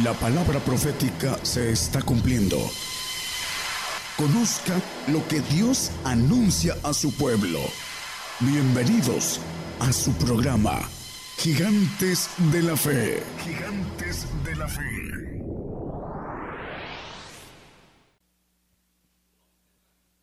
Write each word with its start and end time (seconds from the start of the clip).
La 0.00 0.14
palabra 0.14 0.58
profética 0.58 1.38
se 1.42 1.70
está 1.70 2.00
cumpliendo. 2.00 2.56
Conozca 4.16 4.80
lo 5.08 5.28
que 5.28 5.40
Dios 5.54 5.90
anuncia 6.02 6.74
a 6.82 6.94
su 6.94 7.14
pueblo. 7.14 7.58
Bienvenidos 8.40 9.38
a 9.80 9.92
su 9.92 10.14
programa, 10.14 10.80
Gigantes 11.36 12.30
de 12.50 12.62
la 12.62 12.74
Fe. 12.74 13.22
Gigantes 13.44 14.26
de 14.42 14.56
la 14.56 14.66
Fe. 14.66 14.82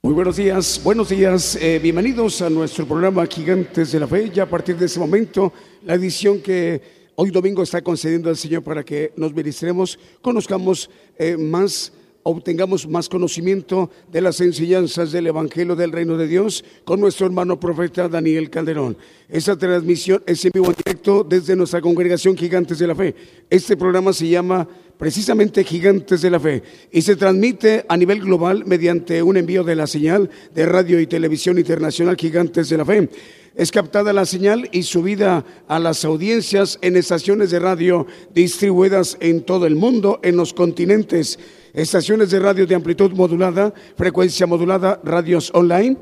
Muy 0.02 0.14
buenos 0.16 0.38
días, 0.38 0.82
buenos 0.84 1.10
días, 1.10 1.56
eh, 1.62 1.78
bienvenidos 1.78 2.42
a 2.42 2.50
nuestro 2.50 2.88
programa 2.88 3.28
Gigantes 3.28 3.92
de 3.92 4.00
la 4.00 4.08
Fe. 4.08 4.32
Ya 4.32 4.44
a 4.44 4.50
partir 4.50 4.78
de 4.78 4.88
ese 4.88 5.00
momento, 5.00 5.54
la 5.84 5.94
edición 5.94 6.42
que 6.42 6.99
hoy 7.22 7.32
domingo 7.32 7.62
está 7.62 7.82
concediendo 7.82 8.30
al 8.30 8.38
Señor 8.38 8.64
para 8.64 8.82
que 8.82 9.12
nos 9.18 9.34
ministremos, 9.34 10.00
conozcamos 10.22 10.90
eh, 11.18 11.36
más 11.36 11.92
obtengamos 12.24 12.88
más 12.88 13.10
conocimiento 13.10 13.90
de 14.10 14.22
las 14.22 14.40
enseñanzas 14.40 15.12
del 15.12 15.28
Evangelio 15.28 15.76
del 15.76 15.92
Reino 15.92 16.16
de 16.16 16.28
Dios 16.28 16.64
con 16.86 17.00
nuestro 17.00 17.26
hermano 17.26 17.60
profeta 17.60 18.08
Daniel 18.08 18.50
Calderón. 18.50 18.98
Esta 19.28 19.58
transmisión 19.58 20.24
es 20.26 20.46
en 20.46 20.52
vivo 20.54 20.68
en 20.68 20.76
directo 20.76 21.26
desde 21.28 21.56
nuestra 21.56 21.82
congregación 21.82 22.38
Gigantes 22.38 22.80
de 22.80 22.88
la 22.88 22.96
Fe. 22.96 23.16
Este 23.50 23.76
programa 23.76 24.14
se 24.14 24.28
llama 24.28 24.68
precisamente 24.98 25.64
Gigantes 25.64 26.22
de 26.22 26.30
la 26.30 26.40
Fe 26.40 26.64
y 26.92 27.02
se 27.02 27.16
transmite 27.16 27.86
a 27.88 27.98
nivel 27.98 28.20
global 28.20 28.64
mediante 28.66 29.24
un 29.24 29.36
envío 29.36 29.64
de 29.64 29.76
la 29.76 29.88
señal 29.88 30.30
de 30.54 30.66
radio 30.66 31.00
y 31.00 31.08
televisión 31.08 31.58
internacional 31.58 32.16
Gigantes 32.16 32.70
de 32.70 32.78
la 32.78 32.86
Fe 32.86 33.10
es 33.56 33.72
captada 33.72 34.14
la 34.14 34.26
señal 34.26 34.70
y 34.72 34.84
subida 34.84 35.46
a 35.68 35.80
las 35.80 36.06
audiencias 36.06 36.78
en 36.82 36.96
estaciones 36.96 37.52
de 37.52 37.60
radio 37.60 38.08
distribuidas 38.34 39.18
en 39.20 39.44
todo 39.44 39.66
el 39.66 39.76
mundo, 39.76 40.20
en 40.24 40.38
los 40.38 40.54
continentes, 40.54 41.40
estaciones 41.74 42.32
de 42.32 42.40
radio 42.40 42.66
de 42.66 42.76
amplitud 42.76 43.12
modulada, 43.12 43.74
frecuencia 43.96 44.48
modulada, 44.48 45.00
radios 45.04 45.52
online 45.54 45.98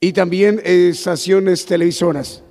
y 0.00 0.12
también 0.12 0.60
estaciones 0.64 1.64
televisoras. 1.64 2.42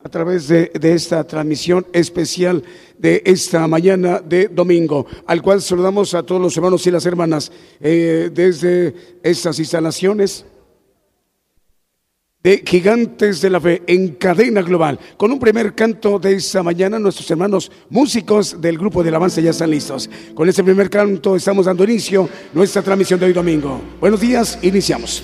A 0.00 0.08
través 0.08 0.46
de, 0.46 0.70
esta 0.80 1.24
transmisión 1.24 1.84
especial 1.92 2.62
de 2.98 3.20
esta 3.26 3.66
mañana 3.66 4.20
de 4.20 4.46
domingo, 4.46 5.06
al 5.26 5.42
cual 5.42 5.60
saludamos 5.60 6.14
a 6.14 6.22
todos 6.22 6.40
los 6.40 6.56
hermanos 6.56 6.86
y 6.86 6.92
las 6.92 7.04
hermanas 7.04 7.50
eh, 7.80 8.30
desde 8.32 8.94
estas 9.24 9.58
instalaciones 9.58 10.44
de 12.48 12.62
Gigantes 12.64 13.42
de 13.42 13.50
la 13.50 13.60
Fe 13.60 13.82
en 13.86 14.14
cadena 14.14 14.62
global. 14.62 14.98
Con 15.18 15.30
un 15.30 15.38
primer 15.38 15.74
canto 15.74 16.18
de 16.18 16.36
esta 16.36 16.62
mañana, 16.62 16.98
nuestros 16.98 17.30
hermanos 17.30 17.70
músicos 17.90 18.58
del 18.58 18.78
grupo 18.78 19.02
de 19.02 19.10
alabanza 19.10 19.42
ya 19.42 19.50
están 19.50 19.70
listos. 19.70 20.08
Con 20.34 20.48
este 20.48 20.64
primer 20.64 20.88
canto 20.88 21.36
estamos 21.36 21.66
dando 21.66 21.84
inicio 21.84 22.24
a 22.24 22.28
nuestra 22.54 22.80
transmisión 22.80 23.20
de 23.20 23.26
hoy 23.26 23.32
domingo. 23.34 23.78
Buenos 24.00 24.20
días, 24.22 24.58
iniciamos. 24.62 25.22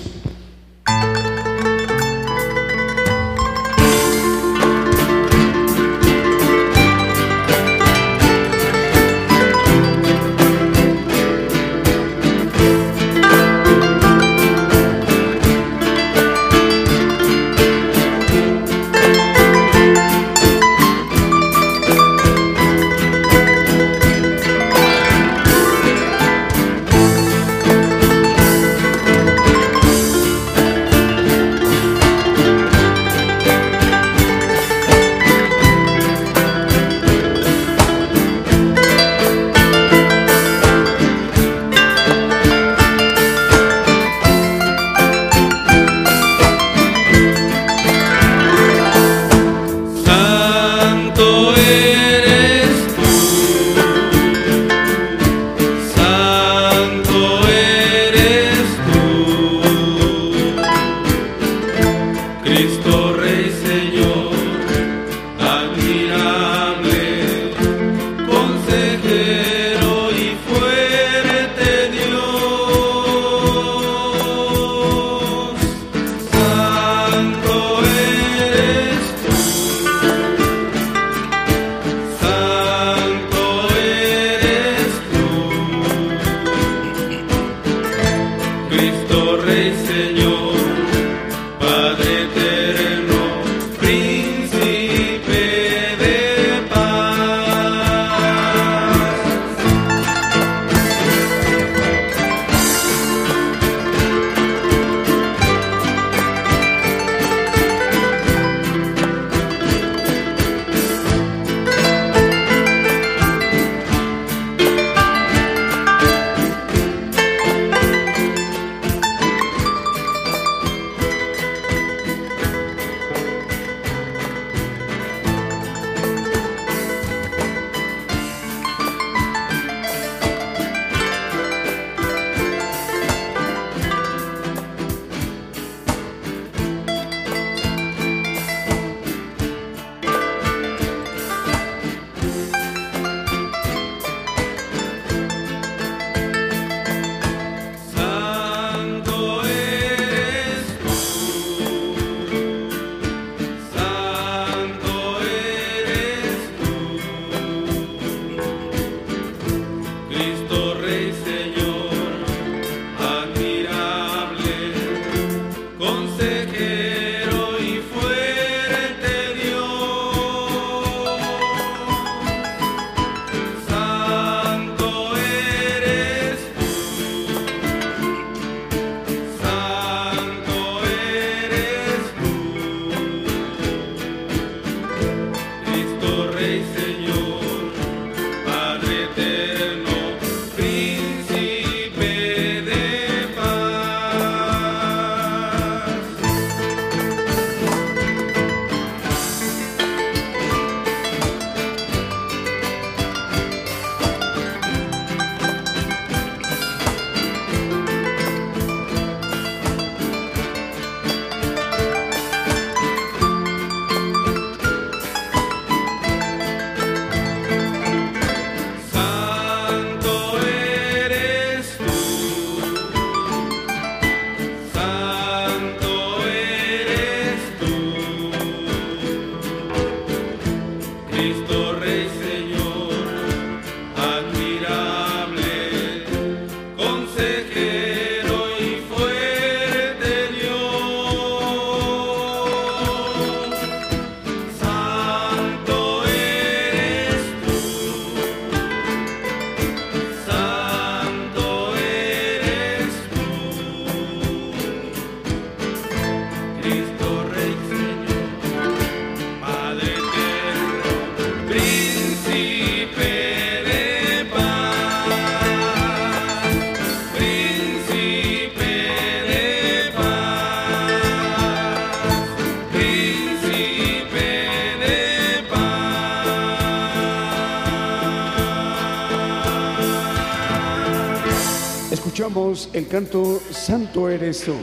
Escuchamos 282.55 282.69
el 282.73 282.87
canto 282.87 283.41
Santo 283.51 284.09
eres 284.09 284.43
tú. 284.43 284.53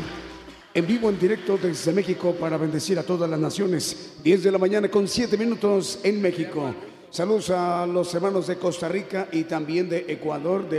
En 0.74 0.86
vivo, 0.86 1.10
en 1.10 1.18
directo 1.18 1.58
desde 1.58 1.92
México 1.92 2.34
para 2.38 2.56
bendecir 2.56 2.98
a 2.98 3.02
todas 3.02 3.28
las 3.28 3.38
naciones. 3.38 4.14
10 4.24 4.44
de 4.44 4.50
la 4.50 4.58
mañana 4.58 4.88
con 4.88 5.06
7 5.06 5.36
minutos 5.36 6.00
en 6.02 6.22
México. 6.22 6.74
Saludos 7.10 7.50
a 7.50 7.86
los 7.86 8.14
hermanos 8.14 8.46
de 8.46 8.56
Costa 8.56 8.88
Rica 8.88 9.28
y 9.30 9.44
también 9.44 9.90
de 9.90 10.06
Ecuador, 10.08 10.66
de, 10.68 10.78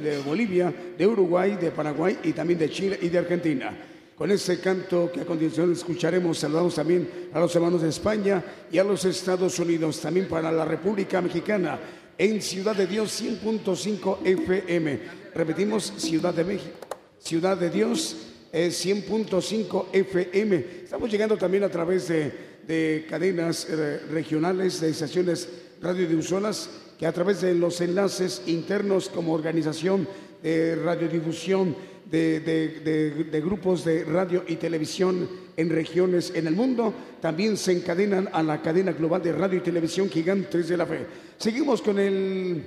de 0.00 0.18
Bolivia, 0.22 0.72
de 0.96 1.06
Uruguay, 1.06 1.56
de 1.60 1.70
Paraguay 1.70 2.18
y 2.24 2.32
también 2.32 2.58
de 2.58 2.70
Chile 2.70 2.98
y 3.02 3.10
de 3.10 3.18
Argentina. 3.18 3.76
Con 4.16 4.30
este 4.30 4.58
canto 4.60 5.10
que 5.12 5.20
a 5.20 5.26
continuación 5.26 5.72
escucharemos, 5.72 6.38
saludamos 6.38 6.74
también 6.74 7.28
a 7.34 7.40
los 7.40 7.54
hermanos 7.54 7.82
de 7.82 7.90
España 7.90 8.42
y 8.72 8.78
a 8.78 8.84
los 8.84 9.04
Estados 9.04 9.58
Unidos, 9.58 10.00
también 10.00 10.28
para 10.28 10.50
la 10.50 10.64
República 10.64 11.20
Mexicana 11.20 11.78
en 12.18 12.40
Ciudad 12.40 12.76
de 12.76 12.86
Dios 12.86 13.22
100.5 13.22 14.18
FM. 14.24 15.00
Repetimos, 15.34 15.92
Ciudad 15.96 16.34
de 16.34 16.44
México, 16.44 16.76
Ciudad 17.18 17.56
de 17.56 17.70
Dios 17.70 18.16
100.5 18.52 19.86
FM. 19.92 20.64
Estamos 20.84 21.10
llegando 21.10 21.36
también 21.36 21.64
a 21.64 21.68
través 21.68 22.08
de, 22.08 23.06
cadenas 23.08 23.66
eh, 23.68 23.98
regionales, 24.10 24.80
de 24.80 24.90
estaciones 24.90 25.48
radiodifusoras, 25.82 26.70
que 26.98 27.06
a 27.06 27.12
través 27.12 27.40
de 27.40 27.54
los 27.54 27.80
enlaces 27.80 28.42
internos 28.46 29.08
como 29.08 29.32
organización 29.32 30.08
de 30.42 30.76
radiodifusión, 30.76 31.76
de, 32.10 33.42
grupos 33.44 33.84
de 33.84 34.04
radio 34.04 34.44
y 34.46 34.56
televisión 34.56 35.28
en 35.56 35.70
regiones 35.70 36.32
en 36.34 36.46
el 36.46 36.54
mundo, 36.54 36.92
también 37.20 37.56
se 37.56 37.72
encadenan 37.72 38.28
a 38.32 38.42
la 38.42 38.60
cadena 38.60 38.92
global 38.92 39.22
de 39.22 39.32
radio 39.32 39.58
y 39.58 39.62
televisión 39.62 40.08
Gigantes 40.08 40.68
de 40.68 40.76
la 40.76 40.86
Fe. 40.86 41.06
Seguimos 41.38 41.82
con 41.82 41.98
el, 41.98 42.62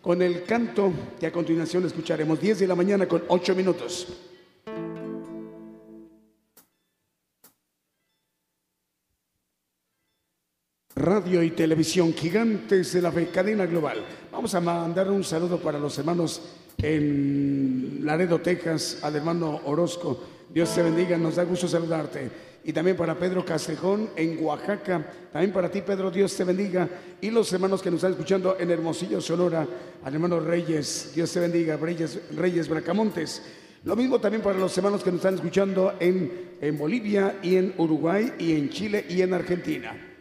con 0.00 0.22
el 0.22 0.44
canto 0.44 0.92
que 1.18 1.26
a 1.26 1.32
continuación 1.32 1.86
escucharemos 1.86 2.40
10 2.40 2.60
de 2.60 2.66
la 2.66 2.74
mañana 2.74 3.06
con 3.06 3.22
8 3.28 3.54
minutos. 3.54 4.08
Radio 10.94 11.42
y 11.42 11.50
televisión 11.50 12.12
gigantes 12.12 12.92
de 12.92 13.02
la 13.02 13.10
fe, 13.10 13.28
cadena 13.28 13.66
global. 13.66 14.04
Vamos 14.30 14.54
a 14.54 14.60
mandar 14.60 15.10
un 15.10 15.24
saludo 15.24 15.58
para 15.58 15.78
los 15.78 15.98
hermanos 15.98 16.42
en 16.78 18.00
Laredo, 18.02 18.40
Texas, 18.40 18.98
al 19.02 19.16
hermano 19.16 19.62
Orozco. 19.64 20.20
Dios 20.52 20.74
te 20.74 20.82
bendiga, 20.82 21.16
nos 21.16 21.36
da 21.36 21.44
gusto 21.44 21.66
saludarte. 21.66 22.30
Y 22.64 22.72
también 22.72 22.96
para 22.96 23.18
Pedro 23.18 23.44
Castrejón 23.44 24.10
en 24.14 24.44
Oaxaca. 24.44 25.04
También 25.32 25.52
para 25.52 25.70
ti, 25.70 25.80
Pedro, 25.80 26.10
Dios 26.10 26.36
te 26.36 26.44
bendiga. 26.44 26.88
Y 27.20 27.30
los 27.30 27.52
hermanos 27.52 27.80
que 27.80 27.90
nos 27.90 27.98
están 27.98 28.12
escuchando 28.12 28.56
en 28.58 28.70
Hermosillo, 28.70 29.20
Sonora, 29.20 29.66
al 30.04 30.14
hermano 30.14 30.38
Reyes, 30.40 31.12
Dios 31.14 31.32
te 31.32 31.40
bendiga, 31.40 31.76
Reyes, 31.76 32.20
Reyes 32.36 32.68
Bracamontes. 32.68 33.42
Lo 33.84 33.96
mismo 33.96 34.20
también 34.20 34.42
para 34.42 34.58
los 34.58 34.76
hermanos 34.76 35.02
que 35.02 35.10
nos 35.10 35.18
están 35.18 35.34
escuchando 35.34 35.94
en, 35.98 36.56
en 36.60 36.78
Bolivia 36.78 37.38
y 37.42 37.56
en 37.56 37.74
Uruguay 37.78 38.34
y 38.38 38.52
en 38.52 38.68
Chile 38.68 39.06
y 39.08 39.22
en 39.22 39.34
Argentina. 39.34 40.11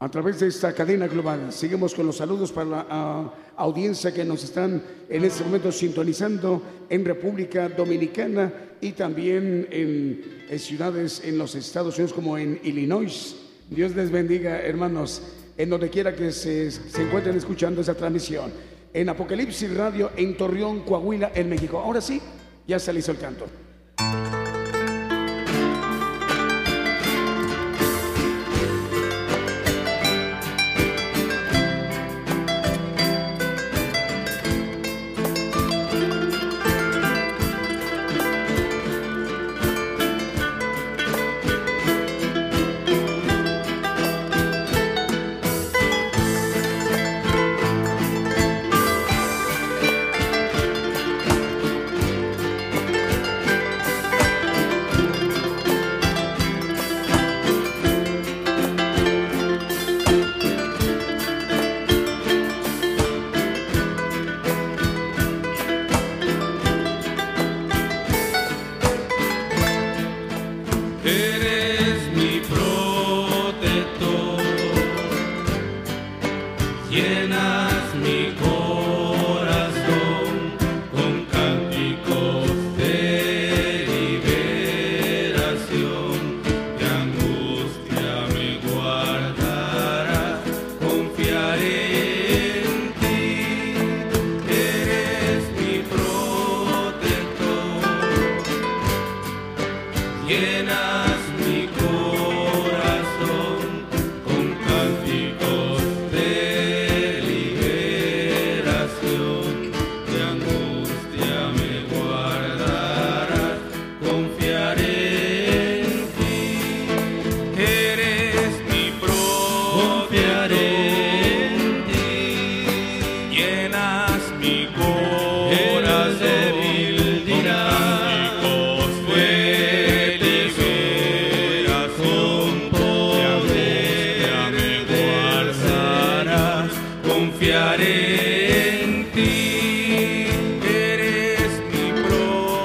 A 0.00 0.08
través 0.08 0.38
de 0.38 0.46
esta 0.46 0.72
cadena 0.72 1.08
global. 1.08 1.52
Seguimos 1.52 1.92
con 1.92 2.06
los 2.06 2.18
saludos 2.18 2.52
para 2.52 2.70
la 2.70 2.86
ah, 2.88 3.34
audiencia 3.56 4.14
que 4.14 4.24
nos 4.24 4.44
están 4.44 4.80
en 5.08 5.24
este 5.24 5.42
momento 5.42 5.72
sintonizando 5.72 6.62
en 6.88 7.04
República 7.04 7.68
Dominicana 7.68 8.52
y 8.80 8.92
también 8.92 9.66
en, 9.72 10.58
ciudades 10.60 11.20
en 11.24 11.36
los 11.36 11.56
Estados 11.56 11.96
Unidos 11.96 12.12
como 12.12 12.38
en 12.38 12.60
Illinois. 12.62 13.34
Dios 13.68 13.96
les 13.96 14.12
bendiga, 14.12 14.62
hermanos, 14.62 15.20
en 15.56 15.68
donde 15.68 15.90
quiera 15.90 16.14
que 16.14 16.30
se, 16.30 16.70
se 16.70 17.02
encuentren 17.02 17.36
escuchando 17.36 17.80
esa 17.80 17.94
transmisión. 17.94 18.52
En 18.94 19.08
Apocalipsis 19.08 19.74
Radio 19.74 20.12
en 20.16 20.36
Torreón, 20.36 20.84
Coahuila, 20.84 21.32
en 21.34 21.48
México. 21.50 21.80
Ahora 21.80 22.00
sí, 22.00 22.22
ya 22.68 22.78
se 22.78 22.92
le 22.92 23.00
hizo 23.00 23.10
el 23.10 23.18
canto. 23.18 23.46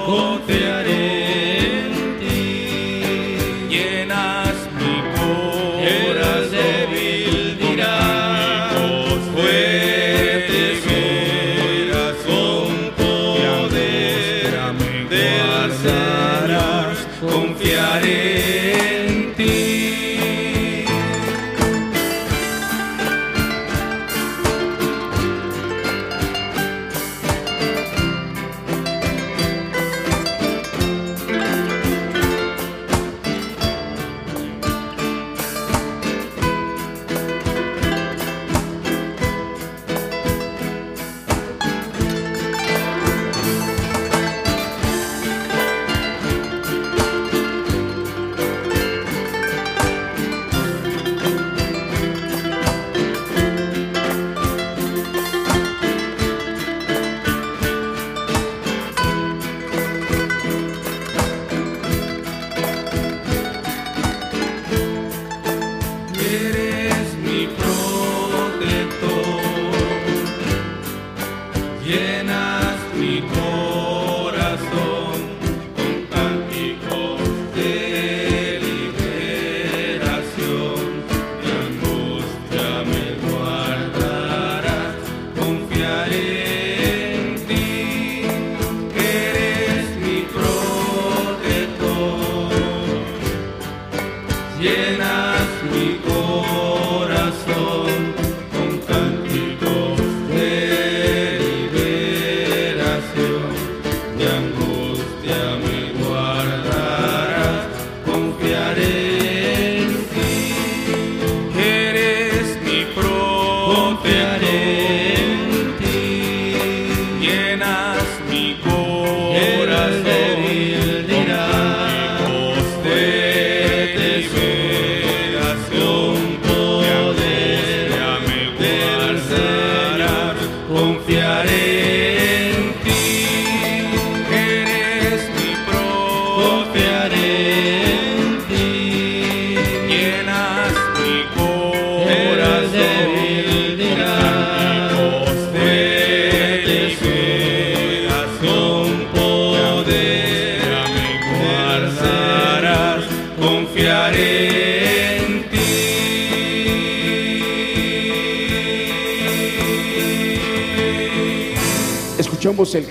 acontecer. 0.04 0.63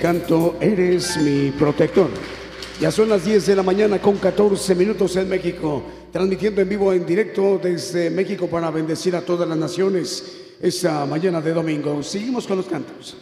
Canto 0.03 0.57
Eres 0.59 1.15
mi 1.15 1.51
protector. 1.51 2.09
Ya 2.81 2.91
son 2.91 3.07
las 3.07 3.23
10 3.23 3.45
de 3.45 3.55
la 3.55 3.63
mañana 3.63 4.01
con 4.01 4.17
14 4.17 4.75
minutos 4.75 5.15
en 5.15 5.29
México, 5.29 5.81
transmitiendo 6.11 6.59
en 6.59 6.67
vivo, 6.67 6.91
en 6.91 7.05
directo 7.05 7.57
desde 7.57 8.09
México 8.09 8.47
para 8.47 8.69
bendecir 8.69 9.15
a 9.15 9.21
todas 9.21 9.47
las 9.47 9.57
naciones 9.57 10.55
esta 10.59 11.05
mañana 11.05 11.39
de 11.39 11.53
domingo. 11.53 12.03
Seguimos 12.03 12.45
con 12.45 12.57
los 12.57 12.65
cantos. 12.65 13.15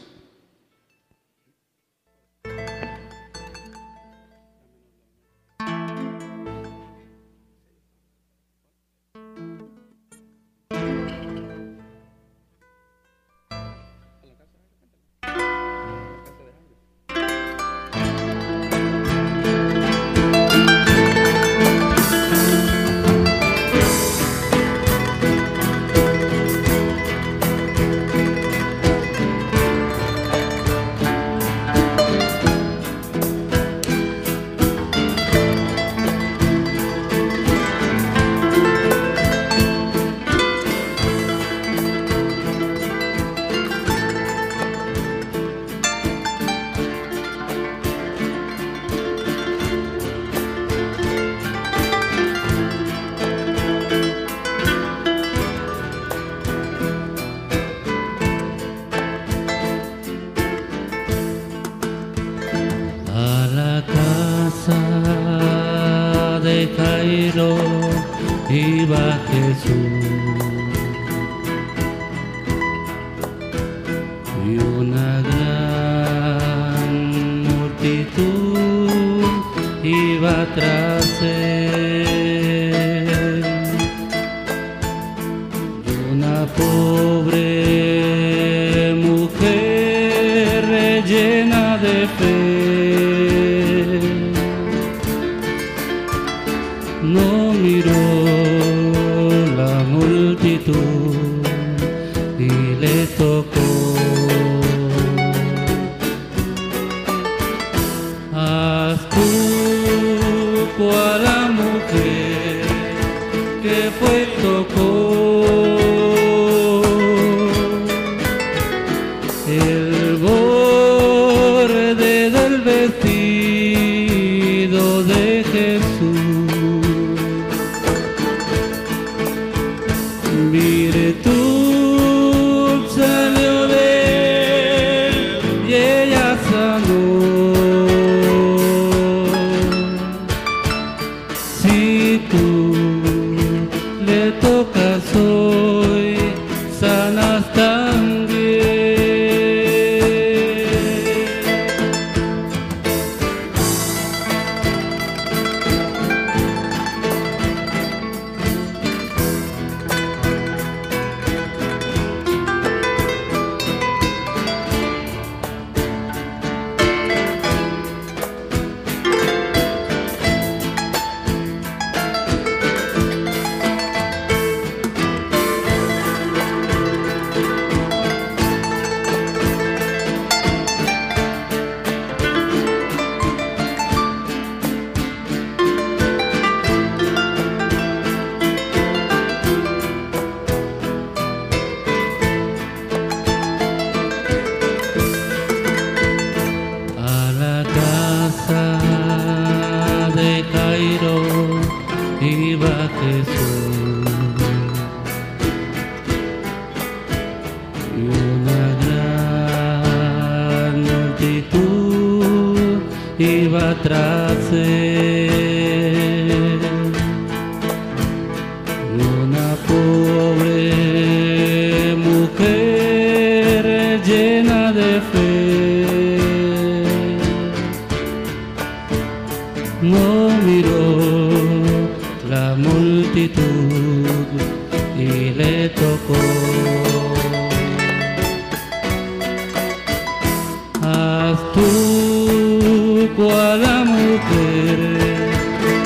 tocó 243.15 243.31
a 243.31 243.55
la 243.57 243.83
mujer 243.83 244.79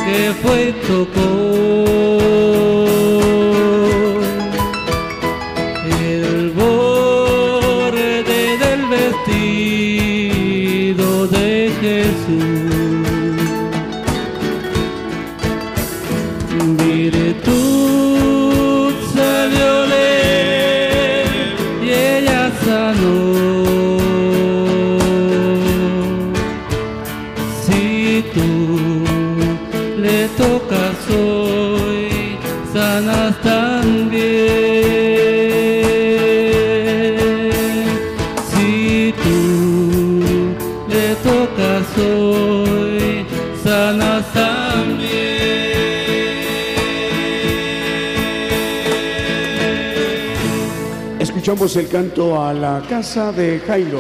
que 0.06 0.34
fue 0.42 0.74
tocó. 0.88 1.45
El 51.76 51.90
canto 51.90 52.42
a 52.42 52.54
la 52.54 52.82
casa 52.88 53.34
de 53.34 53.60
Jairo. 53.60 54.00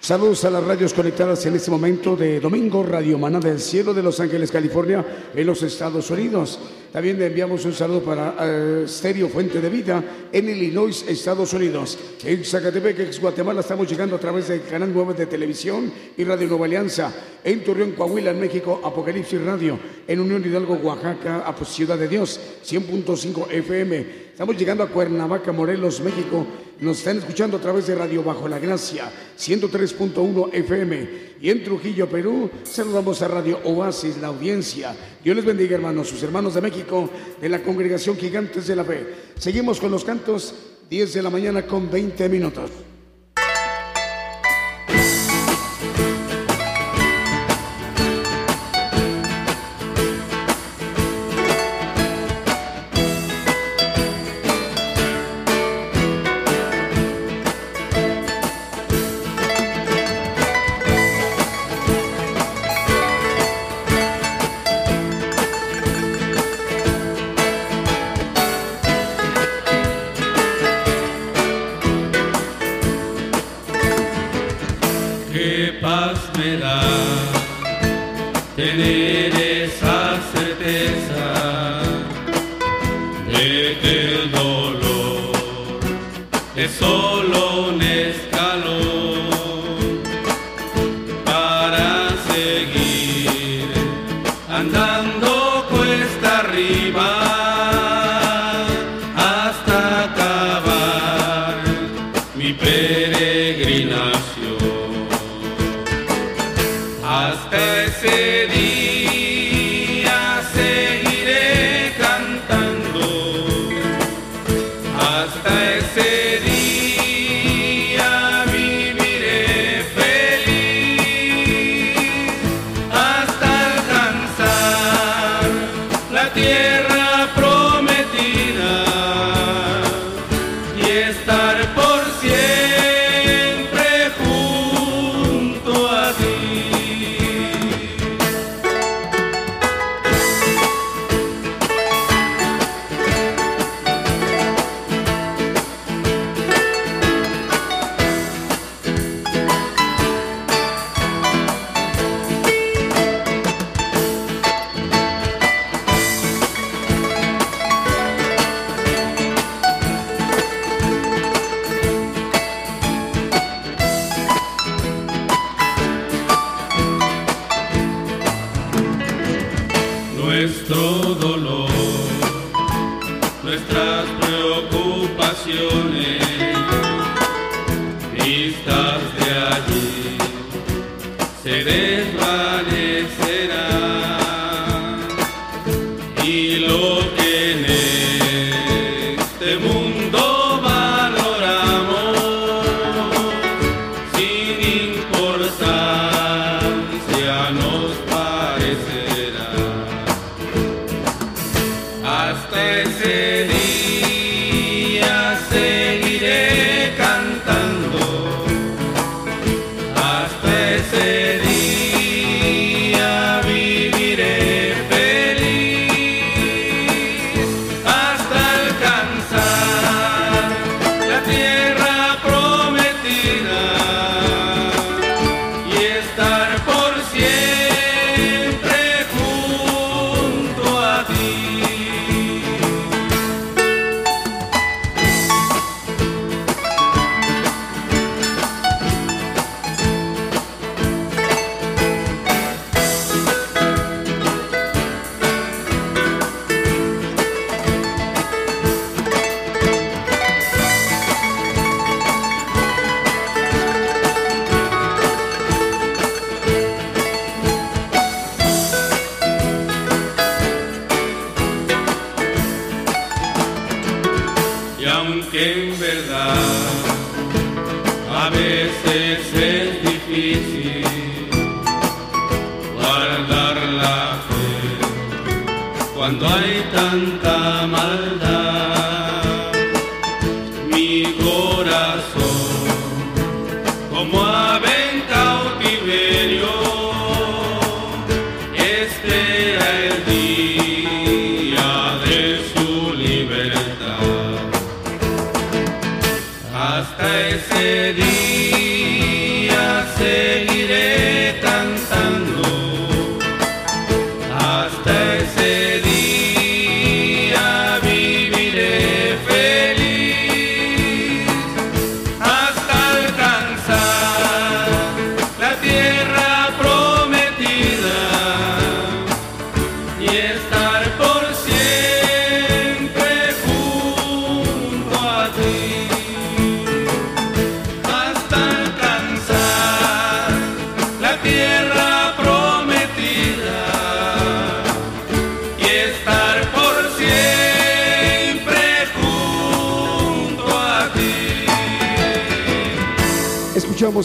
Saludos 0.00 0.44
a 0.44 0.50
las 0.50 0.64
radios 0.64 0.94
conectadas 0.94 1.44
en 1.46 1.54
este 1.54 1.70
momento 1.70 2.16
de 2.16 2.40
domingo, 2.40 2.82
Radio 2.82 3.18
Maná 3.18 3.38
del 3.38 3.60
Cielo 3.60 3.94
de 3.94 4.02
Los 4.02 4.18
Ángeles, 4.18 4.50
California, 4.50 5.04
en 5.34 5.46
los 5.46 5.62
Estados 5.62 6.10
Unidos. 6.10 6.58
También 6.92 7.18
le 7.18 7.26
enviamos 7.26 7.64
un 7.64 7.72
saludo 7.72 8.02
para 8.02 8.34
uh, 8.82 8.88
Stereo 8.88 9.28
Fuente 9.28 9.60
de 9.60 9.68
Vida 9.68 10.02
en 10.32 10.48
Illinois, 10.48 11.04
Estados 11.06 11.52
Unidos. 11.52 11.98
En 12.24 12.44
Zacatepec, 12.44 12.98
ex 13.00 13.20
Guatemala, 13.20 13.60
estamos 13.60 13.88
llegando 13.88 14.16
a 14.16 14.20
través 14.20 14.48
del 14.48 14.62
canal 14.64 14.90
9 14.92 15.14
de 15.14 15.26
televisión 15.26 15.92
y 16.16 16.24
Radio 16.24 16.48
Nueva 16.48 16.66
Alianza. 16.66 17.12
En 17.44 17.62
Torreón, 17.62 17.92
Coahuila, 17.92 18.32
en 18.32 18.40
México, 18.40 18.80
Apocalipsis 18.82 19.40
Radio. 19.40 19.78
En 20.08 20.20
Unión 20.20 20.44
Hidalgo, 20.44 20.74
Oaxaca, 20.74 21.44
Ciudad 21.64 21.98
de 21.98 22.08
Dios, 22.08 22.40
100.5 22.64 23.50
FM. 23.50 24.25
Estamos 24.36 24.58
llegando 24.58 24.84
a 24.84 24.88
Cuernavaca, 24.88 25.50
Morelos, 25.50 26.02
México. 26.02 26.46
Nos 26.80 26.98
están 26.98 27.16
escuchando 27.16 27.56
a 27.56 27.60
través 27.60 27.86
de 27.86 27.94
Radio 27.94 28.22
Bajo 28.22 28.46
la 28.46 28.58
Gracia, 28.58 29.10
103.1 29.34 30.50
FM. 30.52 31.08
Y 31.40 31.48
en 31.48 31.64
Trujillo, 31.64 32.06
Perú, 32.06 32.50
saludamos 32.62 33.22
a 33.22 33.28
Radio 33.28 33.58
Oasis, 33.64 34.18
la 34.18 34.26
audiencia. 34.26 34.94
Dios 35.24 35.34
les 35.36 35.44
bendiga, 35.46 35.76
hermanos, 35.76 36.08
sus 36.08 36.22
hermanos 36.22 36.52
de 36.52 36.60
México, 36.60 37.08
de 37.40 37.48
la 37.48 37.62
congregación 37.62 38.18
Gigantes 38.18 38.66
de 38.66 38.76
la 38.76 38.84
Fe. 38.84 39.06
Seguimos 39.38 39.80
con 39.80 39.90
los 39.90 40.04
cantos, 40.04 40.54
10 40.90 41.14
de 41.14 41.22
la 41.22 41.30
mañana 41.30 41.66
con 41.66 41.90
20 41.90 42.28
minutos. 42.28 42.70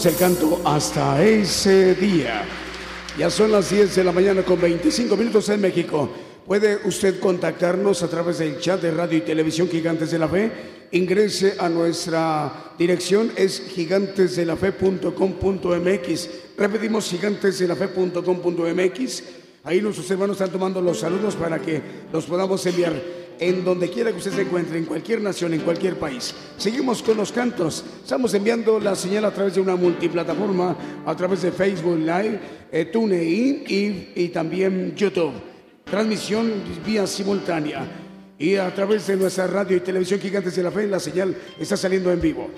El 0.06 0.16
canto 0.16 0.60
Hasta 0.64 1.22
ese 1.22 1.94
día. 1.94 2.44
Ya 3.16 3.30
son 3.30 3.52
las 3.52 3.70
10 3.70 3.94
de 3.94 4.02
la 4.02 4.10
mañana 4.10 4.42
con 4.42 4.60
25 4.60 5.16
minutos 5.16 5.48
en 5.48 5.60
México. 5.60 6.10
Puede 6.44 6.80
usted 6.84 7.20
contactarnos 7.20 8.02
a 8.02 8.08
través 8.08 8.38
del 8.38 8.58
chat 8.58 8.82
de 8.82 8.90
radio 8.90 9.18
y 9.18 9.20
televisión 9.20 9.68
Gigantes 9.68 10.10
de 10.10 10.18
la 10.18 10.26
Fe. 10.28 10.50
Ingrese 10.90 11.54
a 11.58 11.68
nuestra 11.68 12.72
dirección, 12.76 13.30
es 13.36 13.62
gigantesdelafe.com.mx. 13.68 16.28
Repetimos, 16.56 17.08
gigantesdelafe.com.mx. 17.08 19.22
Ahí 19.64 19.80
nuestros 19.80 20.10
hermanos 20.10 20.34
están 20.36 20.50
tomando 20.50 20.80
los 20.80 20.98
saludos 20.98 21.36
para 21.36 21.60
que 21.60 21.80
los 22.12 22.24
podamos 22.24 22.66
enviar 22.66 23.21
en 23.38 23.64
donde 23.64 23.90
quiera 23.90 24.10
que 24.10 24.18
usted 24.18 24.32
se 24.32 24.42
encuentre, 24.42 24.78
en 24.78 24.84
cualquier 24.84 25.20
nación, 25.20 25.54
en 25.54 25.60
cualquier 25.60 25.98
país. 25.98 26.34
Seguimos 26.56 27.02
con 27.02 27.16
los 27.16 27.32
cantos. 27.32 27.84
Estamos 28.02 28.32
enviando 28.34 28.78
la 28.78 28.94
señal 28.94 29.24
a 29.24 29.30
través 29.32 29.54
de 29.54 29.60
una 29.60 29.76
multiplataforma, 29.76 30.76
a 31.04 31.16
través 31.16 31.42
de 31.42 31.52
Facebook 31.52 31.98
Live, 31.98 32.40
eh, 32.70 32.84
TuneIn 32.86 33.64
y, 33.66 34.12
y 34.14 34.28
también 34.28 34.94
YouTube. 34.94 35.32
Transmisión 35.84 36.52
vía 36.86 37.06
simultánea. 37.06 37.84
Y 38.38 38.56
a 38.56 38.74
través 38.74 39.06
de 39.06 39.16
nuestra 39.16 39.46
radio 39.46 39.76
y 39.76 39.80
televisión 39.80 40.18
Gigantes 40.18 40.56
de 40.56 40.62
la 40.62 40.70
Fe, 40.70 40.86
la 40.86 40.98
señal 40.98 41.36
está 41.60 41.76
saliendo 41.76 42.10
en 42.10 42.20
vivo. 42.20 42.50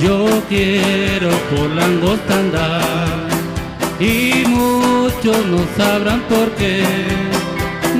Yo 0.00 0.42
quiero 0.48 1.30
por 1.50 1.68
la 1.70 1.84
angosta 1.84 2.34
andar. 2.34 3.28
Y 4.00 4.44
muchos 4.46 5.46
no 5.46 5.58
sabrán 5.76 6.20
por 6.28 6.50
qué 6.52 6.84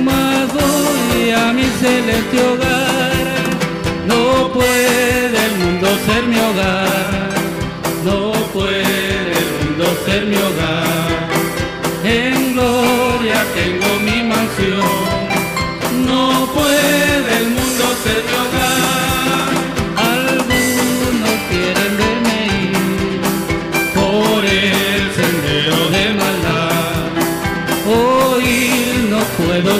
mas 0.03 0.47
voy 0.53 1.31
a 1.31 1.53
mi 1.53 1.65
celeste 1.81 2.37
hogar. 2.49 3.09
No 4.07 4.51
puede 4.53 5.37
el 5.47 5.53
mundo 5.61 5.87
ser 6.05 6.23
mi 6.31 6.37
hogar, 6.37 7.29
no 8.05 8.31
puede 8.53 9.31
el 9.41 9.49
mundo 9.59 9.85
ser 10.05 10.25
mi 10.25 10.35
hogar. 10.35 11.19
En 12.03 12.53
gloria 12.53 13.39
tengo 13.57 13.89
mi 14.07 14.08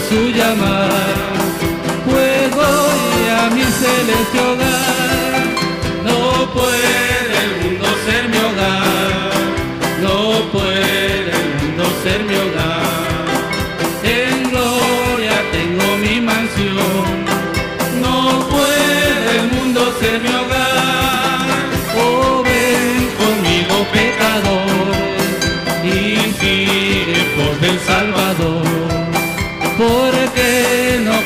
su 0.10 0.30
llamar, 0.32 0.90
pues 2.06 2.56
voy 2.56 3.30
a 3.30 3.50
mi 3.52 3.62
celeste 3.62 4.59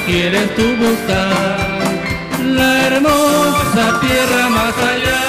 quieres 0.05 0.55
tú 0.55 0.63
buscar 0.77 1.79
la 2.43 2.87
hermosa 2.87 3.99
tierra 4.01 4.49
más 4.49 4.77
allá. 4.77 5.22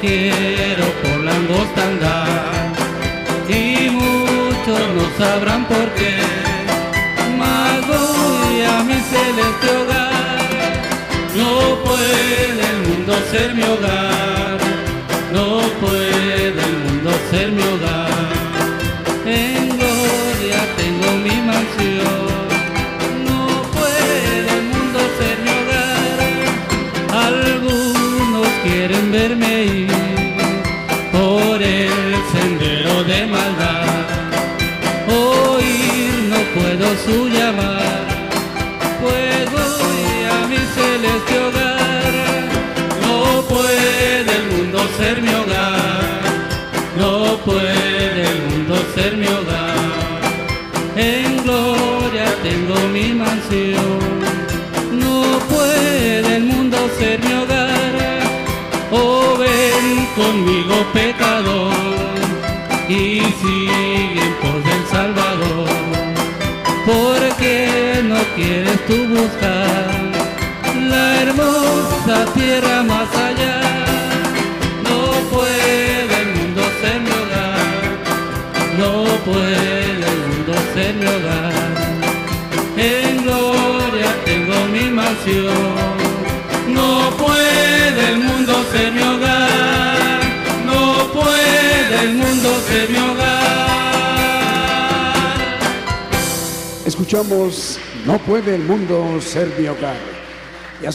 Quiero 0.00 0.84
por 1.02 1.20
la 1.24 1.32
angosta 1.32 1.82
andar. 1.82 2.72
Y 3.48 3.90
muchos 3.90 4.80
no 4.96 5.04
sabrán 5.18 5.64
por 5.66 5.86
qué 5.94 6.16
mas 7.38 7.86
voy 7.86 8.62
a 8.62 8.82
mi 8.82 8.94
celeste 9.12 9.66
hogar. 9.76 10.38
No 11.36 11.82
puede 11.84 12.68
el 12.70 12.78
mundo 12.88 13.12
ser 13.30 13.54
mi 13.54 13.62
hogar, 13.62 14.58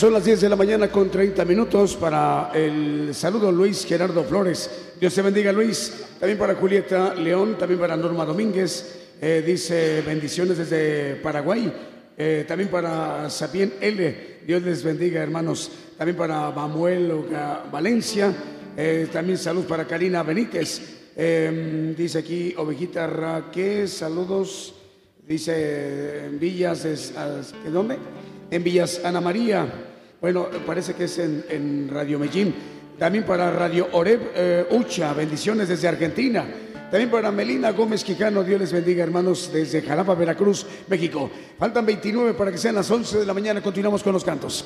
son 0.04 0.12
las 0.12 0.26
10 0.26 0.42
de 0.42 0.50
la 0.50 0.58
mañana 0.58 0.92
con 0.92 1.10
30 1.10 1.46
minutos 1.46 1.96
para 1.96 2.52
el 2.54 3.16
saludo 3.16 3.50
Luis 3.54 3.86
Gerardo 3.86 4.26
Flores. 4.26 4.70
Dios 5.00 5.16
te 5.16 5.22
bendiga 5.22 5.54
Luis. 5.54 5.94
También 6.20 6.38
para 6.38 6.56
Julieta 6.56 7.16
León, 7.16 7.58
también 7.58 7.80
para 7.80 7.96
Norma 7.96 8.26
Domínguez. 8.26 9.00
Eh, 9.22 9.42
dice 9.48 10.04
bendiciones 10.06 10.58
desde 10.58 11.16
Paraguay. 11.24 11.72
Eh, 12.18 12.44
también 12.46 12.70
para 12.70 13.30
Sapien 13.30 13.76
L. 13.80 14.40
Dios 14.46 14.62
les 14.64 14.84
bendiga 14.84 15.24
hermanos. 15.24 15.72
También 15.98 16.18
para 16.18 16.52
Mamuel 16.52 17.14
Valencia. 17.72 18.36
Eh, 18.76 19.08
también 19.10 19.38
salud 19.38 19.64
para 19.64 19.88
Karina 19.88 20.22
Benítez. 20.22 20.82
dice 21.96 22.20
aquí 22.20 22.54
Ovejita 22.58 23.08
Raquel, 23.08 23.88
saludos. 23.88 24.76
Dice 25.26 26.28
Villas, 26.34 26.84
¿de 26.84 27.72
dónde? 27.72 27.98
En 28.52 28.64
Villas 28.66 29.00
Ana 29.06 29.22
María. 29.22 29.92
Bueno, 30.24 30.48
parece 30.66 30.94
que 30.94 31.04
es 31.04 31.20
en, 31.20 31.90
Radio 31.92 32.18
Medellín. 32.18 32.56
También 32.98 33.26
para 33.26 33.52
Radio 33.52 33.90
Oreb 33.92 34.32
eh, 34.34 34.66
Ucha, 34.72 35.12
bendiciones 35.12 35.68
desde 35.68 35.90
Argentina. 35.90 36.46
También 36.90 37.12
para 37.12 37.30
Melina 37.30 37.72
Gómez 37.72 38.06
Quijano, 38.06 38.42
Dios 38.42 38.62
les 38.62 38.72
bendiga, 38.72 39.04
hermanos, 39.04 39.52
desde 39.52 39.82
Jalapa, 39.82 40.16
Veracruz, 40.16 40.66
México. 40.88 41.30
Faltan 41.60 41.86
29 41.86 42.36
para 42.36 42.54
que 42.54 42.58
sean 42.58 42.76
las 42.76 42.90
11 42.90 43.20
de 43.20 43.26
la 43.26 43.34
mañana. 43.34 43.62
Continuamos 43.62 44.02
con 44.02 44.14
los 44.14 44.24
cantos. 44.24 44.64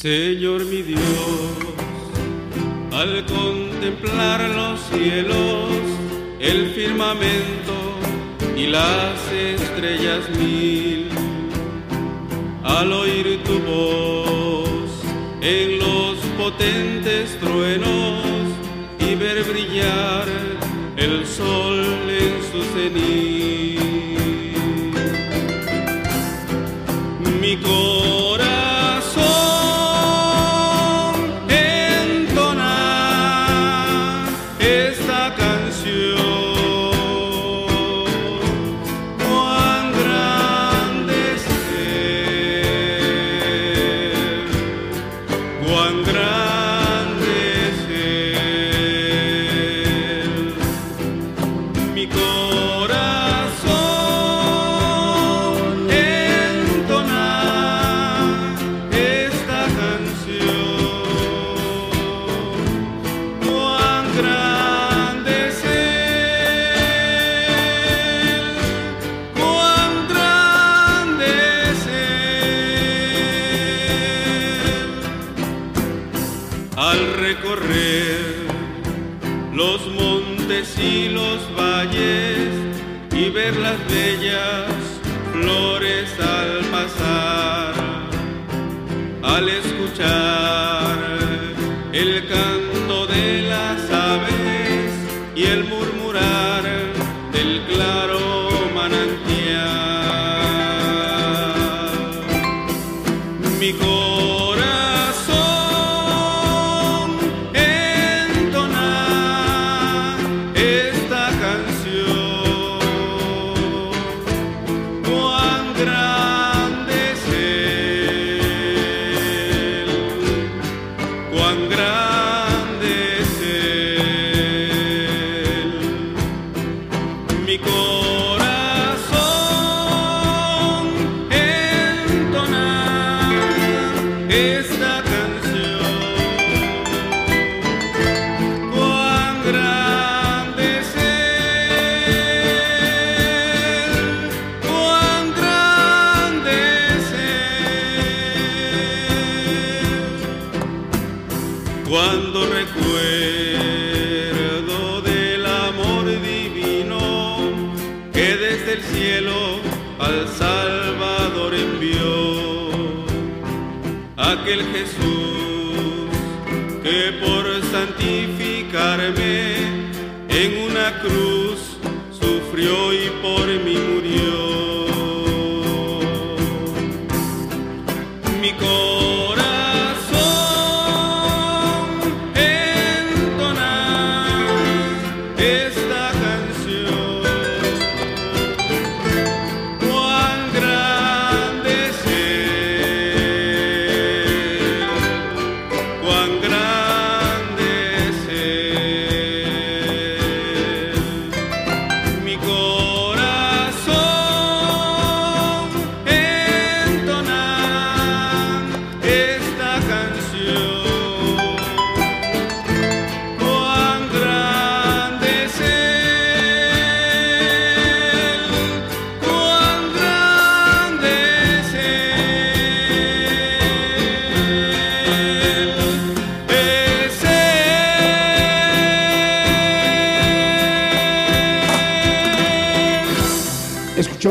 Señor 0.00 0.64
mi 0.64 0.82
Dios, 0.82 1.00
al 2.92 3.26
contemplar 3.26 4.48
los 4.50 4.78
cielos, 4.92 5.72
el 6.38 6.70
firmamento 6.70 7.74
y 8.56 8.68
las 8.68 9.18
estrellas 9.32 10.30
mil, 10.38 11.08
al 12.62 12.92
oír 12.92 13.42
tu 13.42 13.58
voz 13.58 14.88
en 15.40 15.80
los 15.80 16.16
potentes 16.38 17.36
truenos 17.40 18.22
y 19.00 19.16
ver 19.16 19.42
brillar 19.42 20.28
el 20.96 21.26
sol 21.26 21.84
en 22.08 22.52
su 22.52 22.62
cenit. 22.72 23.37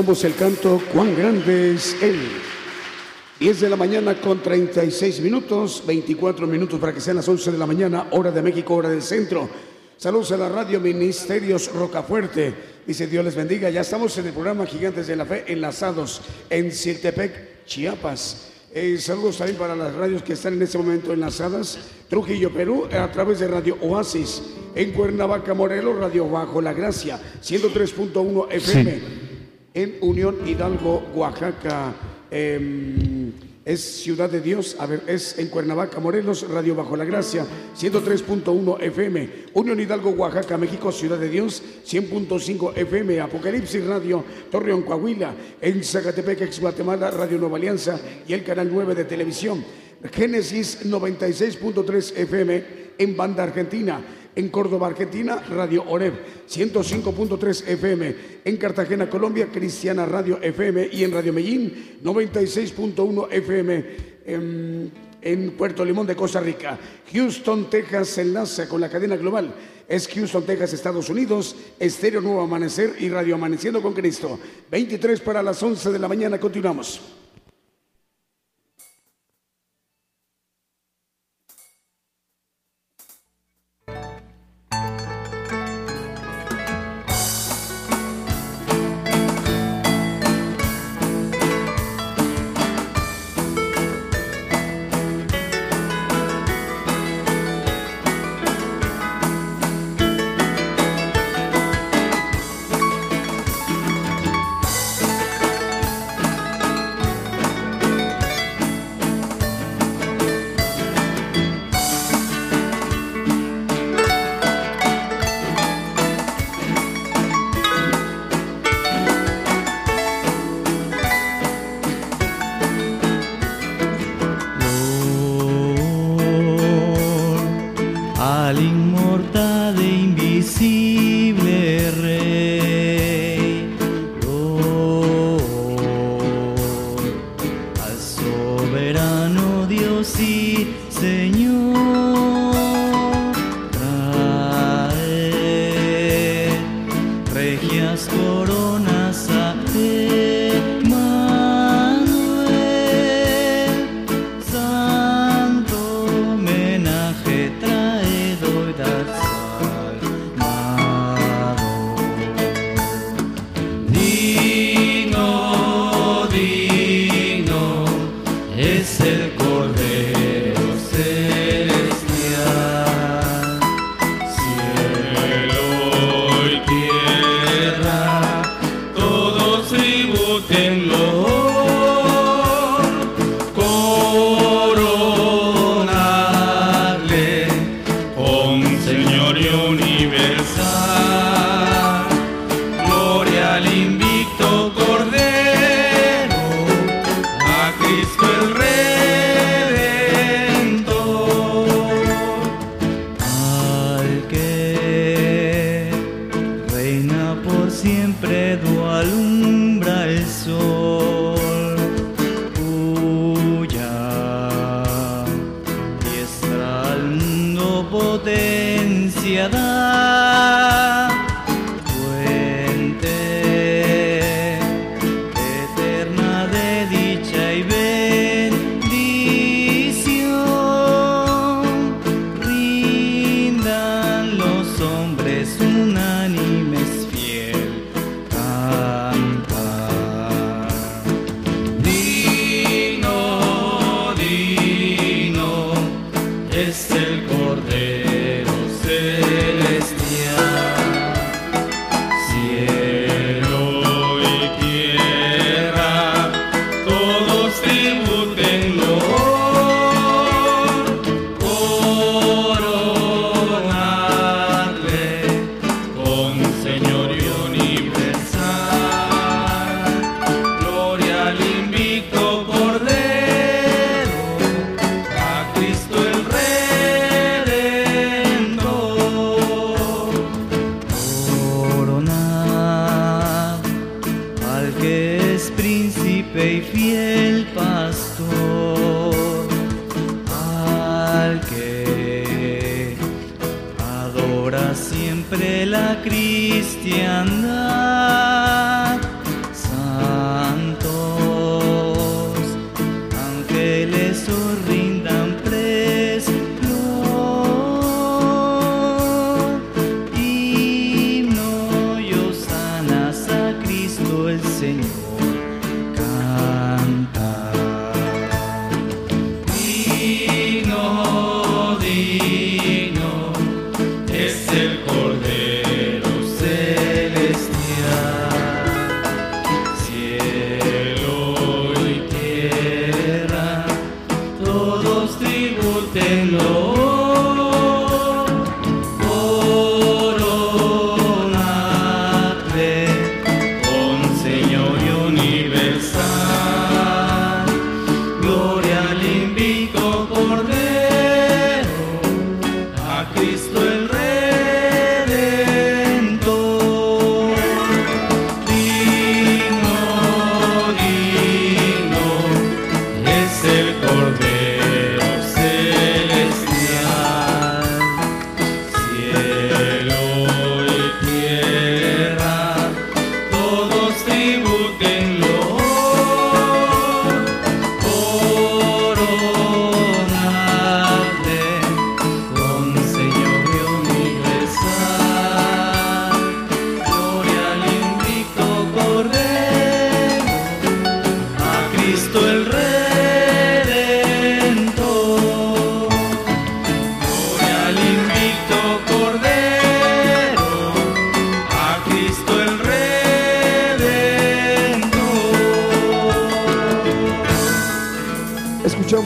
Escuchamos 0.07 0.23
el 0.23 0.39
canto 0.39 0.81
Cuán 0.93 1.17
grande 1.17 1.73
es 1.73 2.01
Él. 2.01 2.17
10 3.41 3.59
de 3.59 3.69
la 3.69 3.75
mañana 3.75 4.21
con 4.21 4.41
36 4.41 5.19
minutos, 5.19 5.83
24 5.85 6.47
minutos 6.47 6.79
para 6.79 6.93
que 6.93 7.01
sean 7.01 7.17
las 7.17 7.27
11 7.27 7.51
de 7.51 7.57
la 7.57 7.65
mañana, 7.65 8.07
hora 8.11 8.31
de 8.31 8.41
México, 8.41 8.75
hora 8.75 8.87
del 8.87 9.01
centro. 9.01 9.49
Saludos 9.97 10.31
a 10.31 10.37
la 10.37 10.47
radio 10.47 10.79
Ministerios 10.79 11.73
Rocafuerte. 11.73 12.53
Dice 12.87 13.07
Dios 13.07 13.25
les 13.25 13.35
bendiga. 13.35 13.69
Ya 13.69 13.81
estamos 13.81 14.17
en 14.17 14.27
el 14.27 14.31
programa 14.31 14.65
Gigantes 14.65 15.07
de 15.07 15.17
la 15.17 15.25
Fe 15.25 15.43
enlazados 15.47 16.21
en 16.49 16.71
Siltepec, 16.71 17.65
Chiapas. 17.65 18.47
Eh, 18.73 18.97
saludos 19.01 19.39
también 19.39 19.57
para 19.57 19.75
las 19.75 19.93
radios 19.93 20.23
que 20.23 20.33
están 20.33 20.53
en 20.53 20.61
este 20.61 20.77
momento 20.77 21.11
enlazadas. 21.11 21.79
Trujillo, 22.09 22.53
Perú, 22.53 22.87
a 22.93 23.11
través 23.11 23.39
de 23.39 23.49
Radio 23.49 23.77
Oasis. 23.81 24.41
En 24.73 24.93
Cuernavaca, 24.93 25.53
Morelos, 25.53 25.97
Radio 25.97 26.29
Bajo 26.29 26.61
la 26.61 26.71
Gracia, 26.71 27.19
103.1 27.43 28.47
FM 28.51 29.26
en 29.77 29.95
Unión 30.01 30.37
Hidalgo, 30.47 31.03
Oaxaca. 31.13 31.93
em, 32.31 33.31
es 33.63 34.01
Ciudad 34.01 34.29
de 34.29 34.41
Dios, 34.41 34.75
a 34.79 34.85
ver, 34.85 35.03
es 35.07 35.37
en 35.37 35.49
Cuernavaca, 35.49 35.99
Morelos, 35.99 36.49
Radio 36.49 36.73
Bajo 36.73 36.95
la 36.95 37.05
Gracia, 37.05 37.45
103.1 37.75 38.81
FM. 38.81 39.29
Unión 39.53 39.79
Hidalgo, 39.79 40.09
Oaxaca, 40.11 40.57
México, 40.57 40.91
Ciudad 40.91 41.19
de 41.19 41.29
Dios, 41.29 41.61
100.5 41.85 42.75
FM. 42.75 43.19
Apocalipsis 43.19 43.85
Radio, 43.85 44.23
Torreón, 44.49 44.81
Coahuila. 44.81 45.35
En 45.61 45.83
Zacatepec, 45.83 46.41
ex 46.41 46.59
Guatemala, 46.59 47.11
Radio 47.11 47.37
Nueva 47.37 47.57
Alianza 47.57 47.99
y 48.27 48.33
el 48.33 48.43
Canal 48.43 48.69
9 48.71 48.95
de 48.95 49.05
Televisión. 49.05 49.63
Génesis 50.11 50.85
96.3 50.85 52.17
FM 52.17 52.63
en 52.97 53.17
Banda 53.17 53.43
Argentina. 53.43 54.01
En 54.37 54.49
Córdoba, 54.49 54.85
Argentina, 54.85 55.43
Radio 55.49 55.83
Oreb, 55.87 56.13
105.3 56.47 57.69
FM. 57.69 58.15
En 58.45 58.57
Cartagena, 58.57 59.09
Colombia, 59.09 59.47
Cristiana 59.51 60.05
Radio 60.05 60.37
FM. 60.39 60.89
Y 60.91 61.03
en 61.03 61.11
Radio 61.11 61.33
Medellín, 61.33 61.97
96.1 62.03 63.29
FM. 63.31 63.85
En, 64.27 64.91
en 65.23 65.51
Puerto 65.57 65.83
Limón 65.83 66.05
de 66.05 66.15
Costa 66.15 66.39
Rica. 66.39 66.77
Houston, 67.11 67.67
Texas, 67.67 68.09
se 68.09 68.21
enlaza 68.21 68.69
con 68.69 68.79
la 68.79 68.89
cadena 68.89 69.15
global. 69.15 69.55
Es 69.87 70.07
Houston, 70.07 70.45
Texas, 70.45 70.71
Estados 70.71 71.09
Unidos, 71.09 71.55
Estéreo 71.79 72.21
Nuevo 72.21 72.41
Amanecer 72.41 72.93
y 72.99 73.09
Radio 73.09 73.33
Amaneciendo 73.33 73.81
con 73.81 73.95
Cristo. 73.95 74.37
23 74.69 75.19
para 75.21 75.41
las 75.41 75.63
11 75.63 75.91
de 75.91 75.97
la 75.97 76.07
mañana, 76.07 76.39
continuamos. 76.39 77.01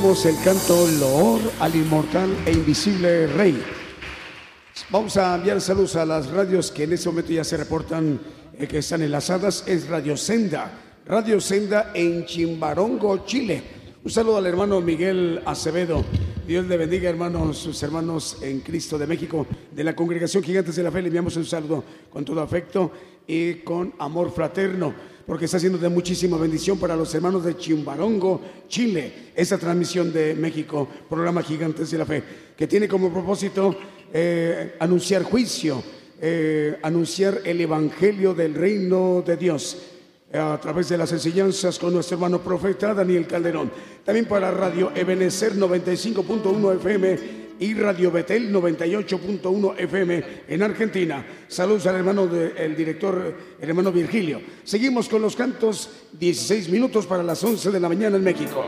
Escuchamos 0.02 0.26
el 0.26 0.44
canto 0.44 0.88
Loor 1.00 1.42
al 1.60 1.76
inmortal 1.76 2.36
e 2.48 2.54
invisible 2.54 3.28
Rey. 3.28 3.62
Vamos 4.90 5.16
a 5.16 5.36
enviar 5.36 5.62
saludos 5.62 5.96
a 5.96 6.04
las 6.08 6.28
radios 6.32 6.72
que 6.72 6.86
en 6.86 6.94
este 6.94 7.08
momento 7.08 7.32
ya 7.32 7.44
se 7.44 7.56
reportan 7.56 8.20
eh, 8.58 8.66
que 8.66 8.80
están 8.80 9.04
enlazadas. 9.04 9.64
Es 9.68 9.88
Radio 9.88 10.18
Senda, 10.18 10.72
Radio 11.06 11.40
Senda 11.40 11.92
en 11.94 12.26
Chimbarongo, 12.26 13.28
Chile. 13.28 13.62
Un 14.04 14.10
saludo 14.10 14.38
al 14.38 14.48
hermano 14.48 14.82
Miguel 14.82 15.40
Acevedo. 15.46 16.04
Dios 16.48 16.66
le 16.66 16.78
bendiga, 16.78 17.08
hermanos, 17.08 17.60
sus 17.60 17.84
hermanos 17.84 18.38
en 18.42 18.62
Cristo 18.62 18.98
de 18.98 19.06
México, 19.06 19.46
de 19.72 19.84
la 19.84 19.96
Congregación 19.96 20.42
Gigantes 20.42 20.78
de 20.78 20.82
la 20.82 20.90
Fe. 20.90 21.04
Le 21.04 21.10
enviamos 21.10 21.38
un 21.38 21.46
saludo 21.46 21.84
con 22.10 22.26
todo 22.26 22.42
afecto 22.42 22.92
y 23.28 23.54
con 23.58 23.94
amor 24.00 24.32
fraterno, 24.34 24.96
porque 25.32 25.46
está 25.46 25.60
siendo 25.60 25.78
de 25.78 25.88
muchísima 25.88 26.36
bendición 26.36 26.78
para 26.78 26.94
los 26.94 27.16
hermanos 27.16 27.46
de 27.46 27.56
Chimbarongo, 27.56 28.42
Chile. 28.68 29.32
Esta 29.34 29.58
transmisión 29.58 30.12
de 30.12 30.36
México, 30.36 30.86
programa 31.10 31.42
Gigantes 31.42 31.90
de 31.90 31.98
la 31.98 32.06
Fe, 32.06 32.22
que 32.58 32.68
tiene 32.68 32.86
como 32.86 33.10
propósito 33.10 33.74
eh, 34.12 34.76
anunciar 34.78 35.24
juicio, 35.24 35.82
eh, 36.20 36.78
anunciar 36.84 37.44
el 37.46 37.62
evangelio 37.62 38.34
del 38.34 38.56
reino 38.56 39.24
de 39.26 39.38
Dios 39.38 39.78
eh, 40.34 40.38
a 40.38 40.60
través 40.60 40.90
de 40.90 40.98
las 40.98 41.14
enseñanzas 41.14 41.80
con 41.80 41.94
nuestro 41.94 42.16
hermano 42.16 42.42
profeta 42.42 42.94
Daniel 42.94 43.26
Calderón. 43.26 43.72
También 44.04 44.26
para 44.26 44.52
Radio 44.52 44.92
Ebenecer 44.94 45.56
95.1 45.56 46.76
FM 46.76 47.41
y 47.62 47.76
Radio 47.76 48.12
Betel 48.12 48.52
98.1 48.52 49.76
FM 49.78 50.24
en 50.48 50.64
Argentina. 50.64 51.24
Saludos 51.48 51.86
al 51.86 51.98
hermano 51.98 52.26
del 52.26 52.76
director, 52.76 53.36
el 53.62 53.70
hermano 53.70 53.92
Virgilio. 53.92 54.42
Seguimos 54.64 55.08
con 55.08 55.22
los 55.22 55.36
cantos, 55.36 55.92
16 56.20 56.70
minutos 56.70 57.06
para 57.06 57.22
las 57.22 57.44
11 57.44 57.70
de 57.70 57.80
la 57.80 57.88
mañana 57.88 58.18
en 58.18 58.24
México. 58.24 58.66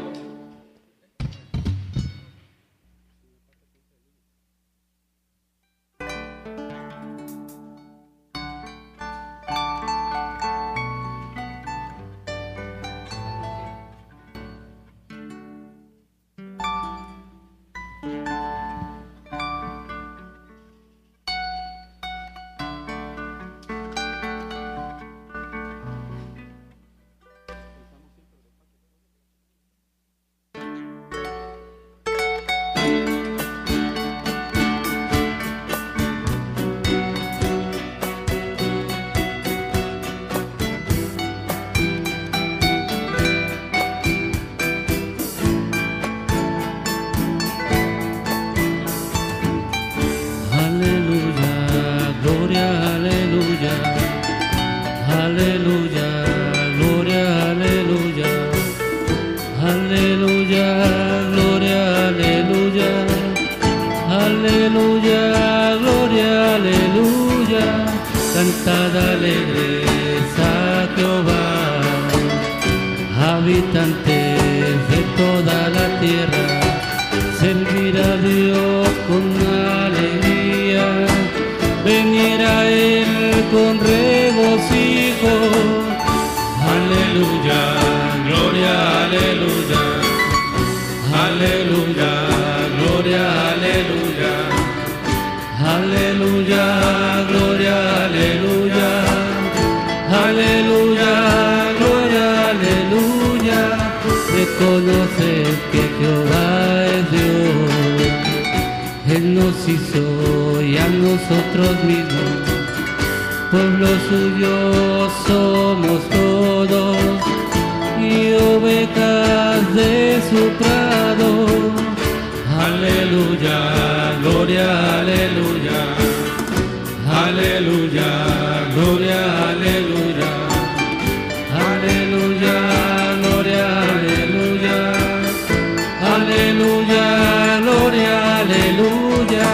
Aleluya. 138.54 139.49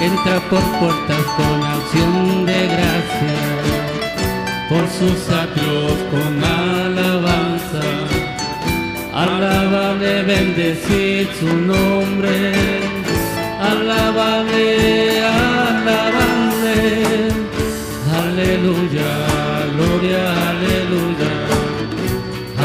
Entra 0.00 0.40
por 0.50 0.62
puertas 0.80 1.24
con 1.36 1.62
acción 1.62 2.46
de 2.46 2.66
gracia, 2.66 3.38
por 4.68 4.84
sus 4.88 5.28
atrios 5.30 5.92
con 6.10 6.42
alabanza. 6.42 7.82
Alabable, 9.14 10.22
bendecid 10.22 11.28
su 11.38 11.56
nombre. 11.56 12.52
Alabable, 13.60 15.20
alabable. 15.24 16.78
Aleluya, 18.24 19.12
gloria, 19.76 20.22
aleluya. 20.50 21.32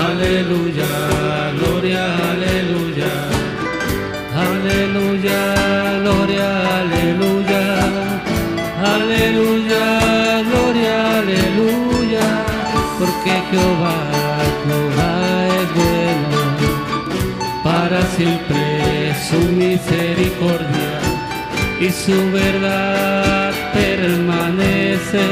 Aleluya, 0.08 0.92
gloria, 1.60 2.27
aleluya. 7.08 7.64
Aleluya, 8.96 9.86
gloria, 10.48 10.96
aleluya. 11.20 12.28
Porque 13.00 13.34
Jehová, 13.50 14.00
Jehová 14.66 15.14
es 15.60 15.70
bueno. 15.80 16.40
Para 17.64 18.00
siempre 18.16 19.16
su 19.30 19.40
misericordia 19.52 20.92
y 21.80 21.90
su 21.90 22.18
verdad 22.32 23.54
permanece 23.74 25.26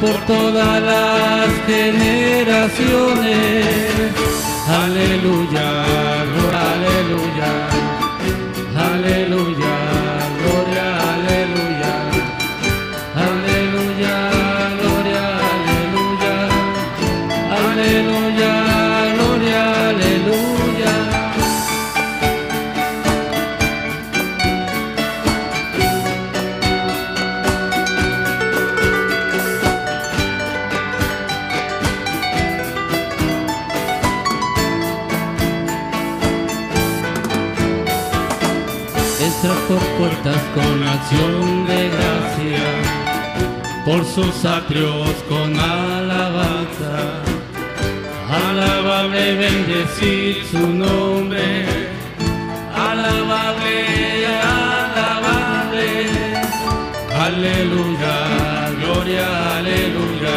por 0.00 0.16
todas 0.26 0.82
las 0.82 1.48
generaciones. 1.66 3.36
Aleluya, 4.68 5.68
aleluya, 6.72 7.50
aleluya, 8.76 9.55
por 43.86 44.04
sus 44.04 44.44
atrios 44.44 45.14
con 45.28 45.48
alabanza. 45.58 47.22
Alabable, 48.28 49.36
bendecid 49.36 50.44
su 50.50 50.58
nombre. 50.58 51.64
Alabable, 52.74 54.26
alabable. 54.42 55.90
Aleluya, 57.26 58.16
gloria, 58.80 59.28
aleluya. 59.58 60.36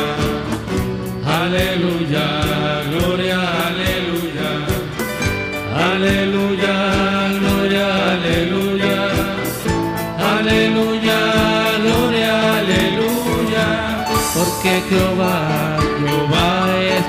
Aleluya, 1.41 2.25
gloria, 2.91 3.39
aleluya. 3.67 4.51
Aleluya, 5.89 6.75
gloria, 7.39 7.87
aleluya. 8.13 8.99
Aleluya, 10.37 10.98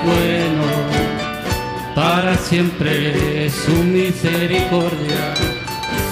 bueno. 0.05 0.63
Para 1.95 2.35
siempre 2.37 3.49
su 3.49 3.83
misericordia 3.83 5.33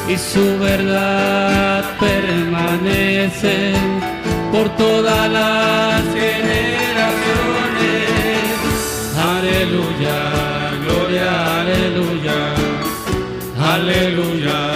y 0.08 0.18
su 0.18 0.60
verdad 0.60 1.84
permanece 2.00 3.74
por 4.52 4.70
todas 4.76 5.32
las 5.32 6.04
generaciones. 6.14 6.70
Aleluya, 9.18 10.20
gloria, 10.86 11.62
aleluya. 11.62 12.70
Aleluya, 13.62 14.69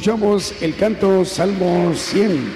Escuchamos 0.00 0.54
el 0.62 0.76
canto 0.76 1.26
Salmo 1.26 1.92
100 1.94 2.52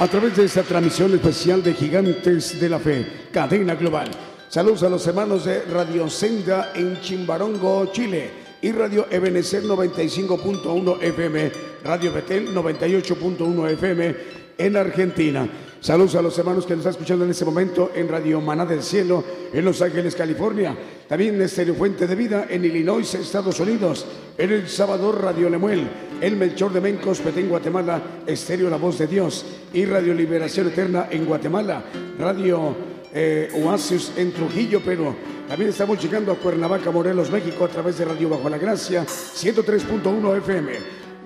a 0.00 0.08
través 0.08 0.36
de 0.36 0.46
esta 0.46 0.64
transmisión 0.64 1.14
especial 1.14 1.62
de 1.62 1.72
Gigantes 1.72 2.58
de 2.58 2.68
la 2.68 2.80
Fe, 2.80 3.28
cadena 3.30 3.76
global. 3.76 4.10
Saludos 4.48 4.82
a 4.82 4.88
los 4.88 5.06
hermanos 5.06 5.44
de 5.44 5.62
Radio 5.66 6.10
Senda 6.10 6.72
en 6.74 7.00
Chimbarongo, 7.00 7.92
Chile, 7.92 8.28
y 8.60 8.72
Radio 8.72 9.06
Ebenecer 9.08 9.62
95.1 9.62 11.00
FM, 11.00 11.52
Radio 11.84 12.12
Betel 12.12 12.52
98.1 12.52 13.70
FM 13.70 14.43
en 14.58 14.76
Argentina. 14.76 15.48
Saludos 15.84 16.14
a 16.14 16.22
los 16.22 16.38
hermanos 16.38 16.64
que 16.64 16.72
nos 16.72 16.80
están 16.80 16.92
escuchando 16.92 17.24
en 17.26 17.30
este 17.30 17.44
momento 17.44 17.90
en 17.94 18.08
Radio 18.08 18.40
Maná 18.40 18.64
del 18.64 18.82
Cielo 18.82 19.22
en 19.52 19.64
Los 19.64 19.82
Ángeles, 19.82 20.14
California. 20.14 20.74
También 21.06 21.34
en 21.34 21.42
Estéreo 21.42 21.74
Fuente 21.74 22.06
de 22.06 22.14
Vida 22.14 22.46
en 22.48 22.64
Illinois, 22.64 23.14
Estados 23.14 23.60
Unidos. 23.60 24.06
En 24.38 24.50
El 24.50 24.66
Salvador, 24.66 25.22
Radio 25.22 25.50
Lemuel. 25.50 25.86
El 26.22 26.36
Melchor 26.36 26.72
de 26.72 26.80
Mencos, 26.80 27.20
Petén, 27.20 27.50
Guatemala. 27.50 28.00
Estéreo 28.26 28.70
La 28.70 28.78
Voz 28.78 28.98
de 28.98 29.06
Dios. 29.06 29.44
Y 29.74 29.84
Radio 29.84 30.14
Liberación 30.14 30.68
Eterna 30.68 31.08
en 31.10 31.26
Guatemala. 31.26 31.84
Radio 32.18 32.74
eh, 33.12 33.50
Oasis 33.62 34.12
en 34.16 34.32
Trujillo, 34.32 34.80
Perú. 34.80 35.14
También 35.46 35.68
estamos 35.68 36.02
llegando 36.02 36.32
a 36.32 36.36
Cuernavaca, 36.36 36.90
Morelos, 36.90 37.30
México, 37.30 37.66
a 37.66 37.68
través 37.68 37.98
de 37.98 38.06
Radio 38.06 38.30
Bajo 38.30 38.48
la 38.48 38.56
Gracia, 38.56 39.04
103.1 39.04 40.38
FM. 40.38 40.72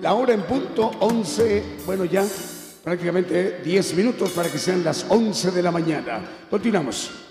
La 0.01 0.13
hora 0.13 0.33
en 0.33 0.41
punto 0.41 0.91
11, 0.99 1.63
bueno, 1.85 2.03
ya 2.03 2.25
prácticamente 2.89 3.61
10 3.63 3.93
minutos 3.93 4.31
para 4.31 4.49
que 4.49 4.57
sean 4.57 4.83
las 4.83 5.05
11 5.07 5.51
de 5.51 5.61
la 5.61 5.69
mañana. 5.69 6.21
Continuamos. 6.49 7.28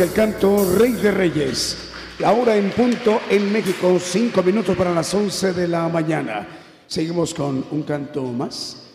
El 0.00 0.12
canto 0.12 0.64
Rey 0.76 0.92
de 0.92 1.10
Reyes. 1.10 1.76
Ahora 2.24 2.56
en 2.56 2.70
punto 2.70 3.20
en 3.28 3.52
México, 3.52 3.98
cinco 3.98 4.42
minutos 4.44 4.76
para 4.76 4.94
las 4.94 5.12
once 5.12 5.52
de 5.52 5.66
la 5.66 5.88
mañana. 5.88 6.46
Seguimos 6.86 7.34
con 7.34 7.64
un 7.70 7.82
canto 7.82 8.22
más 8.22 8.90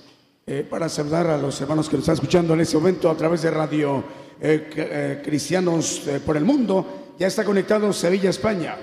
eh, 0.47 0.65
para 0.69 0.87
saludar 0.87 1.27
a 1.27 1.37
los 1.37 1.59
hermanos 1.59 1.89
que 1.89 1.97
nos 1.97 2.03
están 2.03 2.13
escuchando 2.13 2.53
en 2.53 2.61
este 2.61 2.77
momento 2.77 3.09
a 3.09 3.17
través 3.17 3.41
de 3.41 3.51
Radio 3.51 4.03
eh, 4.39 4.69
eh, 4.75 5.21
Cristianos 5.23 6.03
por 6.25 6.37
el 6.37 6.45
Mundo. 6.45 7.15
Ya 7.19 7.27
está 7.27 7.43
conectado 7.43 7.91
Sevilla, 7.91 8.29
España. 8.29 8.77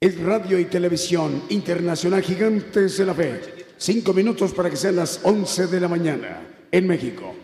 Es 0.00 0.18
radio 0.18 0.58
y 0.58 0.64
televisión 0.64 1.42
internacional 1.50 2.22
Gigantes 2.22 2.96
de 2.96 3.04
la 3.04 3.12
Fe. 3.12 3.40
Cinco 3.76 4.14
minutos 4.14 4.52
para 4.52 4.70
que 4.70 4.76
sean 4.76 4.96
las 4.96 5.20
once 5.24 5.66
de 5.66 5.80
la 5.80 5.88
mañana 5.88 6.40
en 6.70 6.86
México. 6.86 7.35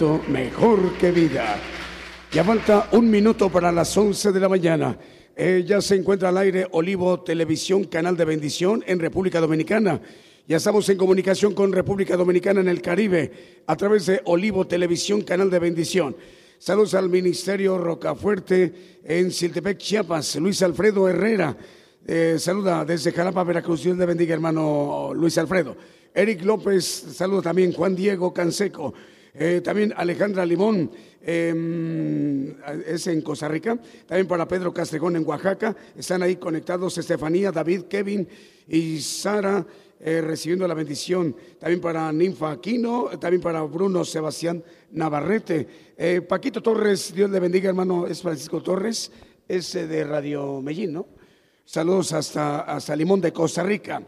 Mejor 0.00 0.92
que 0.98 1.10
vida. 1.10 1.56
Ya 2.30 2.44
falta 2.44 2.88
un 2.92 3.10
minuto 3.10 3.50
para 3.50 3.72
las 3.72 3.96
11 3.96 4.30
de 4.30 4.38
la 4.38 4.48
mañana. 4.48 4.96
Eh, 5.34 5.64
ya 5.66 5.80
se 5.80 5.96
encuentra 5.96 6.28
al 6.28 6.38
aire 6.38 6.68
Olivo 6.70 7.20
Televisión, 7.24 7.82
canal 7.84 8.16
de 8.16 8.24
bendición 8.24 8.84
en 8.86 9.00
República 9.00 9.40
Dominicana. 9.40 10.00
Ya 10.46 10.58
estamos 10.58 10.88
en 10.88 10.98
comunicación 10.98 11.52
con 11.52 11.72
República 11.72 12.16
Dominicana 12.16 12.60
en 12.60 12.68
el 12.68 12.80
Caribe 12.80 13.62
a 13.66 13.74
través 13.74 14.06
de 14.06 14.20
Olivo 14.26 14.68
Televisión, 14.68 15.22
canal 15.22 15.50
de 15.50 15.58
bendición. 15.58 16.14
Saludos 16.60 16.94
al 16.94 17.08
Ministerio 17.08 17.76
Rocafuerte 17.76 19.00
en 19.02 19.32
Siltepec, 19.32 19.78
Chiapas. 19.78 20.36
Luis 20.36 20.62
Alfredo 20.62 21.08
Herrera. 21.08 21.56
Eh, 22.06 22.36
saluda 22.38 22.84
desde 22.84 23.10
Jalapa, 23.10 23.42
Veracruz. 23.42 23.82
Dios 23.82 23.98
le 23.98 24.06
bendiga, 24.06 24.32
hermano 24.32 25.10
Luis 25.12 25.36
Alfredo. 25.38 25.76
Eric 26.14 26.44
López, 26.44 26.84
saluda 26.84 27.42
también 27.42 27.72
Juan 27.72 27.96
Diego 27.96 28.32
Canseco. 28.32 28.94
Eh, 29.34 29.60
también 29.62 29.92
Alejandra 29.96 30.44
Limón, 30.44 30.90
eh, 31.22 32.54
es 32.86 33.06
en 33.06 33.22
Costa 33.22 33.48
Rica. 33.48 33.78
También 34.06 34.26
para 34.26 34.48
Pedro 34.48 34.72
Castregón 34.72 35.16
en 35.16 35.26
Oaxaca. 35.26 35.76
Están 35.96 36.22
ahí 36.22 36.36
conectados 36.36 36.98
Estefanía, 36.98 37.52
David, 37.52 37.82
Kevin 37.82 38.26
y 38.68 39.00
Sara. 39.00 39.64
eh, 40.00 40.20
recibiendo 40.20 40.66
la 40.68 40.74
bendición 40.74 41.34
también 41.58 41.80
para 41.80 42.12
Ninfa 42.12 42.52
Aquino, 42.52 43.06
también 43.18 43.40
para 43.40 43.62
Bruno 43.62 44.04
Sebastián 44.04 44.62
Navarrete. 44.92 45.66
Eh, 45.96 46.20
Paquito 46.20 46.62
Torres, 46.62 47.12
Dios 47.14 47.30
le 47.30 47.40
bendiga, 47.40 47.68
hermano, 47.68 48.06
es 48.06 48.22
Francisco 48.22 48.62
Torres, 48.62 49.10
es 49.46 49.72
de 49.72 50.04
Radio 50.04 50.60
Medellín, 50.60 50.92
¿no? 50.92 51.06
Saludos 51.64 52.12
hasta, 52.12 52.60
hasta 52.60 52.96
Limón 52.96 53.20
de 53.20 53.32
Costa 53.32 53.62
Rica. 53.62 54.02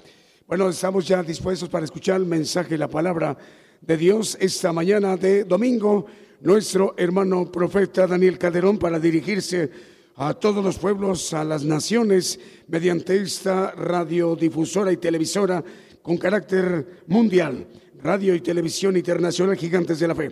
Bueno, 0.47 0.69
estamos 0.69 1.07
ya 1.07 1.23
dispuestos 1.23 1.69
para 1.69 1.85
escuchar 1.85 2.17
el 2.17 2.27
mensaje, 2.27 2.79
la 2.79 2.89
palabra 2.89 3.37
de 3.81 3.97
Dios 3.97 4.37
esta 4.41 4.73
mañana 4.73 5.17
de 5.17 5.45
domingo. 5.45 6.07
Nuestro 6.43 6.95
hermano 6.97 7.51
profeta 7.51 8.07
Daniel 8.07 8.39
Calderón 8.39 8.79
para 8.79 8.99
dirigirse 8.99 9.71
a 10.17 10.35
todos 10.35 10.65
los 10.65 10.79
pueblos, 10.79 11.33
a 11.33 11.45
las 11.45 11.65
naciones, 11.65 12.39
mediante 12.69 13.17
esta 13.17 13.73
radiodifusora 13.73 14.93
y 14.93 14.97
televisora 14.97 15.63
con 16.03 16.19
carácter 16.19 17.03
mundial, 17.07 17.67
radio 18.03 18.35
y 18.35 18.41
televisión 18.41 18.97
internacional 18.97 19.57
Gigantes 19.57 19.99
de 19.99 20.09
la 20.09 20.15
Fe, 20.15 20.31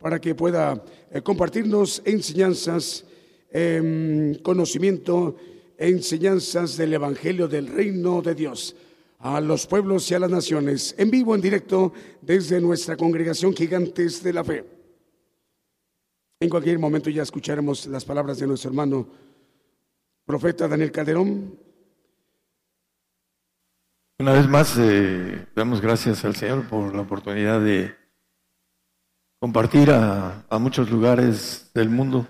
para 0.00 0.20
que 0.20 0.34
pueda 0.34 0.82
eh, 1.10 1.22
compartirnos 1.22 2.02
enseñanzas, 2.04 3.04
em, 3.50 4.34
conocimiento, 4.36 5.36
enseñanzas 5.76 6.76
del 6.76 6.94
Evangelio 6.94 7.48
del 7.48 7.68
Reino 7.68 8.22
de 8.22 8.34
Dios 8.34 8.74
a 9.18 9.40
los 9.40 9.66
pueblos 9.66 10.10
y 10.10 10.14
a 10.14 10.20
las 10.20 10.30
naciones, 10.30 10.94
en 10.96 11.10
vivo, 11.10 11.34
en 11.34 11.40
directo, 11.40 11.92
desde 12.22 12.60
nuestra 12.60 12.96
congregación 12.96 13.54
Gigantes 13.54 14.22
de 14.22 14.32
la 14.32 14.44
Fe. 14.44 14.64
En 16.40 16.48
cualquier 16.48 16.78
momento 16.78 17.10
ya 17.10 17.22
escucharemos 17.22 17.86
las 17.86 18.04
palabras 18.04 18.38
de 18.38 18.46
nuestro 18.46 18.70
hermano 18.70 19.08
profeta 20.24 20.68
Daniel 20.68 20.92
Calderón. 20.92 21.58
Una 24.20 24.32
vez 24.32 24.48
más, 24.48 24.76
eh, 24.78 25.46
damos 25.54 25.80
gracias 25.80 26.24
al 26.24 26.36
Señor 26.36 26.68
por 26.68 26.94
la 26.94 27.02
oportunidad 27.02 27.60
de 27.60 27.94
compartir 29.40 29.90
a, 29.90 30.46
muchos 30.60 30.90
lugares 30.90 31.70
del 31.74 31.88
mundo. 31.88 32.26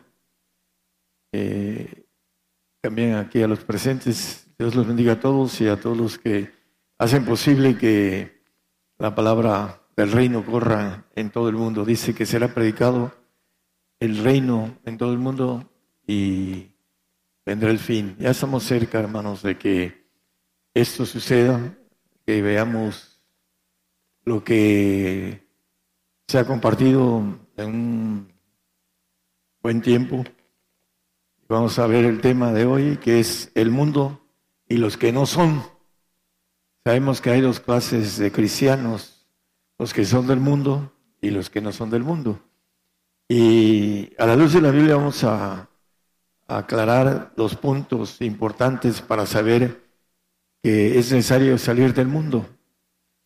Eh, 1.32 2.06
también 2.80 3.14
aquí 3.14 3.42
a 3.42 3.48
los 3.48 3.60
presentes. 3.60 4.46
Dios 4.58 4.74
los 4.74 4.86
bendiga 4.86 5.14
a 5.14 5.20
todos 5.20 5.60
y 5.60 5.68
a 5.68 5.78
todos 5.78 5.96
los 5.96 6.18
que 6.18 6.57
hacen 6.98 7.24
posible 7.24 7.78
que 7.78 8.42
la 8.98 9.14
palabra 9.14 9.82
del 9.96 10.12
reino 10.12 10.44
corra 10.44 11.06
en 11.14 11.30
todo 11.30 11.48
el 11.48 11.54
mundo. 11.54 11.84
Dice 11.84 12.14
que 12.14 12.26
será 12.26 12.52
predicado 12.52 13.12
el 14.00 14.18
reino 14.18 14.78
en 14.84 14.98
todo 14.98 15.12
el 15.12 15.18
mundo 15.18 15.70
y 16.06 16.72
vendrá 17.46 17.70
el 17.70 17.78
fin. 17.78 18.16
Ya 18.18 18.30
estamos 18.30 18.64
cerca, 18.64 18.98
hermanos, 18.98 19.42
de 19.42 19.56
que 19.56 20.08
esto 20.74 21.06
suceda, 21.06 21.76
que 22.26 22.42
veamos 22.42 23.22
lo 24.24 24.44
que 24.44 25.48
se 26.26 26.38
ha 26.38 26.46
compartido 26.46 27.38
en 27.56 27.66
un 27.66 28.32
buen 29.62 29.80
tiempo. 29.80 30.24
Vamos 31.48 31.78
a 31.78 31.86
ver 31.86 32.04
el 32.04 32.20
tema 32.20 32.52
de 32.52 32.66
hoy, 32.66 32.98
que 32.98 33.20
es 33.20 33.50
el 33.54 33.70
mundo 33.70 34.20
y 34.68 34.76
los 34.76 34.96
que 34.96 35.12
no 35.12 35.24
son. 35.24 35.77
Sabemos 36.88 37.20
que 37.20 37.28
hay 37.28 37.42
dos 37.42 37.60
clases 37.60 38.16
de 38.16 38.32
cristianos, 38.32 39.26
los 39.78 39.92
que 39.92 40.06
son 40.06 40.26
del 40.26 40.40
mundo 40.40 40.90
y 41.20 41.28
los 41.28 41.50
que 41.50 41.60
no 41.60 41.70
son 41.70 41.90
del 41.90 42.02
mundo. 42.02 42.40
Y 43.28 44.10
a 44.16 44.24
la 44.24 44.34
luz 44.34 44.54
de 44.54 44.62
la 44.62 44.70
Biblia 44.70 44.96
vamos 44.96 45.22
a, 45.22 45.68
aclarar 46.46 47.34
los 47.36 47.56
puntos 47.56 48.22
importantes 48.22 49.02
para 49.02 49.26
saber 49.26 49.84
que 50.62 50.98
es 50.98 51.12
necesario 51.12 51.58
salir 51.58 51.92
del 51.92 52.08
mundo 52.08 52.48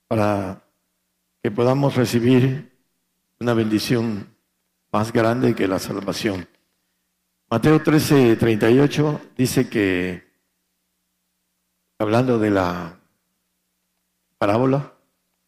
para 0.08 0.64
que 1.40 1.52
podamos 1.52 1.94
recibir 1.94 2.76
una 3.38 3.54
bendición 3.54 4.26
más 4.90 5.12
grande 5.12 5.54
que 5.54 5.68
la 5.68 5.78
salvación. 5.78 6.48
Mateo 7.48 7.80
13, 7.80 8.34
38 8.34 9.20
dice 9.36 9.68
que, 9.68 10.24
hablando 12.00 12.40
de 12.40 12.50
la 12.50 12.98
parábola, 14.42 14.94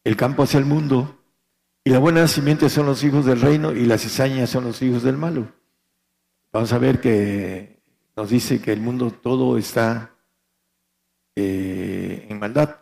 el 0.05 0.15
campo 0.15 0.45
es 0.45 0.55
el 0.55 0.63
mundo. 0.63 1.21
Y 1.83 1.89
la 1.89 1.99
buena 1.99 2.25
simiente 2.29 2.69
son 2.69 2.85
los 2.85 3.03
hijos 3.03 3.25
del 3.25 3.41
reino 3.41 3.73
y 3.73 3.85
las 3.85 4.03
cizañas 4.03 4.49
son 4.49 4.63
los 4.63 4.81
hijos 4.81 5.03
del 5.03 5.17
malo. 5.17 5.51
Vamos 6.53 6.71
a 6.71 6.77
ver 6.77 7.01
que 7.01 7.81
nos 8.15 8.29
dice 8.29 8.61
que 8.61 8.71
el 8.71 8.79
mundo 8.79 9.11
todo 9.11 9.57
está 9.57 10.15
eh, 11.35 12.25
en 12.29 12.39
maldad. 12.39 12.77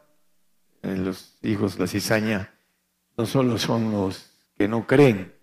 Eh, 0.84 0.95
los 0.97 1.39
hijos, 1.41 1.80
la 1.80 1.88
cizaña, 1.88 2.53
no 3.18 3.26
solo 3.26 3.57
son 3.57 3.91
los 3.91 4.36
que 4.55 4.68
no 4.68 4.86
creen, 4.86 5.34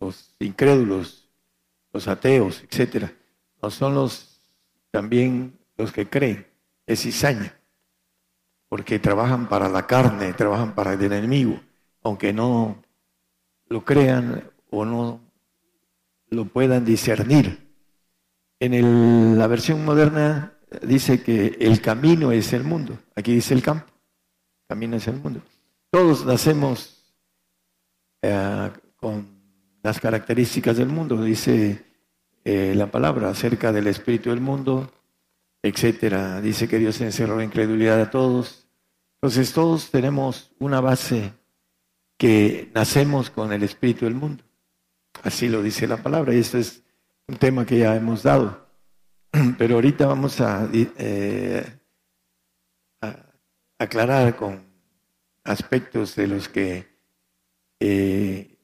los 0.00 0.34
incrédulos, 0.38 1.30
los 1.94 2.08
ateos, 2.08 2.62
etcétera, 2.62 3.14
no 3.62 3.70
son 3.70 3.94
los 3.94 4.42
también 4.90 5.58
los 5.78 5.92
que 5.92 6.10
creen, 6.10 6.46
es 6.86 7.00
cizaña, 7.00 7.57
porque 8.68 8.98
trabajan 8.98 9.48
para 9.48 9.68
la 9.68 9.86
carne, 9.86 10.32
trabajan 10.32 10.74
para 10.74 10.92
el 10.92 11.02
enemigo 11.02 11.60
aunque 12.02 12.32
no 12.32 12.82
lo 13.68 13.84
crean 13.84 14.50
o 14.70 14.84
no 14.84 15.20
lo 16.30 16.44
puedan 16.46 16.84
discernir. 16.84 17.68
En 18.60 19.38
la 19.38 19.46
versión 19.46 19.84
moderna 19.84 20.54
dice 20.82 21.22
que 21.22 21.56
el 21.60 21.80
camino 21.80 22.32
es 22.32 22.52
el 22.52 22.64
mundo. 22.64 22.98
Aquí 23.14 23.34
dice 23.34 23.54
el 23.54 23.62
campo. 23.62 23.86
El 23.86 24.68
camino 24.68 24.96
es 24.96 25.06
el 25.06 25.16
mundo. 25.16 25.40
Todos 25.90 26.24
nacemos 26.26 27.14
eh, 28.22 28.70
con 28.96 29.38
las 29.82 30.00
características 30.00 30.76
del 30.76 30.88
mundo, 30.88 31.22
dice 31.22 31.84
eh, 32.44 32.74
la 32.74 32.90
palabra 32.90 33.30
acerca 33.30 33.72
del 33.72 33.86
espíritu 33.86 34.30
del 34.30 34.40
mundo, 34.40 34.90
etcétera. 35.62 36.40
Dice 36.40 36.68
que 36.68 36.78
Dios 36.78 37.00
encerró 37.00 37.36
la 37.36 37.44
incredulidad 37.44 38.00
a 38.00 38.10
todos. 38.10 38.68
Entonces 39.16 39.52
todos 39.52 39.90
tenemos 39.90 40.52
una 40.58 40.80
base 40.80 41.32
que 42.16 42.70
nacemos 42.74 43.30
con 43.30 43.52
el 43.52 43.62
espíritu 43.62 44.04
del 44.04 44.14
mundo. 44.14 44.44
Así 45.22 45.48
lo 45.48 45.62
dice 45.62 45.86
la 45.86 45.96
palabra 46.02 46.34
y 46.34 46.38
esto 46.38 46.58
es 46.58 46.82
un 47.26 47.36
tema 47.36 47.66
que 47.66 47.78
ya 47.78 47.96
hemos 47.96 48.22
dado. 48.22 48.68
Pero 49.58 49.76
ahorita 49.76 50.06
vamos 50.06 50.40
a, 50.40 50.68
eh, 50.72 51.64
aclarar 53.78 54.36
con 54.36 54.66
aspectos 55.44 56.16
de 56.16 56.26
los 56.26 56.48
que 56.48 56.88
eh, 57.80 58.58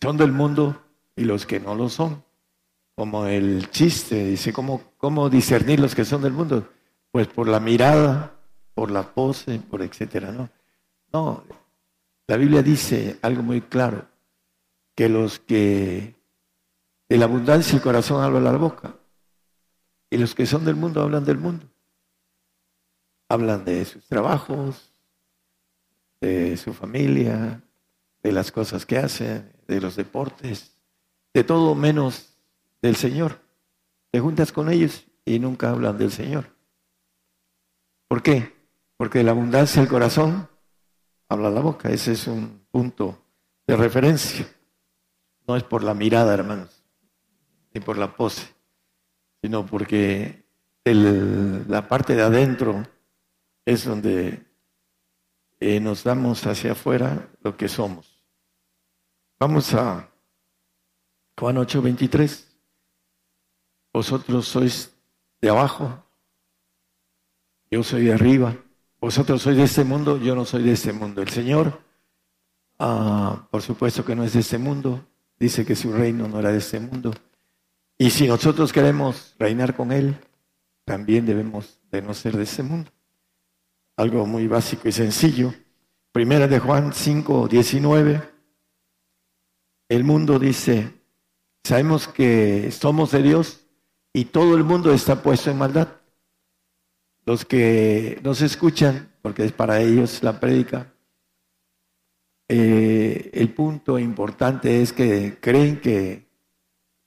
son 0.00 0.16
del 0.16 0.32
mundo 0.32 0.80
y 1.16 1.24
los 1.24 1.46
que 1.46 1.60
no 1.60 1.74
lo 1.74 1.88
son. 1.88 2.24
Como 3.00 3.24
el 3.24 3.70
chiste, 3.70 4.26
dice, 4.26 4.52
¿cómo, 4.52 4.82
¿cómo 4.98 5.30
discernir 5.30 5.80
los 5.80 5.94
que 5.94 6.04
son 6.04 6.20
del 6.20 6.34
mundo? 6.34 6.68
Pues 7.10 7.28
por 7.28 7.48
la 7.48 7.58
mirada, 7.58 8.38
por 8.74 8.90
la 8.90 9.14
pose, 9.14 9.58
por 9.58 9.80
etcétera, 9.80 10.32
¿no? 10.32 10.50
No, 11.10 11.42
la 12.26 12.36
Biblia 12.36 12.62
dice 12.62 13.18
algo 13.22 13.42
muy 13.42 13.62
claro, 13.62 14.06
que 14.94 15.08
los 15.08 15.38
que 15.38 16.14
de 17.08 17.16
la 17.16 17.24
abundancia 17.24 17.72
del 17.72 17.80
corazón 17.80 18.22
hablan 18.22 18.44
la 18.44 18.52
boca, 18.52 18.94
y 20.10 20.18
los 20.18 20.34
que 20.34 20.44
son 20.44 20.66
del 20.66 20.76
mundo 20.76 21.00
hablan 21.00 21.24
del 21.24 21.38
mundo. 21.38 21.64
Hablan 23.30 23.64
de 23.64 23.82
sus 23.86 24.06
trabajos, 24.08 24.92
de 26.20 26.54
su 26.58 26.74
familia, 26.74 27.62
de 28.22 28.32
las 28.32 28.52
cosas 28.52 28.84
que 28.84 28.98
hacen, 28.98 29.50
de 29.66 29.80
los 29.80 29.96
deportes, 29.96 30.76
de 31.32 31.44
todo 31.44 31.74
menos 31.74 32.29
del 32.82 32.96
Señor. 32.96 33.40
Te 34.10 34.20
juntas 34.20 34.52
con 34.52 34.70
ellos 34.70 35.06
y 35.24 35.38
nunca 35.38 35.70
hablan 35.70 35.98
del 35.98 36.10
Señor. 36.10 36.56
¿Por 38.08 38.22
qué? 38.22 38.52
Porque 38.96 39.22
la 39.22 39.30
abundancia 39.30 39.80
del 39.80 39.90
corazón 39.90 40.48
habla 41.28 41.50
la 41.50 41.60
boca. 41.60 41.90
Ese 41.90 42.12
es 42.12 42.26
un 42.26 42.66
punto 42.70 43.22
de 43.66 43.76
referencia. 43.76 44.46
No 45.46 45.56
es 45.56 45.62
por 45.62 45.82
la 45.82 45.94
mirada, 45.94 46.34
hermanos, 46.34 46.82
ni 47.72 47.80
por 47.80 47.98
la 47.98 48.14
pose, 48.14 48.54
sino 49.40 49.64
porque 49.64 50.44
la 50.84 51.86
parte 51.88 52.14
de 52.14 52.22
adentro 52.22 52.82
es 53.64 53.84
donde 53.84 54.44
eh, 55.60 55.78
nos 55.78 56.04
damos 56.04 56.46
hacia 56.46 56.72
afuera 56.72 57.28
lo 57.42 57.56
que 57.56 57.68
somos. 57.68 58.24
Vamos 59.38 59.72
a 59.74 60.10
Juan 61.38 61.56
8:23. 61.56 62.49
Vosotros 63.92 64.46
sois 64.46 64.92
de 65.40 65.50
abajo, 65.50 66.04
yo 67.70 67.82
soy 67.82 68.04
de 68.04 68.12
arriba. 68.12 68.56
Vosotros 69.00 69.42
sois 69.42 69.56
de 69.56 69.64
este 69.64 69.84
mundo, 69.84 70.18
yo 70.18 70.34
no 70.34 70.44
soy 70.44 70.62
de 70.62 70.72
este 70.72 70.92
mundo. 70.92 71.22
El 71.22 71.30
Señor, 71.30 71.80
ah, 72.78 73.48
por 73.50 73.62
supuesto 73.62 74.04
que 74.04 74.14
no 74.14 74.24
es 74.24 74.34
de 74.34 74.40
este 74.40 74.58
mundo, 74.58 75.06
dice 75.38 75.64
que 75.64 75.74
su 75.74 75.92
reino 75.92 76.28
no 76.28 76.38
era 76.38 76.52
de 76.52 76.58
este 76.58 76.78
mundo. 76.78 77.12
Y 77.96 78.10
si 78.10 78.26
nosotros 78.26 78.72
queremos 78.72 79.34
reinar 79.38 79.74
con 79.74 79.92
Él, 79.92 80.16
también 80.84 81.26
debemos 81.26 81.80
de 81.90 82.02
no 82.02 82.14
ser 82.14 82.36
de 82.36 82.44
este 82.44 82.62
mundo. 82.62 82.90
Algo 83.96 84.26
muy 84.26 84.46
básico 84.46 84.88
y 84.88 84.92
sencillo. 84.92 85.52
Primera 86.12 86.48
de 86.48 86.58
Juan 86.58 86.92
5, 86.92 87.48
19. 87.48 88.22
El 89.88 90.04
mundo 90.04 90.38
dice, 90.38 90.92
sabemos 91.62 92.08
que 92.08 92.70
somos 92.72 93.10
de 93.12 93.22
Dios 93.22 93.59
y 94.12 94.26
todo 94.26 94.56
el 94.56 94.64
mundo 94.64 94.92
está 94.92 95.22
puesto 95.22 95.50
en 95.50 95.58
maldad. 95.58 95.88
Los 97.24 97.44
que 97.44 98.20
nos 98.24 98.40
escuchan, 98.42 99.12
porque 99.22 99.44
es 99.44 99.52
para 99.52 99.80
ellos 99.80 100.22
la 100.22 100.40
prédica, 100.40 100.92
eh, 102.48 103.30
el 103.32 103.52
punto 103.54 103.98
importante 103.98 104.82
es 104.82 104.92
que 104.92 105.38
creen 105.40 105.80
que 105.80 106.28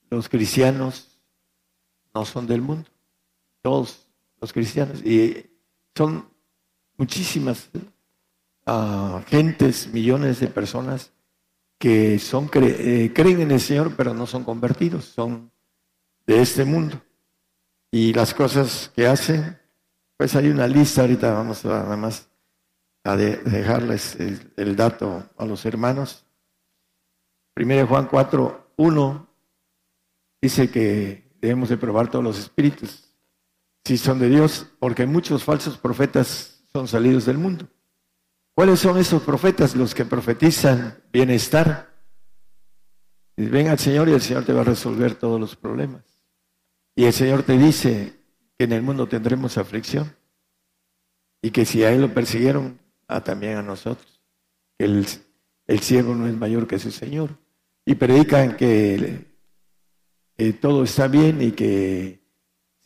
los 0.08 0.28
cristianos 0.28 1.20
no 2.14 2.24
son 2.24 2.46
del 2.46 2.62
mundo, 2.62 2.88
todos 3.60 4.06
los 4.40 4.52
cristianos, 4.52 5.04
y 5.04 5.50
son 5.94 6.26
muchísimas 6.96 7.68
uh, 8.66 9.20
gentes, 9.26 9.92
millones 9.92 10.40
de 10.40 10.46
personas 10.46 11.12
que 11.78 12.18
son 12.18 12.48
eh, 12.54 13.12
creen 13.14 13.42
en 13.42 13.50
el 13.50 13.60
Señor, 13.60 13.94
pero 13.96 14.14
no 14.14 14.26
son 14.26 14.44
convertidos, 14.44 15.04
son 15.04 15.50
de 16.26 16.40
este 16.40 16.64
mundo. 16.64 17.00
Y 17.90 18.12
las 18.12 18.34
cosas 18.34 18.90
que 18.94 19.06
hacen 19.06 19.58
pues 20.16 20.36
hay 20.36 20.48
una 20.48 20.66
lista, 20.66 21.02
ahorita 21.02 21.32
vamos 21.32 21.64
a, 21.64 21.68
nada 21.68 21.96
más 21.96 22.28
a 23.02 23.16
dejarles 23.16 24.16
el, 24.16 24.76
dato 24.76 25.28
a 25.36 25.44
los 25.44 25.66
hermanos. 25.66 26.24
Primero 27.52 27.86
Juan 27.86 28.06
4, 28.06 28.74
1 28.76 29.28
dice 30.40 30.70
que 30.70 31.30
debemos 31.40 31.68
de 31.68 31.76
probar 31.76 32.10
todos 32.10 32.24
los 32.24 32.38
espíritus, 32.38 33.12
si 33.84 33.98
son 33.98 34.18
de 34.18 34.28
Dios, 34.28 34.66
porque 34.78 35.04
muchos 35.06 35.44
falsos 35.44 35.76
profetas 35.76 36.64
son 36.72 36.88
salidos 36.88 37.26
del 37.26 37.38
mundo. 37.38 37.68
¿Cuáles 38.54 38.78
son 38.80 38.96
esos 38.98 39.22
profetas? 39.22 39.74
Los 39.74 39.94
que 39.94 40.04
profetizan 40.04 41.02
bienestar. 41.12 41.92
Ven 43.36 43.66
al 43.66 43.80
Señor 43.80 44.08
y 44.08 44.12
el 44.12 44.22
Señor 44.22 44.44
te 44.44 44.52
va 44.52 44.60
a 44.60 44.64
resolver 44.64 45.16
todos 45.16 45.40
los 45.40 45.56
problemas. 45.56 46.13
Y 46.96 47.04
el 47.04 47.12
Señor 47.12 47.42
te 47.42 47.58
dice, 47.58 48.14
que 48.56 48.64
en 48.64 48.72
el 48.72 48.82
mundo 48.82 49.08
tendremos 49.08 49.58
aflicción 49.58 50.14
y 51.42 51.50
que 51.50 51.64
si 51.64 51.82
a 51.82 51.92
él 51.92 52.02
lo 52.02 52.14
persiguieron, 52.14 52.78
a 53.06 53.22
también 53.22 53.56
a 53.56 53.62
nosotros. 53.62 54.20
El, 54.78 55.06
el 55.66 55.80
siervo 55.80 56.14
no 56.14 56.26
es 56.26 56.34
mayor 56.34 56.66
que 56.66 56.78
su 56.78 56.90
Señor. 56.90 57.30
Y 57.84 57.96
predican 57.96 58.56
que 58.56 59.26
todo 60.60 60.84
está 60.84 61.06
bien 61.08 61.42
y 61.42 61.52
que 61.52 62.22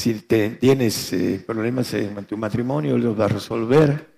Si 0.00 0.14
tienes 0.14 1.12
eh, 1.12 1.42
problemas 1.46 1.92
en 1.94 2.24
tu 2.24 2.36
matrimonio, 2.36 2.98
los 2.98 3.18
va 3.18 3.26
a 3.26 3.28
resolver. 3.28 4.08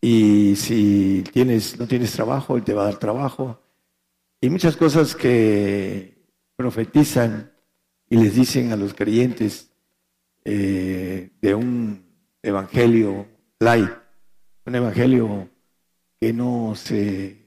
Y 0.00 0.56
si 0.56 1.22
tienes, 1.32 1.78
no 1.78 1.86
tienes 1.86 2.12
trabajo, 2.12 2.56
Él 2.56 2.64
te 2.64 2.74
va 2.74 2.82
a 2.82 2.86
dar 2.86 2.98
trabajo. 2.98 3.60
Y 4.40 4.50
muchas 4.50 4.76
cosas 4.76 5.14
que 5.14 6.26
profetizan 6.56 7.51
y 8.12 8.16
les 8.16 8.34
dicen 8.34 8.72
a 8.72 8.76
los 8.76 8.92
creyentes 8.92 9.72
eh, 10.44 11.30
de 11.40 11.54
un 11.54 12.04
evangelio 12.42 13.26
light, 13.58 13.88
un 14.66 14.74
evangelio 14.74 15.48
que 16.20 16.30
no 16.34 16.74
se 16.76 17.38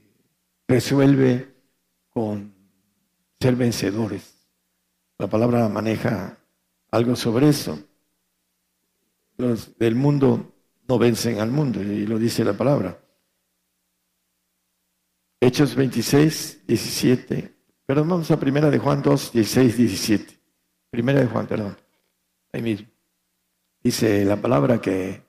resuelve 0.66 1.54
con 2.08 2.52
ser 3.38 3.54
vencedores. 3.54 4.44
La 5.18 5.28
palabra 5.28 5.68
maneja 5.68 6.36
algo 6.90 7.14
sobre 7.14 7.48
eso. 7.50 7.78
Los 9.36 9.78
del 9.78 9.94
mundo 9.94 10.52
no 10.88 10.98
vencen 10.98 11.38
al 11.38 11.52
mundo, 11.52 11.80
y 11.80 12.08
lo 12.08 12.18
dice 12.18 12.42
la 12.42 12.54
palabra. 12.54 13.00
Hechos 15.40 15.76
26, 15.76 16.66
17. 16.66 17.54
Perdón, 17.86 18.08
vamos 18.08 18.32
a 18.32 18.40
primera 18.40 18.68
de 18.68 18.80
Juan 18.80 19.00
2, 19.00 19.30
16, 19.32 19.76
17. 19.76 20.35
Primera 20.96 21.20
de 21.20 21.26
Juan, 21.26 21.46
perdón. 21.46 21.76
Ahí 22.54 22.62
mismo. 22.62 22.88
Dice 23.82 24.24
la 24.24 24.40
palabra 24.40 24.80
que, 24.80 25.22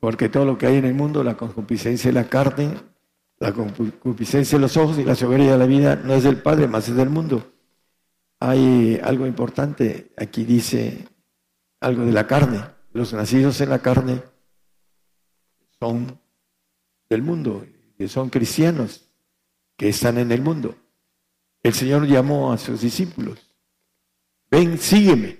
porque 0.00 0.30
todo 0.30 0.46
lo 0.46 0.56
que 0.56 0.66
hay 0.66 0.76
en 0.76 0.86
el 0.86 0.94
mundo, 0.94 1.22
la 1.22 1.36
concupiscencia 1.36 2.08
de 2.08 2.14
la 2.14 2.30
carne, 2.30 2.74
la 3.40 3.52
concupiscencia 3.52 4.56
de 4.56 4.62
los 4.62 4.78
ojos 4.78 4.96
y 4.96 5.04
la 5.04 5.14
soberbia 5.14 5.52
de 5.52 5.58
la 5.58 5.66
vida, 5.66 5.96
no 5.96 6.14
es 6.14 6.24
del 6.24 6.40
Padre, 6.40 6.66
más 6.66 6.88
es 6.88 6.96
del 6.96 7.10
mundo. 7.10 7.52
Hay 8.40 8.98
algo 9.04 9.26
importante, 9.26 10.14
aquí 10.16 10.44
dice 10.44 11.06
algo 11.80 12.06
de 12.06 12.12
la 12.12 12.26
carne. 12.26 12.64
Los 12.94 13.12
nacidos 13.12 13.60
en 13.60 13.68
la 13.68 13.80
carne 13.80 14.22
son 15.78 16.18
del 17.10 17.20
mundo, 17.20 17.66
son 18.06 18.30
cristianos, 18.30 19.10
que 19.76 19.90
están 19.90 20.16
en 20.16 20.32
el 20.32 20.40
mundo. 20.40 20.74
El 21.62 21.74
Señor 21.74 22.06
llamó 22.06 22.50
a 22.50 22.56
sus 22.56 22.80
discípulos, 22.80 23.47
ven, 24.50 24.78
sígueme. 24.78 25.38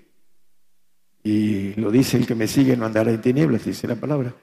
Y 1.23 1.75
lo 1.75 1.91
dice, 1.91 2.17
el 2.17 2.27
que 2.27 2.35
me 2.35 2.47
sigue 2.47 2.77
no 2.77 2.87
andará 2.87 3.11
en 3.11 3.21
tinieblas, 3.21 3.65
dice 3.65 3.87
la 3.87 3.97
palabra. 3.97 4.35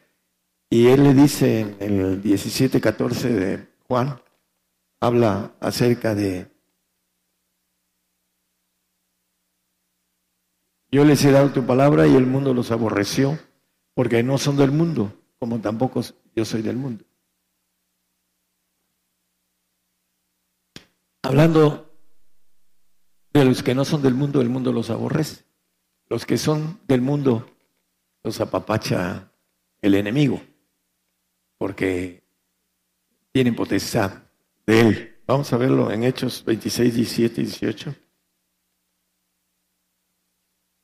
Y 0.70 0.88
él 0.88 1.04
le 1.04 1.14
dice 1.14 1.76
en 1.80 2.02
el 2.02 2.22
17, 2.22 2.82
14 2.82 3.30
de 3.30 3.68
Juan, 3.88 4.20
habla 5.00 5.56
acerca 5.60 6.16
de, 6.16 6.48
yo 10.92 11.06
les 11.06 11.24
he 11.24 11.32
dado 11.32 11.52
tu 11.52 11.66
palabra 11.66 12.08
y 12.08 12.16
el 12.16 12.26
mundo 12.26 12.54
los 12.54 12.72
aborreció, 12.72 13.38
porque 13.94 14.24
no 14.24 14.38
son 14.38 14.58
del 14.58 14.72
mundo, 14.72 15.14
como 15.40 15.62
tampoco 15.62 16.02
yo 16.36 16.46
soy 16.46 16.62
del 16.62 16.78
mundo. 16.78 17.06
Hablando 21.24 21.85
de 23.40 23.46
los 23.46 23.64
que 23.64 23.76
no 23.76 23.84
son 23.84 24.02
del 24.02 24.14
mundo, 24.14 24.40
el 24.40 24.48
mundo 24.48 24.72
los 24.72 24.90
aborrece. 24.90 25.44
Los 26.08 26.26
que 26.26 26.38
son 26.38 26.80
del 26.88 27.02
mundo 27.02 27.50
los 28.24 28.40
apapacha 28.40 29.30
el 29.82 29.96
enemigo, 29.96 30.42
porque 31.58 32.24
tienen 33.34 33.56
potestad 33.56 34.24
de 34.66 34.80
él. 34.80 35.22
Vamos 35.28 35.52
a 35.52 35.58
verlo 35.58 35.92
en 35.92 36.06
Hechos 36.06 36.46
26, 36.46 36.96
17 36.96 37.42
y 37.42 37.46
18. 37.46 37.96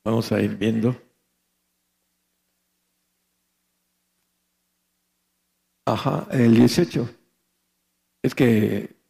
Vamos 0.04 0.32
a 0.34 0.42
ir 0.42 0.58
viendo. 0.58 1.02
Ajá, 5.86 6.28
el 6.32 6.56
18. 6.56 7.10
Es 8.24 8.36
que 8.36 9.01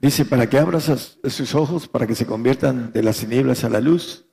dice, 0.00 0.24
para 0.24 0.48
que 0.48 0.58
abras 0.58 1.18
sus 1.24 1.54
ojos, 1.54 1.88
para 1.88 2.06
que 2.06 2.14
se 2.14 2.26
conviertan 2.26 2.92
de 2.92 3.02
las 3.02 3.18
tinieblas 3.18 3.64
a 3.64 3.68
la 3.68 3.80
luz 3.80 4.26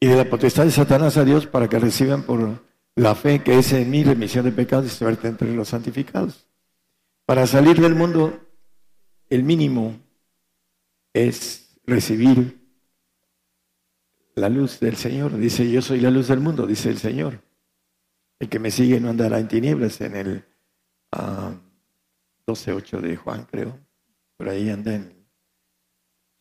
y 0.00 0.06
de 0.06 0.16
la 0.16 0.28
potestad 0.28 0.64
de 0.64 0.70
Satanás 0.70 1.16
a 1.16 1.24
Dios, 1.24 1.46
para 1.46 1.68
que 1.68 1.78
reciban 1.78 2.22
por 2.22 2.62
la 2.94 3.14
fe 3.14 3.42
que 3.42 3.58
es 3.58 3.72
en 3.72 3.90
mí 3.90 4.04
remisión 4.04 4.44
de 4.44 4.52
pecados 4.52 4.86
y 4.86 4.90
suerte 4.90 5.28
entre 5.28 5.54
los 5.54 5.68
santificados. 5.68 6.46
Para 7.26 7.46
salir 7.46 7.80
del 7.80 7.94
mundo, 7.94 8.40
el 9.28 9.42
mínimo 9.42 9.98
es 11.12 11.78
recibir 11.84 12.58
la 14.34 14.48
luz 14.48 14.80
del 14.80 14.96
Señor. 14.96 15.36
Dice, 15.36 15.70
yo 15.70 15.82
soy 15.82 16.00
la 16.00 16.10
luz 16.10 16.28
del 16.28 16.40
mundo, 16.40 16.66
dice 16.66 16.90
el 16.90 16.98
Señor. 16.98 17.42
El 18.38 18.48
que 18.48 18.58
me 18.58 18.70
sigue 18.70 19.00
no 19.00 19.08
andará 19.08 19.38
en 19.38 19.48
tinieblas, 19.48 20.00
en 20.00 20.14
el 20.14 20.44
uh, 21.12 21.52
12.8 22.46 23.00
de 23.00 23.16
Juan, 23.16 23.46
creo. 23.50 23.85
Por 24.36 24.48
ahí 24.48 24.68
andan 24.68 25.26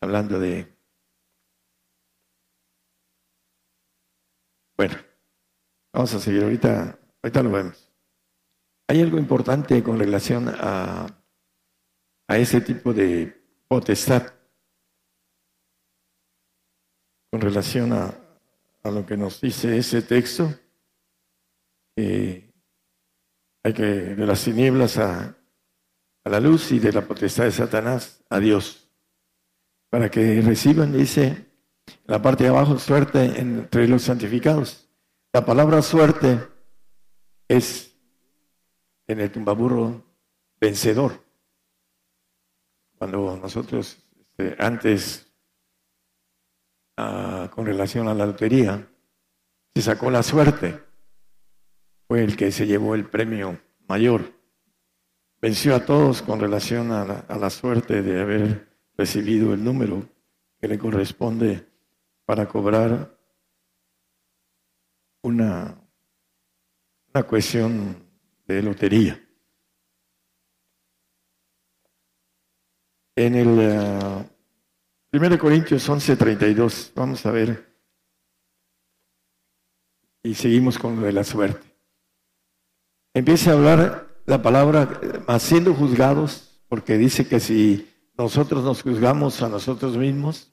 hablando 0.02 0.39
de... 0.39 0.74
Bueno, 4.76 4.96
vamos 5.93 6.14
a 6.14 6.20
seguir 6.20 6.43
ahorita, 6.43 7.00
ahorita 7.24 7.43
lo 7.43 7.52
vemos. 7.52 7.91
Hay 8.88 9.02
algo 9.02 9.18
importante 9.18 9.82
con 9.82 9.98
relación 9.98 10.50
a, 10.50 11.08
a 12.28 12.38
ese 12.38 12.60
tipo 12.60 12.93
de 12.93 13.64
potestad, 13.68 14.34
con 17.32 17.39
relación 17.39 17.93
a, 17.93 18.14
a 18.84 18.91
lo 18.91 19.06
que 19.06 19.16
nos 19.16 19.39
dice 19.39 19.78
ese 19.78 20.02
texto, 20.02 20.54
que 21.96 22.54
hay 23.63 23.74
que 23.74 23.84
de 23.84 24.26
las 24.26 24.43
tinieblas 24.43 24.97
a, 24.97 25.36
a 26.26 26.30
la 26.30 26.39
luz 26.39 26.72
y 26.72 26.80
de 26.80 26.92
la 26.92 27.02
potestad 27.02 27.46
de 27.46 27.52
Satanás 27.52 28.24
a 28.30 28.39
Dios, 28.39 28.89
para 29.89 30.12
que 30.12 30.42
reciban, 30.42 30.92
dice, 30.92 31.46
la 32.06 32.22
parte 32.22 32.43
de 32.43 32.50
abajo, 32.50 32.78
suerte 32.78 33.39
entre 33.39 33.88
los 33.88 34.02
santificados. 34.02 34.89
La 35.32 35.46
palabra 35.46 35.82
suerte 35.82 36.39
es 37.47 37.96
en 39.08 39.22
el 39.22 39.32
tumbaburro 39.32 40.04
vencedor. 40.60 41.24
Cuando 42.97 43.38
nosotros 43.38 44.06
este, 44.38 44.56
antes, 44.60 45.32
ah, 46.97 47.50
con 47.54 47.66
relación 47.66 48.08
a 48.08 48.14
la 48.14 48.26
lotería, 48.26 48.88
se 49.74 49.82
sacó 49.82 50.12
la 50.12 50.24
suerte, 50.24 50.82
fue 52.08 52.24
el 52.24 52.36
que 52.36 52.52
se 52.52 52.68
llevó 52.68 52.96
el 52.96 53.08
premio 53.10 53.60
mayor. 53.88 54.34
Venció 55.46 55.76
a 55.76 55.86
todos 55.86 56.24
con 56.24 56.39
relación 56.39 56.92
a 56.92 57.24
la, 57.30 57.50
suerte 57.51 58.01
de 58.01 58.20
haber 58.20 58.67
recibido 58.97 59.54
el 59.54 59.63
número 59.63 60.09
que 60.59 60.67
le 60.67 60.80
corresponde 60.80 61.70
para 62.26 62.47
cobrar 62.47 63.16
una, 65.22 65.80
una 67.13 67.24
cuestión 67.26 68.09
de 68.47 68.63
lotería. 68.63 69.24
En 73.16 73.36
el 73.36 74.26
uh, 75.13 75.16
1 75.16 75.38
Corintios 75.38 75.88
11:32, 75.88 76.92
vamos 76.96 77.24
a 77.24 77.30
ver, 77.30 77.72
y 80.24 80.34
seguimos 80.34 80.80
con 80.80 80.96
lo 80.96 81.05
de 81.05 81.13
la 81.13 81.24
suerte. 81.24 81.67
Empieza 83.13 83.51
a 83.51 83.54
hablar 83.54 84.04
la 84.26 84.42
palabra, 84.42 85.00
más 85.28 85.43
siendo 85.43 85.74
juzgados, 85.74 86.62
porque 86.68 86.97
dice 86.97 87.28
que 87.28 87.39
si 87.39 87.92
nosotros 88.18 88.64
nos 88.64 88.82
juzgamos 88.82 89.42
a 89.42 89.50
nosotros 89.50 89.97
mismos, 89.97 90.52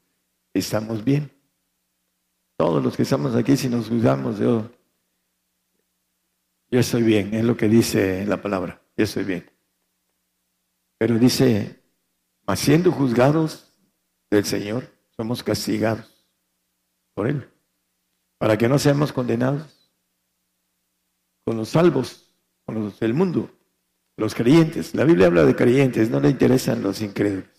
estamos 0.53 1.03
bien. 1.05 1.33
Todos 2.57 2.83
los 2.85 2.97
que 2.97 3.03
estamos 3.03 3.35
aquí, 3.35 3.57
si 3.57 3.69
nos 3.69 3.89
juzgamos, 3.89 4.39
yo, 4.39 4.71
yo 6.71 6.81
estoy 6.81 7.03
bien, 7.03 7.35
es 7.35 7.45
lo 7.45 7.57
que 7.57 7.69
dice 7.69 8.27
la 8.27 8.43
palabra, 8.43 8.83
yo 8.97 9.05
estoy 9.05 9.25
bien. 9.25 9.51
Pero 10.99 11.19
dice, 11.19 11.83
mas 12.47 12.61
siendo 12.61 12.93
juzgados 12.93 13.75
del 14.31 14.45
Señor, 14.45 14.85
somos 15.17 15.43
castigados 15.43 16.27
por 17.15 17.27
Él, 17.27 17.51
para 18.39 18.59
que 18.59 18.69
no 18.69 18.79
seamos 18.79 19.13
condenados 19.13 19.93
con 21.45 21.57
los 21.57 21.71
salvos, 21.71 22.35
con 22.65 22.77
los 22.77 23.01
del 23.01 23.15
mundo, 23.15 23.51
los 24.23 24.37
creyentes. 24.37 24.95
La 24.95 25.03
Biblia 25.03 25.27
habla 25.27 25.45
de 25.45 25.57
creyentes, 25.57 26.09
no 26.09 26.21
le 26.21 26.31
interesan 26.31 26.81
los 26.81 27.03
incrédulos. 27.03 27.51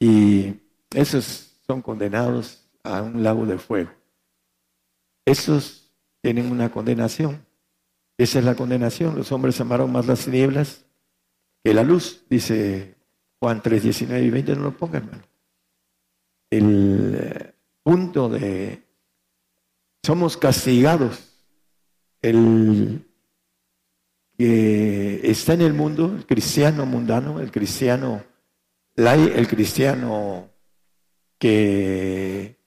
Y 0.00 0.54
esos 0.90 1.54
son 1.64 1.80
condenados 1.80 2.68
a 2.82 3.02
un 3.02 3.22
lago 3.22 3.46
de 3.46 3.56
fuego. 3.56 3.90
Esos 5.24 5.94
tienen 6.20 6.50
una 6.50 6.72
condenación. 6.72 7.46
Esa 8.18 8.40
es 8.40 8.44
la 8.44 8.56
condenación. 8.56 9.14
Los 9.14 9.30
hombres 9.30 9.60
amaron 9.60 9.92
más 9.92 10.08
las 10.08 10.24
tinieblas 10.24 10.84
que 11.62 11.72
la 11.72 11.84
luz, 11.84 12.24
dice 12.28 12.96
Juan 13.38 13.62
3, 13.62 13.80
19 13.80 14.24
y 14.24 14.30
20. 14.30 14.56
No 14.56 14.62
lo 14.62 14.76
pongan, 14.76 15.04
hermano. 15.04 15.22
El, 16.50 17.54
punto 17.84 18.28
de 18.28 18.82
somos 20.02 20.36
castigados. 20.36 21.28
El 22.20 23.04
que 24.36 25.20
está 25.24 25.54
en 25.54 25.62
el 25.62 25.72
mundo, 25.72 26.12
el 26.16 26.26
cristiano 26.26 26.86
mundano, 26.86 27.40
el 27.40 27.50
cristiano 27.50 28.24
lai, 28.96 29.32
el 29.34 29.46
cristiano 29.48 30.50
que 31.38 32.58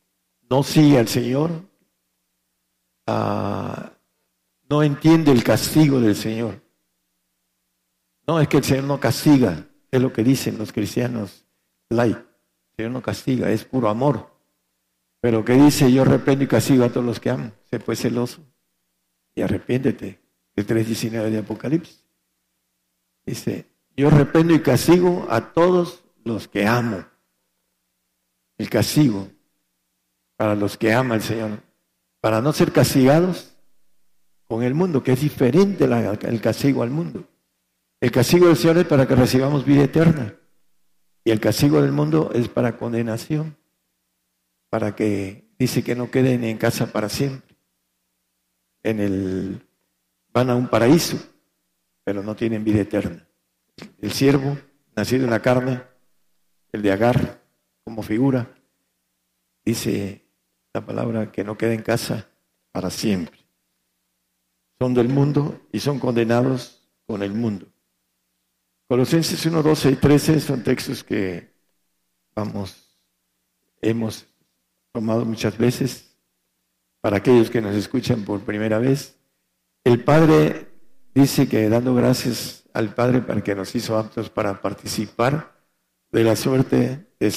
no 0.50 0.64
sigue 0.64 1.00
al 1.00 1.08
Señor, 1.08 1.52
ah, 3.08 3.94
no 4.70 4.84
entiende 4.84 5.32
el 5.32 5.44
castigo 5.44 6.00
del 6.00 6.16
Señor. 6.16 6.62
No, 8.28 8.40
es 8.40 8.48
que 8.48 8.58
el 8.58 8.64
Señor 8.64 8.86
no 8.86 9.00
castiga, 9.00 9.68
es 9.92 10.02
lo 10.02 10.12
que 10.12 10.24
dicen 10.24 10.58
los 10.58 10.74
cristianos 10.74 11.46
lai. 11.90 12.12
El 12.12 12.76
Señor 12.76 12.92
no 12.92 13.02
castiga, 13.02 13.52
es 13.52 13.64
puro 13.66 13.90
amor. 13.90 14.36
Pero 15.22 15.46
que 15.46 15.54
dice, 15.54 15.92
yo 15.92 16.04
arrepiento 16.04 16.44
y 16.44 16.48
castigo 16.48 16.84
a 16.84 16.90
todos 16.90 17.06
los 17.06 17.20
que 17.20 17.30
amo. 17.30 17.52
Se 17.70 17.80
fue 17.80 17.96
celoso 17.96 18.42
y 19.34 19.42
arrepiéntete. 19.42 20.25
El 20.56 20.66
3.19 20.66 21.30
de 21.30 21.38
Apocalipsis. 21.40 22.06
Dice, 23.26 23.66
yo 23.98 24.08
arrepiento 24.08 24.54
y 24.54 24.62
castigo 24.62 25.28
a 25.30 25.54
todos 25.54 26.04
los 26.24 26.48
que 26.48 26.66
amo. 26.66 27.06
El 28.58 28.70
castigo 28.70 29.30
para 30.38 30.56
los 30.56 30.78
que 30.78 30.94
ama 30.94 31.16
el 31.16 31.22
Señor. 31.22 31.62
Para 32.22 32.42
no 32.42 32.54
ser 32.54 32.72
castigados 32.72 33.56
con 34.48 34.64
el 34.64 34.74
mundo, 34.74 35.04
que 35.04 35.14
es 35.14 35.22
diferente 35.22 35.86
el 35.86 36.42
castigo 36.42 36.84
al 36.84 36.90
mundo. 36.90 37.28
El 38.00 38.12
castigo 38.12 38.48
del 38.48 38.58
Señor 38.58 38.78
es 38.78 38.86
para 38.86 39.08
que 39.08 39.16
recibamos 39.16 39.66
vida 39.66 39.84
eterna. 39.84 40.36
Y 41.24 41.32
el 41.32 41.40
castigo 41.40 41.82
del 41.82 41.92
mundo 41.92 42.32
es 42.34 42.48
para 42.48 42.78
condenación. 42.78 43.58
Para 44.70 44.96
que 44.96 45.50
dice 45.58 45.84
que 45.84 45.96
no 45.96 46.12
queden 46.12 46.44
en 46.44 46.58
casa 46.58 46.92
para 46.92 47.10
siempre. 47.10 47.56
En 48.84 49.00
el 49.00 49.62
van 50.36 50.50
a 50.50 50.56
un 50.56 50.68
paraíso, 50.68 51.18
pero 52.04 52.22
no 52.22 52.36
tienen 52.36 52.66
vida 52.66 52.82
eterna. 52.82 53.26
El 54.02 54.12
siervo, 54.12 54.58
nacido 54.94 55.24
en 55.24 55.30
la 55.30 55.42
carne, 55.42 55.82
el 56.74 56.82
de 56.82 56.92
Agar, 56.92 57.42
como 57.86 58.04
figura, 58.04 58.54
dice 59.64 60.28
la 60.74 60.86
palabra 60.86 61.32
que 61.32 61.46
no 61.46 61.58
queda 61.58 61.74
en 61.74 61.82
casa 61.82 62.28
para 62.74 62.90
siempre. 62.90 63.40
Son 64.78 64.94
del 64.94 65.08
mundo 65.08 65.62
y 65.72 65.80
son 65.80 66.00
condenados 66.00 66.86
con 67.08 67.24
el 67.24 67.32
mundo. 67.32 67.68
Colosenses 68.90 69.46
1, 69.46 69.64
12 69.64 69.92
y 69.92 69.96
13 69.96 70.40
son 70.42 70.64
textos 70.64 71.02
que 71.02 71.54
vamos, 72.36 73.00
hemos 73.82 74.28
tomado 74.92 75.24
muchas 75.24 75.58
veces 75.58 76.14
para 77.00 77.18
aquellos 77.18 77.50
que 77.50 77.62
nos 77.62 77.74
escuchan 77.74 78.26
por 78.26 78.42
primera 78.42 78.80
vez. 78.80 79.18
El 79.86 80.04
Padre 80.04 80.68
dice 81.14 81.48
que 81.48 81.70
dando 81.70 81.96
gracias 81.96 82.66
al 82.74 82.94
Padre 82.94 83.22
para 83.22 83.42
que 83.42 83.56
nos 83.56 83.74
hizo 83.76 83.98
aptos 83.98 84.30
para 84.30 84.62
participar 84.62 85.56
de 86.12 86.24
la 86.26 86.36
suerte 86.36 87.08
de 87.20 87.34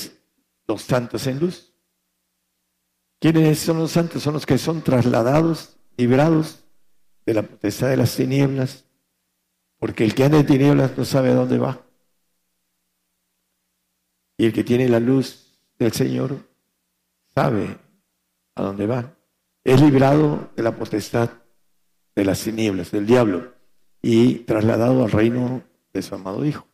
los 0.67 0.83
santos 0.83 1.29
en 1.29 1.39
luz. 1.39 1.73
¿Quiénes 3.21 3.61
son 3.61 3.79
los 3.79 3.93
santos? 3.93 4.23
Son 4.23 4.35
los 4.35 4.47
que 4.47 4.59
son 4.59 4.83
trasladados, 4.83 5.77
librados 5.97 6.65
de 7.25 7.35
la 7.35 7.43
potestad 7.43 7.89
de 7.89 7.99
las 7.99 8.17
tinieblas 8.17 8.85
porque 9.79 10.05
el 10.05 10.15
que 10.15 10.25
anda 10.25 10.41
en 10.41 10.47
tinieblas 10.47 10.97
no 10.97 11.05
sabe 11.05 11.31
a 11.31 11.35
dónde 11.35 11.59
va. 11.59 11.85
Y 14.37 14.47
el 14.47 14.53
que 14.53 14.65
tiene 14.65 14.89
la 14.89 15.01
luz 15.01 15.61
del 15.79 15.93
Señor 15.93 16.37
sabe 17.35 17.79
a 18.55 18.63
dónde 18.63 18.87
va. 18.87 19.15
Es 19.65 19.81
librado 19.81 20.51
de 20.57 20.63
la 20.63 20.75
potestad 20.75 21.31
de 22.19 22.25
las 22.25 22.43
tinieblas, 22.43 22.91
del 22.91 23.07
diablo, 23.07 23.55
y 24.03 24.41
trasladado 24.41 25.05
al 25.05 25.13
reino 25.13 25.63
de 25.93 26.03
su 26.03 26.17
amado 26.17 26.45
Hijo. 26.45 26.67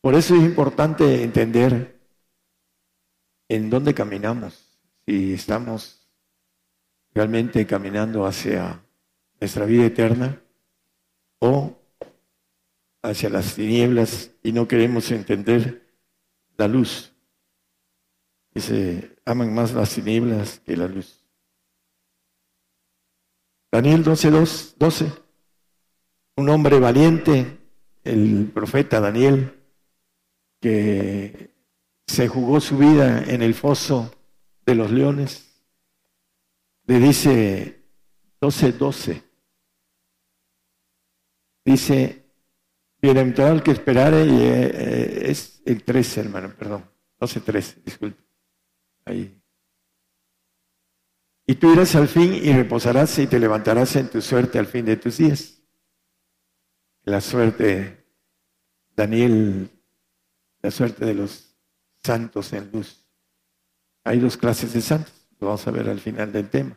Por 0.00 0.14
eso 0.14 0.36
es 0.36 0.42
importante 0.44 1.24
entender 1.24 1.98
en 3.48 3.68
dónde 3.68 3.94
caminamos, 3.94 4.78
si 5.04 5.34
estamos 5.34 6.06
realmente 7.12 7.66
caminando 7.66 8.26
hacia 8.26 8.80
nuestra 9.40 9.64
vida 9.64 9.86
eterna 9.86 10.40
o 11.40 11.76
hacia 13.02 13.28
las 13.28 13.56
tinieblas 13.56 14.30
y 14.44 14.52
no 14.52 14.68
queremos 14.68 15.10
entender 15.10 15.84
la 16.56 16.68
luz. 16.68 17.12
se 18.54 19.16
aman 19.24 19.52
más 19.52 19.72
las 19.72 19.92
tinieblas 19.96 20.60
que 20.60 20.76
la 20.76 20.86
luz. 20.86 21.25
Daniel 23.76 24.02
12, 24.02 24.30
12. 24.78 25.12
Un 26.36 26.48
hombre 26.48 26.80
valiente, 26.80 27.58
el 28.04 28.50
profeta 28.54 29.00
Daniel, 29.00 29.54
que 30.62 31.50
se 32.06 32.26
jugó 32.26 32.58
su 32.62 32.78
vida 32.78 33.22
en 33.24 33.42
el 33.42 33.52
foso 33.52 34.10
de 34.64 34.74
los 34.76 34.90
leones, 34.90 35.62
le 36.86 36.98
dice 37.00 37.82
12, 38.40 38.72
12. 38.72 39.22
Dice, 41.62 42.24
Bienaventurado 42.98 43.56
el 43.56 43.62
que 43.62 43.72
esperare, 43.72 44.24
y 44.24 44.40
eh, 44.40 44.70
eh, 44.72 45.22
es 45.26 45.60
el 45.66 45.84
13, 45.84 46.20
hermano, 46.20 46.54
perdón, 46.58 46.90
12, 47.20 47.40
13, 47.40 47.82
disculpe. 47.84 48.24
Ahí. 49.04 49.38
Y 51.46 51.54
tú 51.54 51.72
irás 51.72 51.94
al 51.94 52.08
fin 52.08 52.34
y 52.34 52.52
reposarás 52.52 53.18
y 53.20 53.26
te 53.28 53.38
levantarás 53.38 53.94
en 53.96 54.08
tu 54.08 54.20
suerte 54.20 54.58
al 54.58 54.66
fin 54.66 54.84
de 54.84 54.96
tus 54.96 55.18
días. 55.18 55.62
La 57.04 57.20
suerte, 57.20 58.04
Daniel, 58.96 59.70
la 60.60 60.72
suerte 60.72 61.04
de 61.04 61.14
los 61.14 61.56
santos 62.02 62.52
en 62.52 62.70
luz. 62.72 63.00
Hay 64.02 64.18
dos 64.18 64.36
clases 64.36 64.72
de 64.72 64.80
santos, 64.80 65.28
lo 65.38 65.46
vamos 65.48 65.66
a 65.66 65.70
ver 65.70 65.88
al 65.88 66.00
final 66.00 66.32
del 66.32 66.50
tema. 66.50 66.76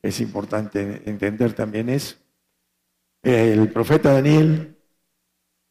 Es 0.00 0.20
importante 0.20 1.02
entender 1.04 1.52
también 1.52 1.90
eso. 1.90 2.16
El 3.22 3.70
profeta 3.70 4.14
Daniel 4.14 4.78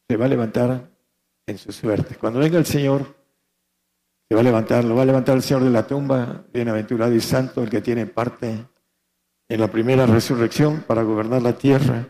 se 0.08 0.16
va 0.16 0.26
a 0.26 0.28
levantar 0.28 0.88
en 1.46 1.58
su 1.58 1.72
suerte. 1.72 2.14
Cuando 2.14 2.38
venga 2.38 2.58
el 2.58 2.66
Señor, 2.66 3.21
va 4.34 4.40
a 4.40 4.44
levantar, 4.44 4.84
lo 4.84 4.94
va 4.94 5.02
a 5.02 5.06
levantar 5.06 5.36
el 5.36 5.42
Señor 5.42 5.64
de 5.64 5.70
la 5.70 5.86
tumba, 5.86 6.44
bienaventurado 6.52 7.14
y 7.14 7.20
santo, 7.20 7.62
el 7.62 7.70
que 7.70 7.80
tiene 7.80 8.06
parte 8.06 8.66
en 9.48 9.60
la 9.60 9.68
primera 9.68 10.06
resurrección 10.06 10.84
para 10.86 11.02
gobernar 11.02 11.42
la 11.42 11.52
tierra. 11.52 12.08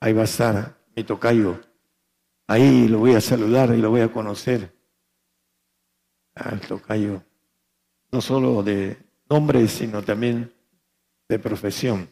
Ahí 0.00 0.12
va 0.12 0.22
a 0.22 0.24
estar 0.24 0.78
mi 0.96 1.04
tocayo. 1.04 1.60
Ahí 2.46 2.88
lo 2.88 2.98
voy 2.98 3.14
a 3.14 3.20
saludar 3.20 3.72
y 3.74 3.78
lo 3.78 3.90
voy 3.90 4.00
a 4.00 4.12
conocer. 4.12 4.74
Al 6.34 6.60
tocayo, 6.60 7.22
no 8.10 8.20
solo 8.20 8.62
de 8.62 8.96
nombre, 9.28 9.68
sino 9.68 10.02
también 10.02 10.52
de 11.28 11.38
profesión. 11.38 12.11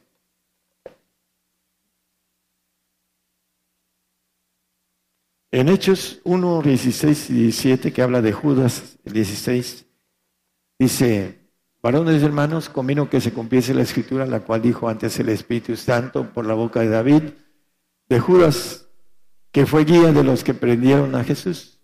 En 5.53 5.69
Hechos 5.69 6.21
1, 6.23 6.63
16 6.63 7.31
y 7.31 7.35
17, 7.35 7.93
que 7.93 8.03
habla 8.03 8.23
de 8.23 8.33
Judas, 8.33 8.99
el 9.05 9.13
16, 9.15 9.85
dice, 10.79 11.41
varones 11.83 12.23
hermanos, 12.23 12.69
convino 12.69 13.11
que 13.11 13.21
se 13.21 13.33
cumpliese 13.33 13.75
la 13.75 13.83
escritura, 13.83 14.27
la 14.27 14.41
cual 14.41 14.63
dijo 14.63 14.89
antes 14.89 15.19
el 15.19 15.29
Espíritu 15.29 15.75
Santo 15.75 16.33
por 16.33 16.47
la 16.47 16.55
boca 16.55 16.81
de 16.81 16.89
David, 16.89 17.23
de 18.09 18.21
Judas, 18.21 18.87
que 19.51 19.67
fue 19.67 19.85
guía 19.85 20.13
de 20.13 20.23
los 20.23 20.45
que 20.45 20.55
prendieron 20.55 21.17
a 21.17 21.25
Jesús. 21.25 21.81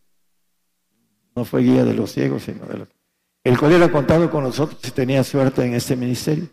No 1.34 1.44
fue 1.44 1.62
guía 1.62 1.84
de 1.84 1.94
los 1.94 2.12
ciegos, 2.12 2.44
sino 2.44 2.66
de 2.66 2.78
los... 2.78 2.88
El 3.42 3.58
cual 3.58 3.72
era 3.72 3.90
contado 3.90 4.30
con 4.30 4.44
nosotros 4.44 4.80
y 4.86 4.92
tenía 4.92 5.24
suerte 5.24 5.64
en 5.64 5.74
este 5.74 5.96
ministerio. 5.96 6.48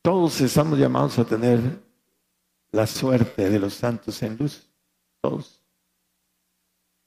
Todos 0.00 0.40
estamos 0.40 0.78
llamados 0.78 1.18
a 1.18 1.24
tener 1.24 1.60
la 2.72 2.86
suerte 2.86 3.50
de 3.50 3.58
los 3.58 3.74
santos 3.74 4.22
en 4.22 4.38
luz 4.38 4.73
todos. 5.24 5.64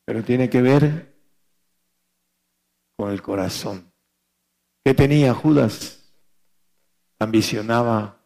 Pero 0.06 0.24
tiene 0.24 0.50
que 0.50 0.60
ver 0.60 1.16
con 2.96 3.12
el 3.12 3.22
corazón. 3.22 3.92
¿Qué 4.84 4.96
tenía 4.96 5.36
Judas? 5.36 6.12
Ambicionaba 7.20 8.20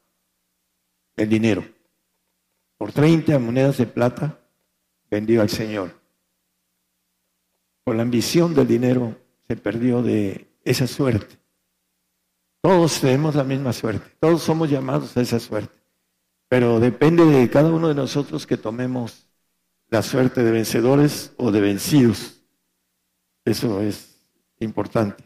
el 1.18 1.28
dinero. 1.28 1.66
Por 2.78 2.94
30 2.94 3.38
monedas 3.40 3.78
de 3.80 3.86
plata 3.86 4.40
vendió 5.10 5.42
al 5.42 5.50
Señor. 5.50 6.00
Por 7.84 7.98
la 7.98 8.04
ambición 8.04 8.54
del 8.56 8.68
dinero 8.68 9.18
se 9.46 9.58
perdió 9.58 10.02
de 10.02 10.48
esa 10.64 10.88
suerte. 10.88 11.38
Todos 12.62 13.02
tenemos 13.02 13.36
la 13.36 13.44
misma 13.44 13.74
suerte. 13.74 14.10
Todos 14.22 14.42
somos 14.42 14.70
llamados 14.70 15.18
a 15.18 15.22
esa 15.22 15.40
suerte. 15.40 15.76
Pero 16.48 16.80
depende 16.80 17.26
de 17.26 17.50
cada 17.50 17.72
uno 17.72 17.90
de 17.90 17.96
nosotros 17.96 18.48
que 18.48 18.56
tomemos 18.56 19.31
la 19.92 20.02
suerte 20.02 20.42
de 20.42 20.52
vencedores 20.52 21.34
o 21.38 21.52
de 21.52 21.62
vencidos. 21.62 22.42
Eso 23.44 23.82
es 23.82 24.26
importante. 24.60 25.24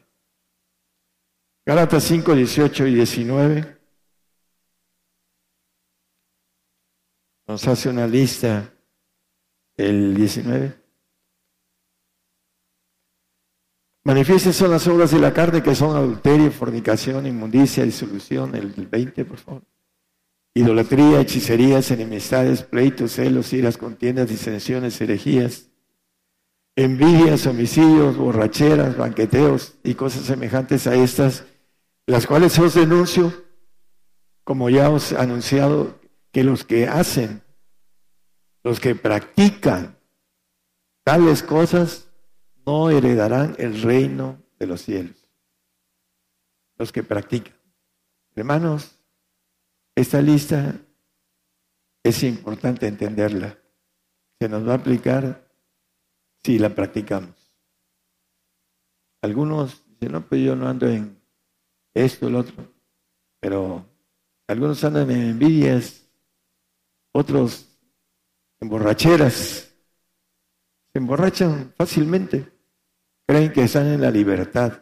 Gálatas 1.66 2.04
5, 2.04 2.34
18 2.34 2.88
y 2.88 2.96
19. 2.96 3.78
Nos 7.48 7.68
hace 7.68 7.90
una 7.90 8.08
lista 8.08 8.74
el 9.78 10.16
19. 10.16 10.84
Manifiestas 14.04 14.56
son 14.56 14.72
las 14.72 14.88
obras 14.88 15.12
de 15.12 15.20
la 15.20 15.32
carne 15.32 15.62
que 15.62 15.76
son 15.76 15.96
adulterio, 15.96 16.52
fornicación, 16.52 17.28
inmundicia, 17.28 17.84
disolución, 17.84 18.56
el 18.56 18.88
20, 18.88 19.26
por 19.26 19.38
favor. 19.38 19.75
Idolatría, 20.58 21.20
hechicerías, 21.20 21.92
enemistades, 21.92 22.64
pleitos, 22.64 23.12
celos, 23.12 23.52
iras, 23.52 23.78
contiendas, 23.78 24.30
disensiones, 24.30 25.00
herejías, 25.02 25.68
envidias, 26.78 27.46
homicidios, 27.46 28.16
borracheras, 28.16 28.96
banqueteos 28.96 29.76
y 29.84 29.96
cosas 29.96 30.24
semejantes 30.24 30.88
a 30.88 30.96
estas, 30.96 31.44
las 32.06 32.26
cuales 32.26 32.58
os 32.58 32.74
denuncio, 32.74 33.34
como 34.46 34.70
ya 34.70 34.90
os 34.90 35.12
he 35.12 35.18
anunciado, 35.18 36.00
que 36.32 36.46
los 36.46 36.64
que 36.64 36.88
hacen, 36.88 37.44
los 38.64 38.80
que 38.80 38.96
practican 38.96 39.98
tales 41.04 41.44
cosas, 41.44 42.08
no 42.66 42.90
heredarán 42.90 43.56
el 43.60 43.82
reino 43.82 44.42
de 44.58 44.68
los 44.68 44.82
cielos. 44.82 45.28
Los 46.78 46.94
que 46.94 47.04
practican. 47.04 47.56
Hermanos, 48.36 48.95
esta 49.96 50.22
lista 50.22 50.76
es 52.04 52.24
importante 52.24 52.88
entenderla. 52.88 53.58
Se 54.40 54.50
nos 54.50 54.68
va 54.68 54.74
a 54.74 54.78
aplicar 54.78 55.50
si 56.44 56.60
la 56.60 56.70
practicamos. 56.70 57.36
Algunos 59.22 59.84
dicen, 59.88 60.12
no, 60.12 60.28
pues 60.28 60.42
yo 60.42 60.56
no 60.56 60.68
ando 60.68 60.88
en 60.88 61.20
esto, 61.94 62.28
el 62.28 62.36
otro, 62.36 62.72
pero 63.40 63.86
algunos 64.48 64.84
andan 64.84 65.10
en 65.10 65.22
envidias, 65.22 66.08
otros 67.14 67.80
en 68.60 68.70
borracheras, 68.70 69.74
se 70.92 71.00
emborrachan 71.00 71.74
fácilmente 71.76 72.56
creen 73.26 73.52
que 73.52 73.64
están 73.64 73.88
en 73.88 74.02
la 74.02 74.12
libertad, 74.12 74.82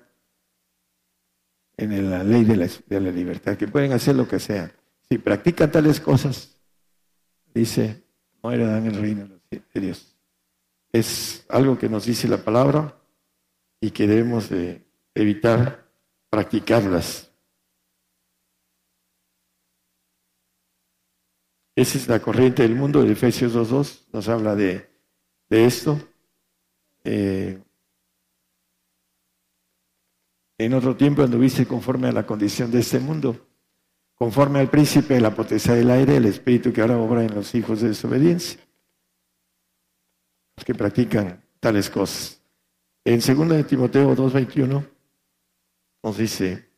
en 1.78 2.10
la 2.10 2.24
ley 2.24 2.44
de 2.44 2.58
la, 3.00 3.12
libertad, 3.12 3.58
que 3.58 3.68
pueden 3.68 3.94
hacer 3.94 4.16
lo 4.16 4.28
que 4.28 4.40
sea. 4.40 4.72
Si 5.14 5.20
practican 5.20 5.72
tales 5.72 6.00
cosas, 6.00 6.60
dice, 7.54 8.04
no 8.42 8.52
heredan 8.52 8.88
el 8.88 8.96
reino 8.96 9.30
de 9.52 9.80
Dios. 9.80 10.18
Es 10.92 11.46
algo 11.50 11.78
que 11.78 11.88
nos 11.88 12.06
dice 12.06 12.28
la 12.28 12.44
palabra 12.44 13.00
y 13.80 13.92
que 13.92 14.08
debemos 14.08 14.50
de 14.50 14.84
evitar 15.14 15.88
practicarlas. 16.32 17.32
Esa 21.76 21.98
es 22.00 22.08
la 22.08 22.20
corriente 22.20 22.64
del 22.64 22.74
mundo, 22.74 23.04
de 23.04 23.12
Efesios 23.12 23.54
2.2 23.54 24.06
nos 24.14 24.28
habla 24.30 24.56
de, 24.56 24.90
esto. 25.52 26.00
Eh, 27.04 27.62
en 30.58 30.74
otro 30.74 30.98
tiempo 30.98 31.22
anduviste 31.22 31.68
conforme 31.68 32.08
a 32.08 32.12
la 32.12 32.26
condición 32.26 32.72
de 32.72 32.80
este 32.80 33.00
mundo, 33.00 33.53
conforme 34.24 34.62
al 34.62 34.70
príncipe 34.70 35.16
de 35.16 35.20
la 35.20 35.36
potestad 35.36 35.76
del 35.76 35.92
aire, 35.92 36.16
el 36.16 36.24
espíritu 36.24 36.72
que 36.72 36.80
ahora 36.80 36.98
obra 36.98 37.26
en 37.26 37.36
los 37.36 37.54
hijos 37.56 37.82
de 37.82 37.90
desobediencia, 37.90 38.58
los 40.56 40.64
que 40.64 40.74
practican 40.74 41.44
tales 41.60 41.90
cosas. 41.90 42.42
En 43.04 43.20
2 43.20 43.50
de 43.50 43.64
Timoteo 43.66 44.16
2.21 44.16 44.90
nos 46.04 46.18
dice, 46.18 46.70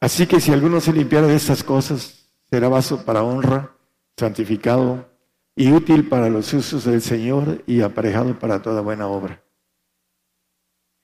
así 0.00 0.28
que 0.28 0.40
si 0.40 0.52
alguno 0.52 0.80
se 0.80 0.92
limpiara 0.92 1.26
de 1.26 1.34
estas 1.34 1.64
cosas, 1.64 2.30
será 2.48 2.68
vaso 2.68 3.04
para 3.04 3.24
honra, 3.24 3.76
santificado, 4.16 5.10
y 5.56 5.72
útil 5.72 6.08
para 6.08 6.30
los 6.30 6.54
usos 6.54 6.84
del 6.84 7.02
Señor 7.02 7.64
y 7.66 7.80
aparejado 7.80 8.38
para 8.38 8.62
toda 8.62 8.82
buena 8.82 9.08
obra. 9.08 9.42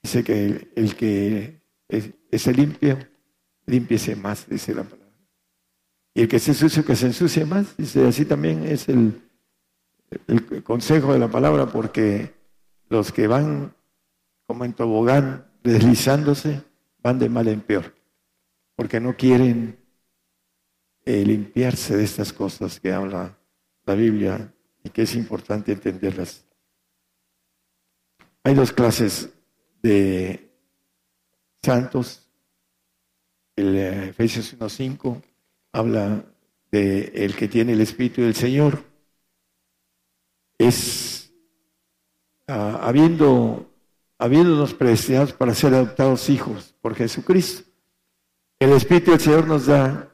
Dice 0.04 0.22
que 0.22 0.70
el 0.76 0.94
que 0.96 1.62
es, 1.88 2.46
limpio, 2.48 2.98
límpiese 3.64 4.14
más, 4.14 4.46
dice 4.46 4.74
la 4.74 4.84
palabra. 4.84 5.16
Y 6.12 6.20
el 6.20 6.28
que 6.28 6.38
se 6.38 6.52
sucio, 6.52 6.84
que 6.84 6.94
se 6.94 7.06
ensucie 7.06 7.46
más, 7.46 7.74
dice, 7.78 8.06
así 8.06 8.26
también 8.26 8.64
es 8.64 8.86
el, 8.90 9.22
el 10.26 10.62
consejo 10.62 11.14
de 11.14 11.18
la 11.18 11.28
palabra, 11.28 11.68
porque 11.68 12.34
los 12.90 13.12
que 13.12 13.26
van 13.26 13.74
como 14.46 14.66
en 14.66 14.74
tobogán 14.74 15.50
deslizándose, 15.62 16.62
van 17.02 17.18
de 17.18 17.30
mal 17.30 17.48
en 17.48 17.62
peor, 17.62 17.94
porque 18.76 19.00
no 19.00 19.16
quieren 19.16 19.78
eh, 21.06 21.24
limpiarse 21.24 21.96
de 21.96 22.04
estas 22.04 22.30
cosas 22.30 22.78
que 22.78 22.92
habla 22.92 23.38
la 23.86 23.94
Biblia 23.94 24.52
y 24.82 24.90
que 24.90 25.00
es 25.00 25.14
importante 25.14 25.72
entenderlas. 25.72 26.44
Hay 28.42 28.54
dos 28.54 28.70
clases 28.70 29.30
de 29.84 30.50
santos. 31.62 32.26
El 33.54 33.76
eh, 33.76 34.08
Efesios 34.08 34.58
1.5 34.58 35.22
habla 35.72 36.24
de 36.72 37.12
el 37.14 37.36
que 37.36 37.46
tiene 37.46 37.74
el 37.74 37.82
Espíritu 37.82 38.22
del 38.22 38.34
Señor. 38.34 38.82
Es 40.58 41.30
uh, 42.48 42.52
habiendo, 42.52 43.70
habiéndonos 44.18 44.72
predestinados 44.72 45.32
para 45.34 45.54
ser 45.54 45.74
adoptados 45.74 46.30
hijos 46.30 46.74
por 46.80 46.94
Jesucristo. 46.94 47.70
El 48.58 48.72
Espíritu 48.72 49.10
del 49.10 49.20
Señor 49.20 49.46
nos 49.46 49.66
da 49.66 50.10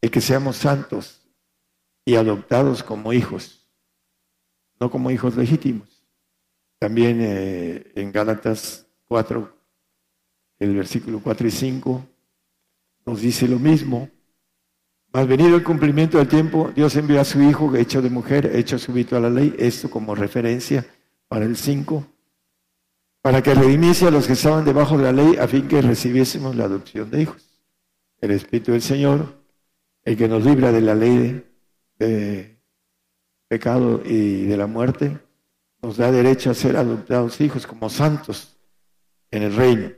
el 0.00 0.10
que 0.10 0.20
seamos 0.20 0.56
santos 0.56 1.26
y 2.04 2.14
adoptados 2.14 2.82
como 2.82 3.12
hijos, 3.12 3.66
no 4.78 4.90
como 4.90 5.10
hijos 5.10 5.36
legítimos. 5.36 6.06
También 6.78 7.18
eh, 7.20 7.92
en 7.94 8.12
Gálatas 8.12 8.86
4, 9.12 9.56
el 10.60 10.74
versículo 10.74 11.20
4 11.22 11.46
y 11.46 11.50
5, 11.50 12.06
nos 13.04 13.20
dice 13.20 13.46
lo 13.46 13.58
mismo. 13.58 14.08
Más 15.12 15.28
venido 15.28 15.54
el 15.54 15.62
cumplimiento 15.62 16.16
del 16.16 16.28
tiempo, 16.28 16.72
Dios 16.74 16.96
envió 16.96 17.20
a 17.20 17.24
su 17.26 17.42
Hijo, 17.42 17.76
hecho 17.76 18.00
de 18.00 18.08
mujer, 18.08 18.56
hecho 18.56 18.78
súbito 18.78 19.14
a 19.14 19.20
la 19.20 19.28
ley, 19.28 19.54
esto 19.58 19.90
como 19.90 20.14
referencia 20.14 20.86
para 21.28 21.44
el 21.44 21.58
5, 21.58 22.06
para 23.20 23.42
que 23.42 23.54
redimiese 23.54 24.06
a 24.06 24.10
los 24.10 24.26
que 24.26 24.32
estaban 24.32 24.64
debajo 24.64 24.96
de 24.96 25.04
la 25.04 25.12
ley, 25.12 25.36
a 25.36 25.46
fin 25.46 25.68
que 25.68 25.82
recibiésemos 25.82 26.56
la 26.56 26.64
adopción 26.64 27.10
de 27.10 27.20
hijos. 27.20 27.46
El 28.18 28.30
Espíritu 28.30 28.72
del 28.72 28.80
Señor, 28.80 29.44
el 30.04 30.16
que 30.16 30.26
nos 30.26 30.42
libra 30.42 30.72
de 30.72 30.80
la 30.80 30.94
ley 30.94 31.44
de 31.98 32.58
pecado 33.46 34.00
y 34.06 34.46
de 34.46 34.56
la 34.56 34.66
muerte, 34.66 35.18
nos 35.82 35.98
da 35.98 36.10
derecho 36.10 36.50
a 36.50 36.54
ser 36.54 36.78
adoptados 36.78 37.42
hijos 37.42 37.66
como 37.66 37.90
santos 37.90 38.52
en 39.32 39.42
el 39.42 39.56
reino. 39.56 39.90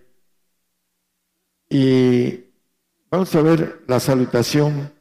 Y 1.69 2.45
vamos 3.11 3.35
a 3.35 3.43
ver 3.43 3.85
la 3.87 4.01
salutación 4.01 4.93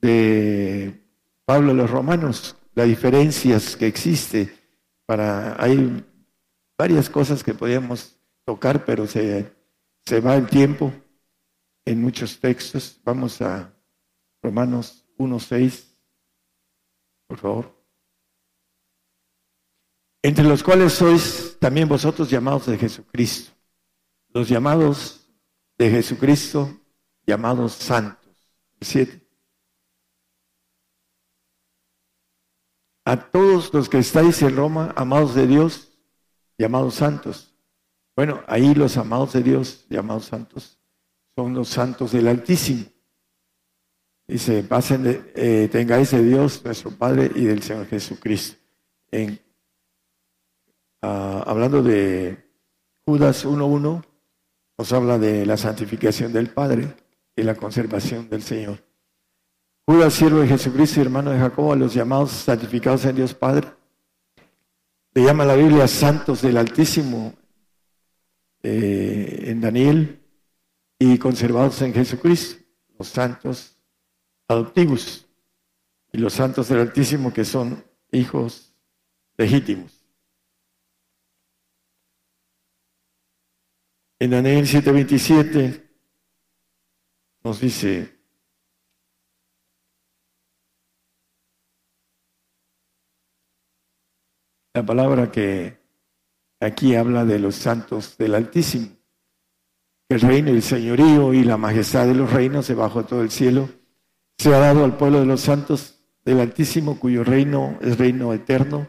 de 0.00 1.02
Pablo 1.44 1.72
a 1.72 1.74
los 1.74 1.90
romanos, 1.90 2.56
las 2.74 2.86
diferencias 2.86 3.76
que 3.76 3.86
existe 3.86 4.54
para 5.06 5.60
hay 5.62 6.04
varias 6.76 7.08
cosas 7.08 7.42
que 7.42 7.54
podíamos 7.54 8.16
tocar, 8.44 8.84
pero 8.84 9.06
se, 9.06 9.52
se 10.04 10.20
va 10.20 10.36
el 10.36 10.46
tiempo 10.46 10.92
en 11.84 12.02
muchos 12.02 12.38
textos. 12.38 13.00
Vamos 13.04 13.40
a 13.40 13.72
Romanos 14.42 15.06
1.6, 15.16 15.84
por 17.26 17.38
favor. 17.38 17.76
Entre 20.22 20.44
los 20.44 20.62
cuales 20.62 20.92
sois 20.92 21.45
también 21.66 21.88
vosotros 21.88 22.30
llamados 22.30 22.66
de 22.66 22.78
Jesucristo. 22.78 23.50
Los 24.28 24.48
llamados 24.48 25.28
de 25.76 25.90
Jesucristo, 25.90 26.78
llamados 27.26 27.72
santos. 27.72 28.32
Siete. 28.80 29.20
A 33.04 33.16
todos 33.16 33.74
los 33.74 33.88
que 33.88 33.98
estáis 33.98 34.40
en 34.42 34.54
Roma, 34.54 34.94
amados 34.94 35.34
de 35.34 35.48
Dios, 35.48 35.90
llamados 36.56 36.94
santos. 36.94 37.52
Bueno, 38.14 38.44
ahí 38.46 38.72
los 38.72 38.96
amados 38.96 39.32
de 39.32 39.42
Dios, 39.42 39.86
llamados 39.90 40.26
santos, 40.26 40.78
son 41.34 41.52
los 41.52 41.66
santos 41.66 42.12
del 42.12 42.28
Altísimo. 42.28 42.84
Dice, 44.28 44.62
pasen 44.62 45.02
de, 45.02 45.32
eh, 45.34 45.68
tengáis 45.68 46.12
de 46.12 46.22
Dios 46.22 46.64
nuestro 46.64 46.92
Padre 46.92 47.28
y 47.34 47.42
del 47.46 47.60
Señor 47.60 47.88
Jesucristo. 47.88 48.56
Ah, 51.06 51.44
hablando 51.46 51.82
de 51.82 52.36
Judas 53.04 53.46
1.1, 53.46 54.04
nos 54.78 54.92
habla 54.92 55.18
de 55.18 55.46
la 55.46 55.56
santificación 55.56 56.32
del 56.32 56.50
Padre 56.50 56.94
y 57.34 57.42
la 57.42 57.54
conservación 57.54 58.28
del 58.28 58.42
Señor. 58.42 58.84
Judas, 59.86 60.14
siervo 60.14 60.40
de 60.40 60.48
Jesucristo 60.48 60.98
y 60.98 61.04
hermano 61.04 61.30
de 61.30 61.38
Jacobo, 61.38 61.72
a 61.72 61.76
los 61.76 61.94
llamados 61.94 62.32
santificados 62.32 63.04
en 63.04 63.16
Dios 63.16 63.34
Padre, 63.34 63.68
le 65.14 65.22
llama 65.22 65.44
la 65.44 65.54
Biblia 65.54 65.86
santos 65.86 66.42
del 66.42 66.56
Altísimo 66.56 67.32
eh, 68.62 69.44
en 69.46 69.60
Daniel 69.60 70.20
y 70.98 71.16
conservados 71.18 71.80
en 71.82 71.94
Jesucristo, 71.94 72.62
los 72.98 73.08
santos 73.08 73.78
adoptivos 74.48 75.26
y 76.12 76.18
los 76.18 76.32
santos 76.32 76.68
del 76.68 76.80
Altísimo 76.80 77.32
que 77.32 77.44
son 77.44 77.84
hijos 78.10 78.74
legítimos. 79.36 80.05
En 84.18 84.30
Daniel 84.30 84.66
7:27 84.66 85.82
nos 87.44 87.60
dice, 87.60 88.16
la 94.72 94.84
palabra 94.84 95.30
que 95.30 95.78
aquí 96.60 96.94
habla 96.94 97.24
de 97.24 97.38
los 97.38 97.56
santos 97.56 98.16
del 98.16 98.34
Altísimo. 98.34 98.88
El 100.08 100.20
reino, 100.20 100.50
el 100.50 100.62
señorío 100.62 101.34
y 101.34 101.44
la 101.44 101.56
majestad 101.56 102.06
de 102.06 102.14
los 102.14 102.32
reinos 102.32 102.68
debajo 102.68 103.02
de 103.02 103.08
todo 103.08 103.22
el 103.22 103.30
cielo 103.30 103.68
se 104.38 104.54
ha 104.54 104.58
dado 104.58 104.84
al 104.84 104.96
pueblo 104.96 105.20
de 105.20 105.26
los 105.26 105.40
santos 105.40 106.00
del 106.24 106.40
Altísimo, 106.40 106.98
cuyo 106.98 107.22
reino 107.22 107.78
es 107.82 107.98
reino 107.98 108.32
eterno, 108.32 108.86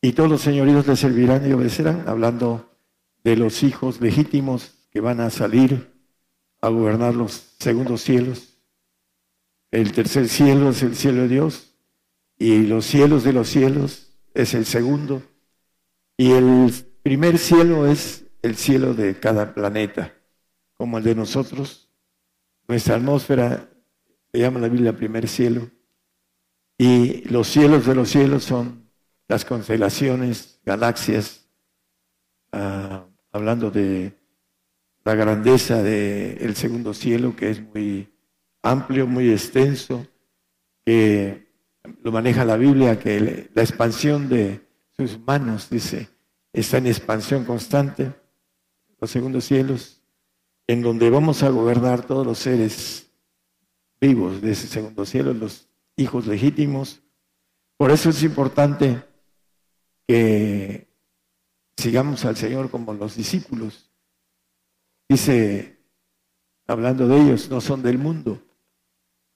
y 0.00 0.12
todos 0.12 0.30
los 0.30 0.40
señoríos 0.40 0.86
le 0.86 0.96
servirán 0.96 1.48
y 1.48 1.52
obedecerán, 1.52 2.08
hablando 2.08 2.77
de 3.28 3.36
los 3.36 3.62
hijos 3.62 4.00
legítimos 4.00 4.74
que 4.90 5.00
van 5.00 5.20
a 5.20 5.28
salir 5.28 5.92
a 6.62 6.68
gobernar 6.68 7.14
los 7.14 7.32
segundos 7.58 8.00
cielos. 8.00 8.58
El 9.70 9.92
tercer 9.92 10.28
cielo 10.28 10.70
es 10.70 10.82
el 10.82 10.96
cielo 10.96 11.22
de 11.22 11.28
Dios, 11.28 11.74
y 12.38 12.62
los 12.62 12.86
cielos 12.86 13.24
de 13.24 13.34
los 13.34 13.48
cielos 13.48 14.16
es 14.32 14.54
el 14.54 14.64
segundo, 14.64 15.22
y 16.16 16.32
el 16.32 16.72
primer 17.02 17.36
cielo 17.36 17.86
es 17.86 18.24
el 18.40 18.56
cielo 18.56 18.94
de 18.94 19.20
cada 19.20 19.52
planeta, 19.52 20.14
como 20.72 20.96
el 20.96 21.04
de 21.04 21.14
nosotros. 21.14 21.90
Nuestra 22.66 22.96
atmósfera 22.96 23.68
se 24.32 24.38
llama 24.38 24.60
la 24.60 24.68
Biblia 24.68 24.96
primer 24.96 25.28
cielo, 25.28 25.70
y 26.78 27.28
los 27.28 27.46
cielos 27.46 27.84
de 27.84 27.94
los 27.94 28.08
cielos 28.08 28.44
son 28.44 28.88
las 29.26 29.44
constelaciones, 29.44 30.60
galaxias, 30.64 31.46
ah, 32.52 33.07
hablando 33.32 33.70
de 33.70 34.12
la 35.04 35.14
grandeza 35.14 35.82
del 35.82 36.54
segundo 36.56 36.92
cielo, 36.94 37.34
que 37.34 37.50
es 37.50 37.62
muy 37.62 38.08
amplio, 38.62 39.06
muy 39.06 39.30
extenso, 39.30 40.06
que 40.84 41.48
lo 42.02 42.12
maneja 42.12 42.44
la 42.44 42.56
Biblia, 42.56 42.98
que 42.98 43.48
la 43.54 43.62
expansión 43.62 44.28
de 44.28 44.60
sus 44.96 45.18
manos, 45.20 45.70
dice, 45.70 46.08
está 46.52 46.78
en 46.78 46.88
expansión 46.88 47.44
constante, 47.44 48.12
los 49.00 49.10
segundos 49.10 49.44
cielos, 49.44 50.02
en 50.66 50.82
donde 50.82 51.08
vamos 51.08 51.42
a 51.42 51.50
gobernar 51.50 52.04
todos 52.04 52.26
los 52.26 52.38
seres 52.38 53.10
vivos 54.00 54.40
de 54.40 54.52
ese 54.52 54.66
segundo 54.66 55.06
cielo, 55.06 55.32
los 55.32 55.68
hijos 55.96 56.26
legítimos. 56.26 57.00
Por 57.76 57.90
eso 57.90 58.10
es 58.10 58.22
importante 58.22 59.02
que 60.06 60.87
sigamos 61.78 62.24
al 62.24 62.36
Señor 62.36 62.70
como 62.70 62.92
los 62.92 63.14
discípulos. 63.14 63.88
Dice, 65.08 65.78
hablando 66.66 67.06
de 67.06 67.20
ellos, 67.20 67.48
no 67.48 67.60
son 67.60 67.82
del 67.82 67.98
mundo, 67.98 68.42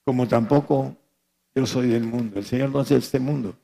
como 0.05 0.27
tampoco 0.27 0.97
yo 1.55 1.67
soy 1.67 1.89
del 1.89 2.03
mundo, 2.03 2.39
el 2.39 2.45
Señor 2.45 2.71
no 2.71 2.81
es 2.81 2.89
de 2.89 2.97
este 2.97 3.21
mundo. 3.21 3.57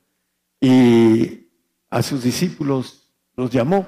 Y 0.61 1.49
a 1.89 2.01
sus 2.01 2.23
discípulos 2.23 3.11
los 3.35 3.51
llamó 3.51 3.87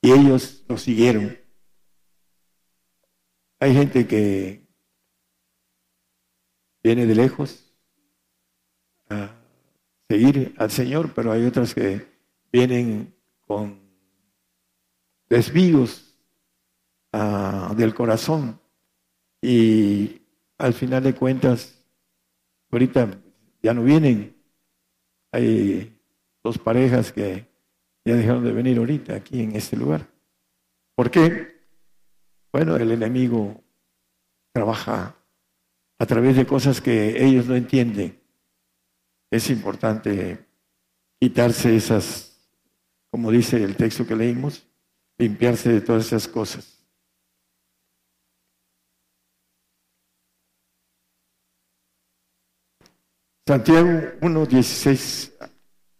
y 0.00 0.12
ellos 0.12 0.64
los 0.68 0.82
siguieron. 0.82 1.36
Hay 3.58 3.74
gente 3.74 4.06
que 4.06 4.68
viene 6.82 7.06
de 7.06 7.14
lejos 7.14 7.74
a 9.08 9.34
seguir 10.08 10.54
al 10.58 10.70
Señor, 10.70 11.12
pero 11.14 11.32
hay 11.32 11.44
otras 11.44 11.74
que 11.74 12.13
vienen 12.54 13.14
con 13.46 13.80
desvíos 15.28 16.16
ah, 17.12 17.74
del 17.76 17.94
corazón 17.94 18.60
y 19.42 20.22
al 20.58 20.72
final 20.72 21.02
de 21.02 21.14
cuentas 21.14 21.74
Ahorita 22.74 23.08
ya 23.62 23.72
no 23.72 23.84
vienen. 23.84 24.34
Hay 25.30 25.96
dos 26.42 26.58
parejas 26.58 27.12
que 27.12 27.46
ya 28.04 28.16
dejaron 28.16 28.42
de 28.42 28.50
venir 28.50 28.78
ahorita 28.78 29.14
aquí 29.14 29.42
en 29.42 29.54
este 29.54 29.76
lugar. 29.76 30.08
¿Por 30.96 31.08
qué? 31.08 31.54
Bueno, 32.52 32.74
el 32.74 32.90
enemigo 32.90 33.62
trabaja 34.52 35.14
a 36.00 36.06
través 36.06 36.34
de 36.34 36.46
cosas 36.46 36.80
que 36.80 37.24
ellos 37.24 37.46
no 37.46 37.54
entienden. 37.54 38.20
Es 39.30 39.50
importante 39.50 40.44
quitarse 41.20 41.76
esas, 41.76 42.33
como 43.14 43.30
dice 43.30 43.62
el 43.62 43.76
texto 43.76 44.04
que 44.04 44.16
leímos, 44.16 44.66
limpiarse 45.18 45.68
de 45.68 45.80
todas 45.80 46.06
esas 46.06 46.26
cosas. 46.26 46.84
Santiago 53.46 54.00
1, 54.20 54.46
16, 54.46 55.32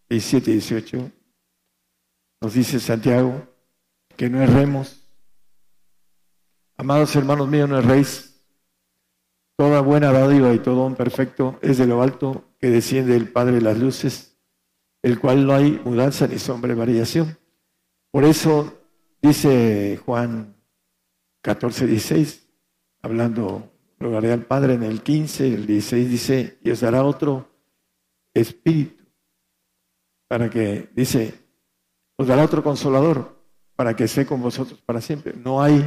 17 0.09 0.51
y 0.51 0.55
18 0.55 1.12
nos 2.41 2.55
dice 2.55 2.81
Santiago 2.81 3.47
que 4.16 4.28
no 4.28 4.43
erremos. 4.43 5.01
Amados 6.77 7.15
hermanos 7.15 7.47
míos, 7.49 7.69
no 7.69 7.78
erréis. 7.78 8.45
Toda 9.57 9.82
buena 9.82 10.11
dádiva 10.11 10.53
y 10.53 10.59
todo 10.59 10.85
un 10.85 10.97
perfecto 10.97 11.61
es 11.62 11.78
de 11.78 11.86
lo 11.86 12.03
alto 12.03 12.57
que 12.59 12.70
desciende 12.70 13.15
el 13.15 13.28
Padre 13.28 13.53
de 13.53 13.61
las 13.61 13.78
luces, 13.78 14.34
el 15.05 15.20
cual 15.20 15.47
no 15.47 15.52
hay 15.52 15.78
mudanza 15.85 16.26
ni 16.26 16.39
sombra 16.39 16.70
de 16.70 16.81
variación. 16.81 17.39
Por 18.10 18.24
eso 18.24 18.72
dice 19.20 20.01
Juan 20.02 20.56
14, 21.43 21.86
16, 21.86 22.48
hablando 23.02 23.70
rogaré 24.01 24.32
al 24.32 24.47
Padre 24.47 24.74
en 24.74 24.82
el 24.82 25.02
15, 25.02 25.47
el 25.47 25.66
16 25.66 26.09
dice, 26.09 26.59
y 26.64 26.70
os 26.70 26.81
dará 26.81 27.05
otro 27.05 27.51
espíritu, 28.32 29.05
para 30.26 30.48
que, 30.48 30.89
dice, 30.94 31.35
os 32.16 32.26
dará 32.26 32.43
otro 32.43 32.62
consolador, 32.62 33.44
para 33.76 33.94
que 33.94 34.05
esté 34.05 34.24
con 34.24 34.40
vosotros 34.40 34.81
para 34.81 35.02
siempre. 35.02 35.35
No 35.35 35.62
hay, 35.62 35.85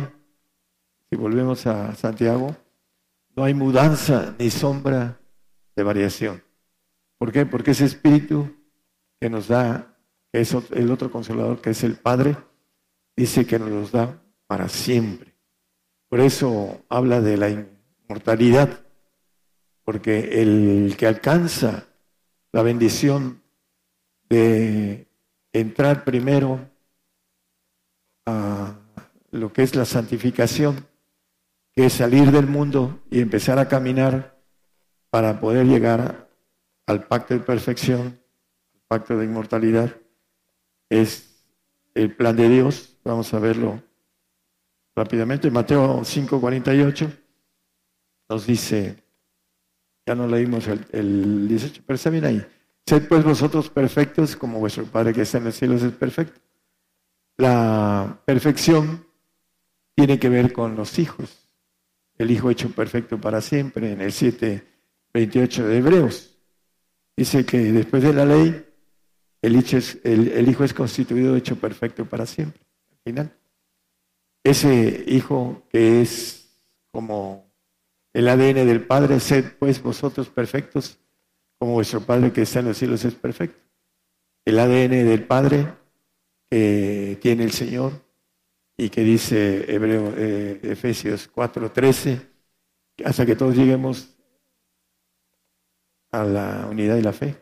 si 1.09 1.15
volvemos 1.15 1.65
a 1.65 1.95
Santiago, 1.95 2.55
no 3.35 3.43
hay 3.43 3.55
mudanza 3.55 4.35
ni 4.37 4.51
sombra 4.51 5.19
de 5.75 5.81
variación. 5.81 6.43
¿Por 7.17 7.31
qué? 7.31 7.47
Porque 7.47 7.71
ese 7.71 7.85
espíritu 7.85 8.56
que 9.19 9.29
nos 9.29 9.47
da, 9.47 9.95
que 10.31 10.41
es 10.41 10.53
el 10.71 10.91
otro 10.91 11.11
consolador, 11.11 11.61
que 11.61 11.71
es 11.71 11.83
el 11.83 11.95
Padre, 11.95 12.37
dice 13.15 13.45
que 13.45 13.59
nos 13.59 13.69
los 13.69 13.91
da 13.91 14.21
para 14.45 14.69
siempre. 14.69 15.33
Por 16.09 16.19
eso 16.19 16.85
habla 16.89 17.21
de 17.21 17.37
la 17.37 17.65
mortalidad, 18.07 18.85
porque 19.83 20.41
el 20.41 20.95
que 20.97 21.07
alcanza 21.07 21.87
la 22.51 22.61
bendición 22.61 23.41
de 24.29 25.07
entrar 25.51 26.03
primero 26.03 26.69
a 28.25 28.75
lo 29.31 29.51
que 29.51 29.63
es 29.63 29.75
la 29.75 29.85
santificación, 29.85 30.87
que 31.73 31.85
es 31.85 31.93
salir 31.93 32.31
del 32.31 32.47
mundo 32.47 33.01
y 33.09 33.21
empezar 33.21 33.59
a 33.59 33.67
caminar 33.67 34.39
para 35.09 35.39
poder 35.39 35.65
llegar 35.65 36.29
al 36.85 37.07
pacto 37.07 37.33
de 37.33 37.39
perfección, 37.41 38.19
pacto 38.87 39.17
de 39.17 39.25
inmortalidad, 39.25 39.95
es 40.89 41.43
el 41.93 42.15
plan 42.15 42.35
de 42.35 42.49
Dios. 42.49 42.97
Vamos 43.03 43.33
a 43.33 43.39
verlo 43.39 43.81
rápidamente. 44.95 45.51
Mateo 45.51 46.01
5:48 46.03 47.09
nos 48.29 48.45
dice, 48.45 49.03
ya 50.05 50.15
no 50.15 50.27
leímos 50.27 50.67
el, 50.67 50.85
el 50.91 51.47
18, 51.47 51.83
pero 51.85 51.95
está 51.95 52.09
bien 52.09 52.25
ahí. 52.25 52.47
Sed 52.85 53.07
pues 53.07 53.23
vosotros 53.23 53.69
perfectos 53.69 54.35
como 54.35 54.59
vuestro 54.59 54.85
Padre 54.85 55.13
que 55.13 55.21
está 55.21 55.37
en 55.37 55.45
los 55.45 55.55
cielos 55.55 55.83
es 55.83 55.91
perfecto. 55.91 56.39
La 57.37 58.21
perfección 58.25 59.05
tiene 59.93 60.19
que 60.19 60.29
ver 60.29 60.53
con 60.53 60.75
los 60.75 60.97
hijos. 60.99 61.49
El 62.17 62.31
Hijo 62.31 62.49
hecho 62.49 62.69
perfecto 62.69 63.19
para 63.19 63.41
siempre, 63.41 63.91
en 63.91 64.01
el 64.01 64.11
7, 64.11 64.63
28 65.13 65.67
de 65.67 65.77
Hebreos. 65.77 66.37
Dice 67.15 67.45
que 67.45 67.57
después 67.71 68.03
de 68.03 68.13
la 68.13 68.25
ley, 68.25 68.66
el 69.41 69.55
hijo, 69.55 69.77
es, 69.77 69.99
el 70.03 70.49
hijo 70.49 70.63
es 70.63 70.73
constituido 70.73 71.35
hecho 71.35 71.55
perfecto 71.55 72.05
para 72.05 72.25
siempre. 72.25 72.61
Al 72.91 72.97
final, 73.03 73.37
ese 74.43 75.03
hijo 75.07 75.63
que 75.69 76.01
es 76.01 76.49
como 76.91 77.47
el 78.13 78.27
ADN 78.27 78.65
del 78.65 78.85
Padre, 78.85 79.19
sed 79.19 79.45
pues 79.59 79.81
vosotros 79.81 80.29
perfectos, 80.29 80.97
como 81.59 81.73
vuestro 81.73 82.01
Padre 82.01 82.31
que 82.31 82.43
está 82.43 82.59
en 82.59 82.67
los 82.67 82.77
cielos 82.77 83.03
es 83.05 83.13
perfecto. 83.13 83.59
el 84.45 84.59
ADN 84.59 85.05
del 85.05 85.23
Padre 85.25 85.67
que 86.49 87.19
tiene 87.21 87.43
el 87.43 87.51
Señor 87.51 87.91
y 88.77 88.89
que 88.89 89.01
dice 89.01 89.65
Hebreo, 89.71 90.13
eh, 90.15 90.59
Efesios 90.63 91.27
4:13, 91.27 92.21
hasta 93.03 93.25
que 93.25 93.35
todos 93.35 93.55
lleguemos 93.55 94.15
a 96.11 96.23
la 96.23 96.67
unidad 96.71 96.95
de 96.95 97.01
la 97.01 97.13
fe. 97.13 97.35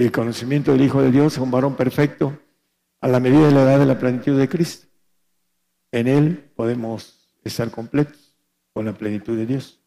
El 0.00 0.12
conocimiento 0.12 0.72
del 0.72 0.80
Hijo 0.80 1.02
de 1.02 1.10
Dios, 1.10 1.36
un 1.36 1.50
varón 1.50 1.76
perfecto, 1.76 2.38
a 3.02 3.08
la 3.08 3.20
medida 3.20 3.48
de 3.48 3.52
la 3.52 3.64
edad 3.64 3.78
de 3.78 3.84
la 3.84 3.98
plenitud 3.98 4.38
de 4.38 4.48
Cristo. 4.48 4.86
En 5.92 6.08
Él 6.08 6.50
podemos 6.56 7.36
estar 7.44 7.70
completos 7.70 8.34
con 8.72 8.86
la 8.86 8.94
plenitud 8.94 9.36
de 9.36 9.44
Dios. 9.44 9.78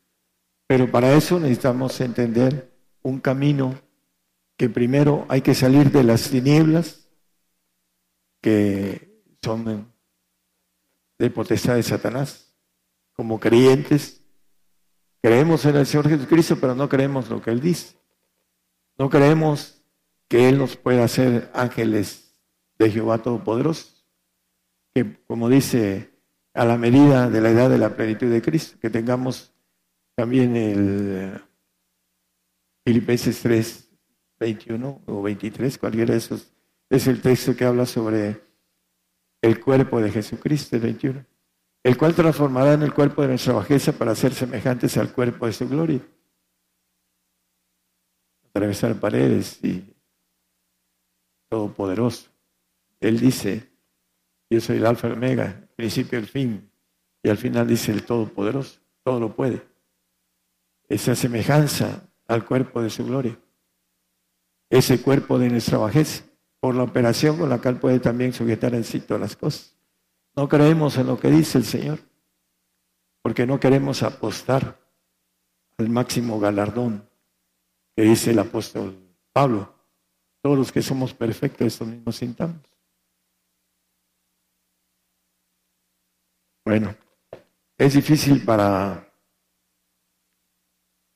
Pero 0.68 0.92
para 0.92 1.14
eso 1.14 1.40
necesitamos 1.40 2.00
entender 2.00 2.72
un 3.02 3.20
camino 3.20 3.74
que 4.56 4.70
primero 4.70 5.26
hay 5.30 5.42
que 5.42 5.56
salir 5.56 5.92
de 5.92 6.04
las 6.04 6.30
tinieblas 6.30 7.10
que 8.40 9.20
son 9.42 9.92
de 11.18 11.30
potestad 11.32 11.74
de 11.74 11.82
Satanás. 11.82 12.54
Como 13.14 13.40
creyentes, 13.40 14.24
creemos 15.24 15.66
en 15.66 15.76
el 15.78 15.88
Señor 15.88 16.08
Jesucristo, 16.08 16.56
pero 16.62 16.76
no 16.76 16.88
creemos 16.88 17.32
lo 17.32 17.42
que 17.42 17.50
Él 17.50 17.62
dice. 17.62 17.96
No 19.00 19.10
creemos 19.10 19.83
que 20.34 20.50
Él 20.50 20.58
nos 20.58 20.76
pueda 20.78 21.04
hacer 21.04 21.52
ángeles 21.54 22.34
de 22.80 22.90
Jehová 22.90 23.20
Todopoderoso, 23.20 24.04
que 24.92 25.24
como 25.28 25.48
dice, 25.48 26.10
a 26.56 26.66
la 26.66 26.76
medida 26.76 27.30
de 27.30 27.40
la 27.40 27.52
edad 27.52 27.70
de 27.70 27.78
la 27.78 27.96
plenitud 27.96 28.32
de 28.32 28.42
Cristo, 28.42 28.80
que 28.82 28.90
tengamos 28.90 29.54
también 30.16 30.56
el 30.56 31.40
Filipenses 32.84 33.42
3, 33.44 33.92
21 34.40 35.04
o 35.06 35.22
23, 35.22 35.78
cualquiera 35.78 36.14
de 36.14 36.18
esos, 36.18 36.52
es 36.90 37.06
el 37.06 37.22
texto 37.22 37.56
que 37.56 37.66
habla 37.66 37.86
sobre 37.86 38.42
el 39.40 39.60
cuerpo 39.60 40.02
de 40.02 40.10
Jesucristo, 40.10 40.78
el 40.78 40.82
21, 40.82 41.26
el 41.84 41.96
cual 41.96 42.16
transformará 42.16 42.74
en 42.74 42.82
el 42.82 42.94
cuerpo 42.96 43.22
de 43.22 43.28
nuestra 43.28 43.54
bajeza 43.54 43.92
para 43.92 44.16
ser 44.16 44.34
semejantes 44.34 44.98
al 44.98 45.14
cuerpo 45.14 45.46
de 45.46 45.54
su 45.54 45.70
gloria. 45.70 46.02
Atravesar 48.50 49.00
paredes 49.00 49.64
y 49.64 49.93
todopoderoso. 51.54 52.32
Él 53.00 53.20
dice, 53.20 53.70
yo 54.50 54.60
soy 54.60 54.78
el 54.78 54.88
alfa 54.88 55.08
y 55.08 55.12
el 55.12 55.18
omega, 55.18 55.60
el 55.62 55.68
principio 55.76 56.18
y 56.18 56.24
el 56.24 56.28
fin. 56.28 56.72
Y 57.22 57.30
al 57.30 57.38
final 57.38 57.68
dice 57.68 57.92
el 57.92 58.04
todopoderoso, 58.04 58.80
todo 59.04 59.20
lo 59.20 59.36
puede. 59.36 59.62
Esa 60.90 61.14
semejanza 61.14 62.10
al 62.28 62.44
cuerpo 62.44 62.82
de 62.82 62.90
su 62.90 63.06
gloria. 63.06 63.38
Ese 64.68 65.00
cuerpo 65.00 65.38
de 65.38 65.50
nuestra 65.50 65.78
bajeza, 65.78 66.24
por 66.60 66.74
la 66.74 66.82
operación 66.82 67.38
con 67.38 67.50
la 67.50 67.62
cual 67.62 67.80
puede 67.80 68.00
también 68.00 68.34
sujetar 68.34 68.74
en 68.74 68.84
sí 68.84 69.00
todas 69.02 69.22
las 69.22 69.36
cosas. 69.36 69.78
No 70.36 70.50
creemos 70.50 70.98
en 70.98 71.06
lo 71.06 71.20
que 71.20 71.30
dice 71.30 71.60
el 71.60 71.66
Señor, 71.66 72.00
porque 73.22 73.46
no 73.46 73.60
queremos 73.60 74.02
apostar 74.02 74.80
al 75.78 75.90
máximo 75.90 76.40
galardón 76.40 77.08
que 77.96 78.02
dice 78.02 78.32
el 78.32 78.40
apóstol 78.40 78.98
Pablo. 79.32 79.73
Todos 80.44 80.58
los 80.58 80.72
que 80.74 80.82
somos 80.82 81.14
perfectos, 81.14 81.68
esto 81.68 81.86
mismo 81.86 82.12
sintamos. 82.12 82.62
Bueno, 86.66 86.94
es 87.78 87.94
difícil 87.94 88.44
para 88.44 89.10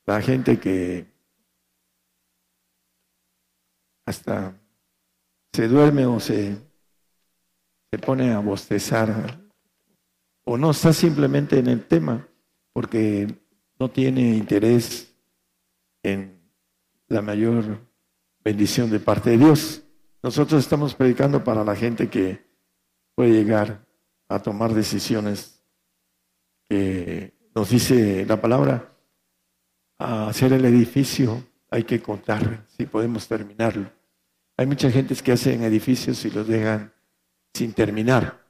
la 0.06 0.22
gente 0.22 0.58
que 0.58 1.06
hasta 4.06 4.58
se 5.52 5.68
duerme 5.68 6.06
o 6.06 6.22
se, 6.22 6.56
se 7.92 8.00
pone 8.00 8.32
a 8.32 8.40
bostezar 8.40 9.42
o 10.46 10.58
no 10.58 10.72
está 10.72 10.94
simplemente 10.94 11.60
en 11.60 11.68
el 11.68 11.86
tema 11.86 12.26
porque 12.72 13.28
no 13.78 13.92
tiene 13.92 14.38
interés 14.38 15.14
en 16.02 16.40
la 17.10 17.22
mayor 17.22 17.87
bendición 18.48 18.90
de 18.90 19.02
parte 19.02 19.32
de 19.32 19.40
Dios. 19.40 19.84
Nosotros 20.24 20.64
estamos 20.64 20.96
predicando 20.96 21.44
para 21.44 21.66
la 21.66 21.76
gente 21.76 22.10
que 22.10 22.46
puede 23.14 23.32
llegar 23.32 23.86
a 24.30 24.42
tomar 24.42 24.74
decisiones 24.74 25.62
que 26.70 27.34
nos 27.54 27.70
dice 27.72 28.26
la 28.26 28.40
palabra, 28.40 28.90
a 29.98 30.30
hacer 30.30 30.54
el 30.54 30.64
edificio 30.64 31.44
hay 31.70 31.84
que 31.84 32.02
contar 32.02 32.66
si 32.70 32.86
podemos 32.86 33.28
terminarlo. 33.28 33.92
Hay 34.56 34.66
mucha 34.66 34.90
gente 34.90 35.14
que 35.16 35.34
hacen 35.34 35.66
edificios 35.66 36.24
y 36.24 36.32
los 36.32 36.48
dejan 36.48 36.94
sin 37.54 37.74
terminar, 37.74 38.48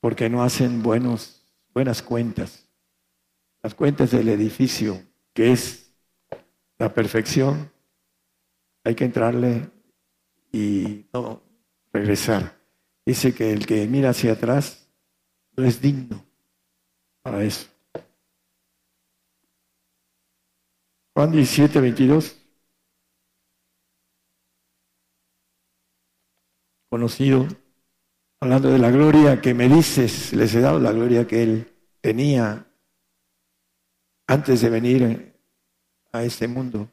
porque 0.00 0.30
no 0.30 0.42
hacen 0.42 0.82
buenos, 0.82 1.42
buenas 1.74 2.00
cuentas. 2.00 2.66
Las 3.62 3.74
cuentas 3.74 4.12
del 4.12 4.30
edificio, 4.30 4.98
que 5.34 5.52
es 5.52 5.92
la 6.78 6.94
perfección, 6.94 7.70
hay 8.86 8.94
que 8.94 9.04
entrarle 9.04 9.68
y 10.52 11.06
no 11.12 11.42
regresar. 11.92 12.56
Dice 13.04 13.34
que 13.34 13.52
el 13.52 13.66
que 13.66 13.84
mira 13.88 14.10
hacia 14.10 14.34
atrás 14.34 14.88
no 15.56 15.64
es 15.64 15.80
digno 15.80 16.24
para 17.20 17.42
eso. 17.42 17.66
Juan 21.14 21.32
17, 21.32 21.80
22. 21.80 22.36
Conocido, 26.88 27.48
hablando 28.38 28.70
de 28.70 28.78
la 28.78 28.92
gloria 28.92 29.40
que 29.40 29.52
me 29.52 29.68
dices, 29.68 30.32
les 30.32 30.54
he 30.54 30.60
dado 30.60 30.78
la 30.78 30.92
gloria 30.92 31.26
que 31.26 31.42
él 31.42 31.74
tenía 32.00 32.70
antes 34.28 34.60
de 34.60 34.70
venir 34.70 35.36
a 36.12 36.22
este 36.22 36.46
mundo 36.46 36.88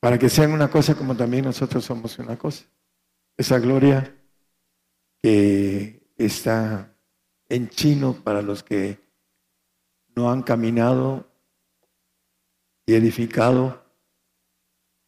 para 0.00 0.18
que 0.18 0.30
sean 0.30 0.52
una 0.52 0.70
cosa 0.70 0.94
como 0.94 1.14
también 1.14 1.44
nosotros 1.44 1.84
somos 1.84 2.18
una 2.18 2.36
cosa. 2.38 2.64
Esa 3.36 3.58
gloria 3.58 4.16
que 5.22 6.10
está 6.16 6.96
en 7.48 7.68
chino 7.68 8.14
para 8.24 8.40
los 8.40 8.62
que 8.62 8.98
no 10.16 10.30
han 10.30 10.42
caminado 10.42 11.30
y 12.86 12.94
edificado 12.94 13.84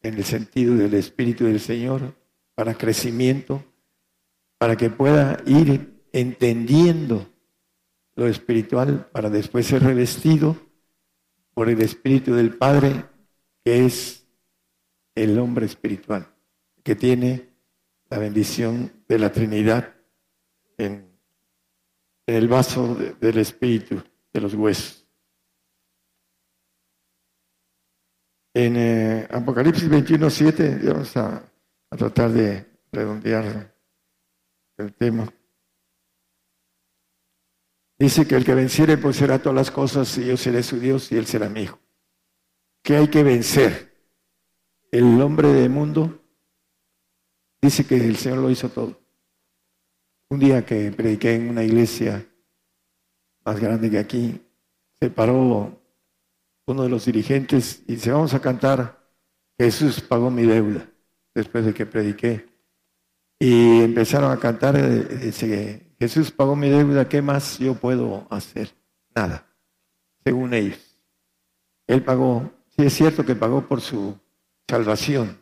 en 0.01 0.15
el 0.15 0.23
sentido 0.23 0.75
del 0.75 0.93
Espíritu 0.93 1.45
del 1.45 1.59
Señor 1.59 2.15
para 2.55 2.75
crecimiento, 2.75 3.63
para 4.59 4.75
que 4.75 4.89
pueda 4.89 5.41
ir 5.45 6.03
entendiendo 6.11 7.27
lo 8.15 8.27
espiritual 8.27 9.07
para 9.11 9.29
después 9.29 9.65
ser 9.65 9.83
revestido 9.83 10.55
por 11.53 11.69
el 11.69 11.81
Espíritu 11.81 12.35
del 12.35 12.55
Padre, 12.55 13.05
que 13.63 13.85
es 13.85 14.22
el 15.15 15.37
hombre 15.39 15.65
espiritual, 15.65 16.27
que 16.83 16.95
tiene 16.95 17.49
la 18.09 18.17
bendición 18.17 19.03
de 19.07 19.19
la 19.19 19.31
Trinidad 19.31 19.93
en, 20.77 21.11
el 22.25 22.47
vaso 22.47 22.95
del 22.95 23.37
espíritu, 23.37 24.01
de 24.31 24.41
los 24.41 24.53
huesos. 24.53 25.05
En 28.53 28.77
eh, 28.77 29.27
Apocalipsis 29.29 29.89
21, 29.89 30.29
7, 30.29 30.79
vamos 30.83 31.17
a, 31.17 31.43
a 31.89 31.97
tratar 31.97 32.31
de 32.31 32.65
redondear 32.91 33.75
el 34.77 34.93
tema. 34.93 35.27
Dice 37.97 38.27
que 38.27 38.35
el 38.35 38.45
que 38.45 38.53
venciere 38.53 38.97
pues 38.97 39.17
todas 39.17 39.53
las 39.53 39.71
cosas 39.71 40.17
y 40.17 40.27
yo 40.27 40.37
seré 40.37 40.63
su 40.63 40.79
Dios 40.79 41.11
y 41.11 41.17
él 41.17 41.25
será 41.25 41.49
mi 41.49 41.63
hijo. 41.63 41.79
¿Qué 42.81 42.97
hay 42.97 43.07
que 43.07 43.23
vencer? 43.23 43.92
El 44.93 45.19
hombre 45.23 45.47
del 45.47 45.71
mundo 45.71 46.21
dice 47.59 47.83
que 47.83 47.95
el 47.95 48.15
Señor 48.15 48.37
lo 48.37 48.51
hizo 48.51 48.69
todo. 48.69 49.01
Un 50.29 50.37
día 50.37 50.63
que 50.63 50.91
prediqué 50.91 51.33
en 51.33 51.49
una 51.49 51.63
iglesia 51.63 52.23
más 53.43 53.59
grande 53.59 53.89
que 53.89 53.97
aquí, 53.97 54.39
se 54.99 55.09
paró 55.09 55.81
uno 56.67 56.83
de 56.83 56.89
los 56.89 57.05
dirigentes 57.05 57.81
y 57.87 57.95
dice, 57.95 58.11
vamos 58.11 58.35
a 58.35 58.39
cantar, 58.39 59.03
Jesús 59.57 59.99
pagó 59.99 60.29
mi 60.29 60.43
deuda, 60.43 60.87
después 61.33 61.65
de 61.65 61.73
que 61.73 61.87
prediqué. 61.87 62.47
Y 63.39 63.81
empezaron 63.81 64.31
a 64.31 64.37
cantar, 64.37 64.75
eh, 64.77 65.95
Jesús 65.97 66.29
pagó 66.29 66.55
mi 66.55 66.69
deuda, 66.69 67.09
¿qué 67.09 67.19
más 67.19 67.57
yo 67.57 67.73
puedo 67.73 68.27
hacer? 68.29 68.69
Nada, 69.15 69.47
según 70.23 70.53
ellos. 70.53 70.99
Él 71.87 72.03
pagó, 72.03 72.51
sí 72.69 72.85
es 72.85 72.93
cierto 72.93 73.25
que 73.25 73.35
pagó 73.35 73.67
por 73.67 73.81
su 73.81 74.21
salvación. 74.67 75.41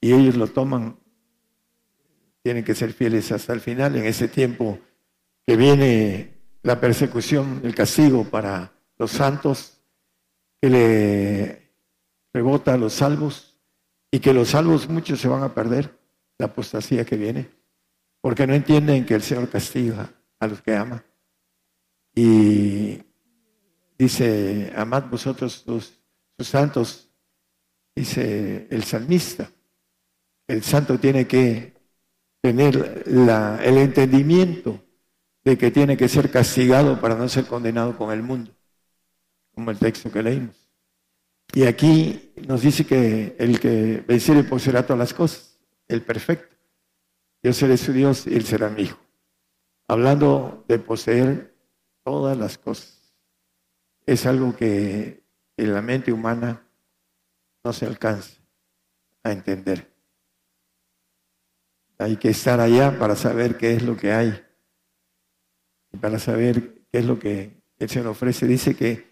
Y 0.00 0.12
ellos 0.12 0.36
lo 0.36 0.46
toman, 0.46 0.98
tienen 2.42 2.64
que 2.64 2.74
ser 2.74 2.92
fieles 2.92 3.32
hasta 3.32 3.52
el 3.52 3.60
final, 3.60 3.96
en 3.96 4.06
ese 4.06 4.28
tiempo 4.28 4.78
que 5.46 5.56
viene 5.56 6.34
la 6.62 6.80
persecución, 6.80 7.60
el 7.64 7.74
castigo 7.74 8.24
para 8.24 8.72
los 8.98 9.12
santos, 9.12 9.80
que 10.60 10.70
le 10.70 11.72
rebota 12.32 12.74
a 12.74 12.78
los 12.78 12.94
salvos 12.94 13.58
y 14.10 14.20
que 14.20 14.32
los 14.32 14.48
salvos 14.48 14.88
muchos 14.88 15.20
se 15.20 15.28
van 15.28 15.42
a 15.42 15.54
perder 15.54 15.98
la 16.38 16.46
apostasía 16.46 17.04
que 17.04 17.16
viene, 17.16 17.50
porque 18.20 18.46
no 18.46 18.54
entienden 18.54 19.06
que 19.06 19.14
el 19.14 19.22
Señor 19.22 19.48
castiga 19.48 20.12
a 20.38 20.46
los 20.46 20.60
que 20.60 20.74
ama. 20.74 21.04
Y 22.14 23.02
dice, 23.98 24.72
amad 24.76 25.04
vosotros 25.10 25.64
los, 25.66 25.92
sus 26.38 26.48
santos, 26.48 27.05
dice 27.96 28.68
el 28.70 28.84
salmista. 28.84 29.50
El 30.46 30.62
santo 30.62 30.98
tiene 31.00 31.26
que 31.26 31.74
tener 32.40 33.02
la, 33.08 33.58
el 33.64 33.78
entendimiento 33.78 34.80
de 35.42 35.58
que 35.58 35.70
tiene 35.70 35.96
que 35.96 36.08
ser 36.08 36.30
castigado 36.30 37.00
para 37.00 37.16
no 37.16 37.28
ser 37.28 37.46
condenado 37.46 37.96
con 37.96 38.12
el 38.12 38.22
mundo, 38.22 38.52
como 39.54 39.70
el 39.70 39.78
texto 39.78 40.12
que 40.12 40.22
leímos. 40.22 40.68
Y 41.52 41.64
aquí 41.64 42.32
nos 42.46 42.62
dice 42.62 42.84
que 42.84 43.34
el 43.38 43.58
que 43.58 44.04
venciere 44.06 44.44
poseerá 44.44 44.84
todas 44.84 44.98
las 44.98 45.14
cosas, 45.14 45.58
el 45.88 46.02
perfecto. 46.02 46.54
Yo 47.42 47.52
seré 47.52 47.76
su 47.76 47.92
Dios 47.92 48.26
y 48.26 48.34
él 48.34 48.44
será 48.44 48.68
mi 48.68 48.82
hijo. 48.82 48.98
Hablando 49.88 50.64
de 50.68 50.78
poseer 50.78 51.56
todas 52.04 52.36
las 52.36 52.58
cosas. 52.58 53.14
Es 54.04 54.26
algo 54.26 54.54
que 54.56 55.24
en 55.56 55.72
la 55.72 55.82
mente 55.82 56.12
humana 56.12 56.65
no 57.66 57.72
se 57.72 57.84
alcanza 57.84 58.36
a 59.24 59.32
entender. 59.32 59.92
Hay 61.98 62.16
que 62.16 62.28
estar 62.28 62.60
allá 62.60 62.96
para 62.96 63.16
saber 63.16 63.56
qué 63.56 63.74
es 63.74 63.82
lo 63.82 63.96
que 63.96 64.12
hay 64.12 64.40
y 65.92 65.96
para 65.96 66.20
saber 66.20 66.84
qué 66.92 66.98
es 67.00 67.04
lo 67.04 67.18
que 67.18 67.60
el 67.80 67.88
Señor 67.88 68.06
ofrece. 68.06 68.46
Dice 68.46 68.76
que 68.76 69.04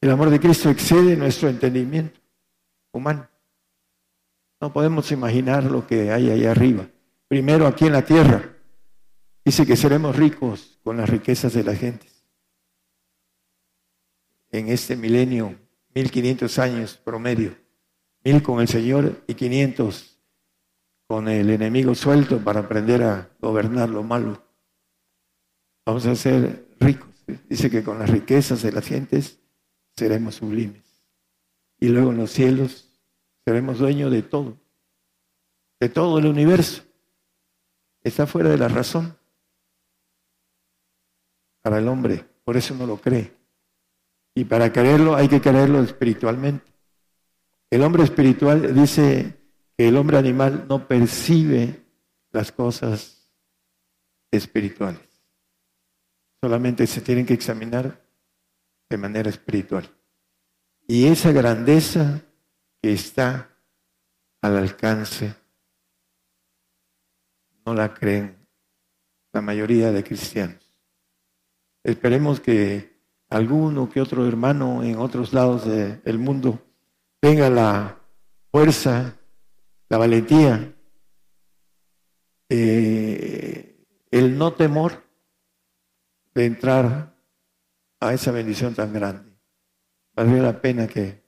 el 0.00 0.10
amor 0.12 0.30
de 0.30 0.38
Cristo 0.38 0.70
excede 0.70 1.16
nuestro 1.16 1.48
entendimiento 1.48 2.20
humano. 2.92 3.28
No 4.60 4.72
podemos 4.72 5.10
imaginar 5.10 5.64
lo 5.64 5.84
que 5.84 6.12
hay 6.12 6.30
allá 6.30 6.52
arriba. 6.52 6.86
Primero 7.26 7.66
aquí 7.66 7.86
en 7.86 7.94
la 7.94 8.04
tierra. 8.04 8.48
Dice 9.44 9.66
que 9.66 9.74
seremos 9.74 10.14
ricos 10.14 10.78
con 10.84 10.98
las 10.98 11.08
riquezas 11.10 11.52
de 11.52 11.64
la 11.64 11.74
gente. 11.74 12.06
En 14.52 14.68
este 14.68 14.94
milenio, 14.94 15.58
1500 15.96 16.58
años 16.60 16.96
promedio. 16.96 17.61
Mil 18.24 18.42
con 18.42 18.60
el 18.60 18.68
Señor 18.68 19.22
y 19.26 19.34
500 19.34 20.18
con 21.08 21.28
el 21.28 21.50
enemigo 21.50 21.94
suelto 21.94 22.38
para 22.42 22.60
aprender 22.60 23.02
a 23.02 23.28
gobernar 23.40 23.90
lo 23.90 24.02
malo. 24.02 24.42
Vamos 25.84 26.06
a 26.06 26.14
ser 26.14 26.66
ricos. 26.80 27.10
Dice 27.48 27.70
que 27.70 27.82
con 27.82 27.98
las 27.98 28.08
riquezas 28.08 28.62
de 28.62 28.72
las 28.72 28.86
gentes 28.86 29.38
seremos 29.94 30.36
sublimes. 30.36 30.82
Y 31.78 31.88
luego 31.88 32.12
en 32.12 32.18
los 32.18 32.30
cielos 32.30 32.88
seremos 33.44 33.78
dueños 33.78 34.10
de 34.10 34.22
todo, 34.22 34.56
de 35.80 35.88
todo 35.88 36.18
el 36.18 36.26
universo. 36.26 36.82
Está 38.02 38.26
fuera 38.26 38.48
de 38.48 38.58
la 38.58 38.68
razón 38.68 39.16
para 41.60 41.78
el 41.78 41.88
hombre, 41.88 42.24
por 42.44 42.56
eso 42.56 42.74
no 42.74 42.86
lo 42.86 42.96
cree. 42.96 43.32
Y 44.34 44.44
para 44.44 44.72
creerlo 44.72 45.14
hay 45.14 45.28
que 45.28 45.40
creerlo 45.40 45.82
espiritualmente. 45.82 46.71
El 47.72 47.82
hombre 47.84 48.02
espiritual 48.02 48.74
dice 48.74 49.34
que 49.78 49.88
el 49.88 49.96
hombre 49.96 50.18
animal 50.18 50.66
no 50.68 50.86
percibe 50.86 51.82
las 52.30 52.52
cosas 52.52 53.32
espirituales. 54.30 55.00
Solamente 56.42 56.86
se 56.86 57.00
tienen 57.00 57.24
que 57.24 57.32
examinar 57.32 58.06
de 58.90 58.98
manera 58.98 59.30
espiritual. 59.30 59.90
Y 60.86 61.06
esa 61.06 61.32
grandeza 61.32 62.20
que 62.82 62.92
está 62.92 63.48
al 64.42 64.58
alcance 64.58 65.34
no 67.64 67.72
la 67.72 67.94
creen 67.94 68.36
la 69.32 69.40
mayoría 69.40 69.90
de 69.92 70.04
cristianos. 70.04 70.74
Esperemos 71.82 72.38
que 72.38 73.00
alguno 73.30 73.88
que 73.88 74.02
otro 74.02 74.28
hermano 74.28 74.82
en 74.82 74.98
otros 74.98 75.32
lados 75.32 75.64
del 75.66 76.18
mundo 76.18 76.62
tenga 77.22 77.48
la 77.48 77.96
fuerza, 78.50 79.16
la 79.88 79.96
valentía, 79.96 80.74
eh, 82.48 83.86
el 84.10 84.36
no 84.36 84.52
temor 84.54 85.04
de 86.34 86.46
entrar 86.46 87.16
a 88.00 88.12
esa 88.12 88.32
bendición 88.32 88.74
tan 88.74 88.92
grande. 88.92 89.38
Vale 90.16 90.42
la 90.42 90.60
pena 90.60 90.88
que 90.88 91.22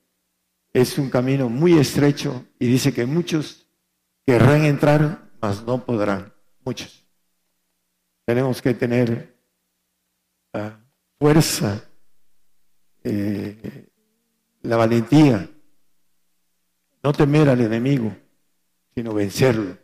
es 0.72 0.98
un 0.98 1.10
camino 1.10 1.48
muy 1.48 1.78
estrecho 1.78 2.44
y 2.58 2.66
dice 2.66 2.92
que 2.92 3.06
muchos 3.06 3.68
querrán 4.26 4.64
entrar, 4.64 5.30
mas 5.40 5.64
no 5.64 5.84
podrán. 5.84 6.34
Muchos. 6.64 7.06
Tenemos 8.26 8.60
que 8.60 8.74
tener 8.74 9.32
la 10.52 10.84
fuerza, 11.20 11.84
eh, 13.04 13.88
la 14.62 14.76
valentía, 14.76 15.53
no 17.04 17.12
temer 17.12 17.50
al 17.50 17.60
enemigo, 17.60 18.16
sino 18.94 19.12
vencerlo, 19.12 19.76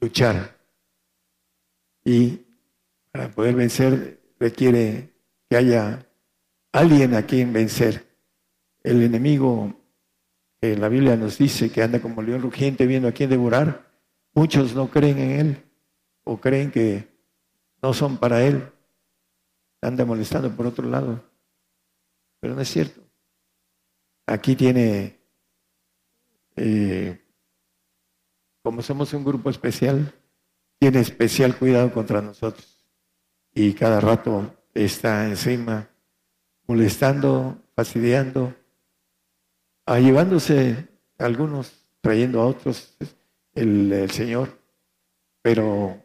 luchar. 0.00 0.56
Y 2.04 2.46
para 3.10 3.28
poder 3.28 3.56
vencer 3.56 4.20
requiere 4.38 5.12
que 5.50 5.56
haya 5.56 6.06
alguien 6.70 7.14
a 7.14 7.26
quien 7.26 7.52
vencer. 7.52 8.06
El 8.84 9.02
enemigo, 9.02 9.74
que 10.60 10.76
la 10.76 10.88
Biblia 10.88 11.16
nos 11.16 11.36
dice 11.36 11.72
que 11.72 11.82
anda 11.82 12.00
como 12.00 12.22
león 12.22 12.40
rugiente 12.40 12.86
viendo 12.86 13.08
a 13.08 13.12
quien 13.12 13.28
devorar, 13.28 13.90
muchos 14.34 14.72
no 14.76 14.88
creen 14.88 15.18
en 15.18 15.30
él 15.32 15.64
o 16.22 16.40
creen 16.40 16.70
que 16.70 17.08
no 17.82 17.92
son 17.92 18.18
para 18.18 18.44
él. 18.44 18.70
Anda 19.82 20.04
molestando 20.04 20.48
por 20.54 20.66
otro 20.66 20.88
lado. 20.88 21.24
Pero 22.40 22.54
no 22.54 22.60
es 22.60 22.68
cierto. 22.68 23.07
Aquí 24.28 24.54
tiene, 24.54 25.18
eh, 26.56 27.18
como 28.62 28.82
somos 28.82 29.14
un 29.14 29.24
grupo 29.24 29.48
especial, 29.48 30.12
tiene 30.78 31.00
especial 31.00 31.56
cuidado 31.56 31.90
contra 31.90 32.20
nosotros. 32.20 32.84
Y 33.54 33.72
cada 33.72 34.02
rato 34.02 34.54
está 34.74 35.26
encima, 35.26 35.88
molestando, 36.66 37.56
fastidiando, 37.74 38.54
llevándose 39.86 40.88
a 41.16 41.24
algunos, 41.24 41.88
trayendo 42.02 42.42
a 42.42 42.48
otros 42.48 42.98
el, 43.54 43.90
el 43.90 44.10
Señor, 44.10 44.60
pero 45.40 46.04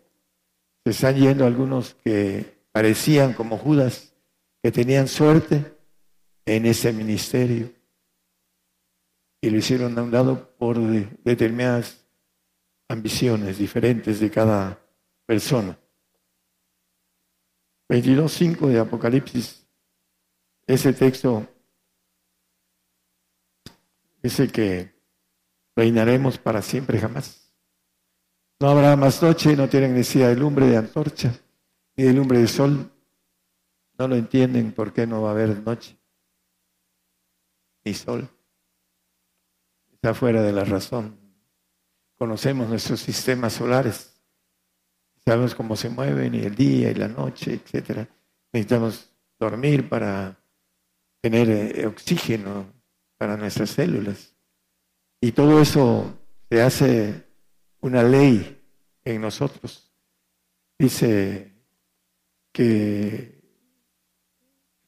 se 0.85 0.91
están 0.91 1.17
yendo 1.17 1.45
algunos 1.45 1.95
que 1.95 2.63
parecían 2.71 3.33
como 3.33 3.57
Judas, 3.57 4.13
que 4.61 4.71
tenían 4.71 5.09
suerte 5.09 5.75
en 6.45 6.65
ese 6.65 6.93
ministerio 6.93 7.82
y 9.43 9.49
lo 9.49 9.57
hicieron 9.57 9.99
a 9.99 10.03
un 10.03 10.09
lado 10.09 10.55
por 10.55 10.79
determinadas 10.79 12.07
ambiciones 12.87 13.57
diferentes 13.57 14.21
de 14.21 14.31
cada 14.31 14.79
persona. 15.25 15.77
22.5 17.89 18.67
de 18.69 18.79
Apocalipsis, 18.79 19.67
ese 20.65 20.93
texto 20.93 21.45
el 24.21 24.51
que 24.53 24.95
reinaremos 25.75 26.37
para 26.37 26.61
siempre 26.61 26.97
jamás. 26.97 27.53
No 28.61 28.69
habrá 28.69 28.95
más 28.95 29.21
noche, 29.21 29.57
no 29.57 29.67
tienen 29.67 29.93
necesidad 29.93 30.29
de 30.29 30.37
lumbre 30.37 30.67
de 30.67 30.77
antorcha, 30.77 31.33
ni 31.97 32.05
de 32.05 32.13
lumbre 32.13 32.39
de 32.39 32.47
sol. 32.47 32.89
No 33.99 34.07
lo 34.07 34.15
entienden 34.15 34.71
por 34.71 34.93
qué 34.93 35.05
no 35.05 35.21
va 35.21 35.31
a 35.31 35.31
haber 35.33 35.61
noche, 35.61 35.97
ni 37.83 37.93
sol. 37.93 38.29
Está 40.03 40.13
fuera 40.13 40.41
de 40.41 40.51
la 40.51 40.65
razón. 40.65 41.17
Conocemos 42.17 42.67
nuestros 42.67 42.99
sistemas 42.99 43.53
solares 43.53 44.13
sabemos 45.25 45.55
cómo 45.55 45.75
se 45.75 45.89
mueven 45.89 46.35
y 46.35 46.39
el 46.39 46.55
día 46.55 46.91
y 46.91 46.95
la 46.95 47.07
noche, 47.07 47.53
etcétera. 47.53 48.07
Necesitamos 48.51 49.09
dormir 49.39 49.87
para 49.87 50.37
tener 51.21 51.49
eh, 51.49 51.87
oxígeno 51.87 52.71
para 53.17 53.37
nuestras 53.37 53.69
células. 53.71 54.35
Y 55.21 55.31
todo 55.31 55.61
eso 55.61 56.19
se 56.49 56.61
hace 56.61 57.23
una 57.79 58.03
ley 58.03 58.61
en 59.05 59.21
nosotros. 59.21 59.91
Dice 60.77 61.53
que 62.51 63.41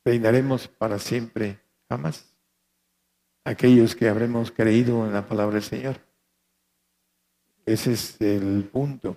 reinaremos 0.03 0.67
para 0.67 0.99
siempre, 0.99 1.61
jamás. 1.87 2.34
Aquellos 3.45 3.95
que 3.95 4.09
habremos 4.09 4.51
creído 4.51 5.05
en 5.05 5.13
la 5.13 5.25
palabra 5.25 5.53
del 5.53 5.63
Señor. 5.63 6.01
Ese 7.65 7.93
es 7.93 8.19
el 8.19 8.67
punto. 8.71 9.15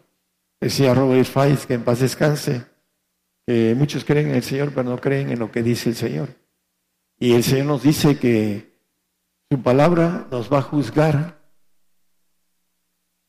Decía 0.61 0.95
Robert 0.95 1.27
Faiz, 1.27 1.67
que 1.67 1.75
en 1.75 1.83
paz 1.83 2.01
descanse, 2.01 2.65
muchos 3.77 4.05
creen 4.05 4.29
en 4.29 4.37
el 4.37 4.43
Señor, 4.43 4.71
pero 4.71 4.89
no 4.91 5.01
creen 5.01 5.31
en 5.31 5.39
lo 5.39 5.51
que 5.51 5.63
dice 5.63 5.89
el 5.89 5.97
Señor. 5.97 6.29
Y 7.19 7.35
el 7.35 7.43
Señor 7.43 7.67
nos 7.67 7.83
dice 7.83 8.19
que 8.19 8.79
su 9.51 9.63
palabra 9.63 10.29
nos 10.31 10.53
va 10.53 10.59
a 10.59 10.63
juzgar 10.63 11.39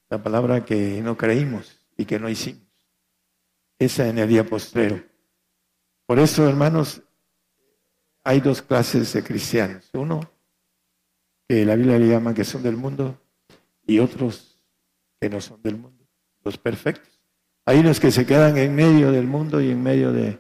la 0.10 0.22
palabra 0.22 0.66
que 0.66 1.02
no 1.02 1.18
creímos 1.18 1.82
y 1.96 2.06
que 2.06 2.20
no 2.20 2.30
hicimos. 2.30 2.68
Esa 3.78 4.08
en 4.08 4.18
el 4.18 4.28
día 4.28 4.46
postrero. 4.46 5.02
Por 6.06 6.20
eso, 6.20 6.48
hermanos, 6.48 7.02
hay 8.24 8.42
dos 8.42 8.62
clases 8.62 9.14
de 9.14 9.24
cristianos. 9.24 9.90
Uno, 9.94 10.20
que 11.50 11.66
la 11.66 11.76
Biblia 11.76 11.98
le 11.98 12.08
llama 12.08 12.36
que 12.36 12.44
son 12.44 12.62
del 12.62 12.78
mundo, 12.78 13.20
y 13.88 13.98
otros 13.98 14.64
que 15.20 15.32
no 15.32 15.42
son 15.42 15.60
del 15.64 15.78
mundo, 15.78 16.06
los 16.44 16.60
perfectos. 16.60 17.20
Hay 17.66 17.80
unos 17.80 18.00
que 18.00 18.12
se 18.12 18.24
quedan 18.24 18.56
en 18.60 18.76
medio 18.76 19.12
del 19.12 19.26
mundo 19.26 19.60
y 19.60 19.72
en 19.72 19.82
medio 19.82 20.14
de 20.14 20.38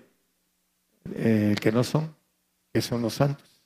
eh, 1.16 1.56
que 1.60 1.72
no 1.72 1.84
son, 1.84 2.16
que 2.72 2.82
son 2.82 3.02
los 3.02 3.16
santos. 3.16 3.66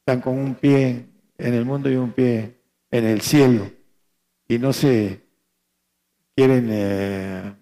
Están 0.00 0.20
con 0.20 0.38
un 0.38 0.54
pie 0.54 1.06
en 1.38 1.54
el 1.54 1.64
mundo 1.64 1.90
y 1.90 1.96
un 1.96 2.12
pie 2.12 2.60
en 2.90 3.04
el 3.06 3.22
cielo 3.22 3.70
y 4.46 4.58
no 4.58 4.74
se 4.74 5.26
quieren 6.36 6.68
eh, 6.70 7.56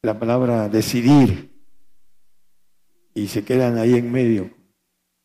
la 0.00 0.18
palabra 0.18 0.70
decidir 0.70 1.54
y 3.12 3.28
se 3.28 3.44
quedan 3.44 3.76
ahí 3.76 3.94
en 3.94 4.10
medio, 4.10 4.50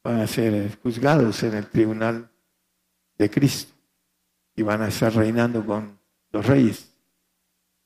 van 0.04 0.20
a 0.20 0.28
ser 0.28 0.78
juzgados 0.82 1.42
en 1.44 1.54
el 1.54 1.70
tribunal 1.70 2.30
de 3.20 3.30
Cristo 3.30 3.74
y 4.56 4.64
van 4.64 4.82
a 4.82 4.88
estar 4.88 5.14
reinando 5.14 5.64
con 5.64 6.00
los 6.32 6.46
reyes, 6.46 6.92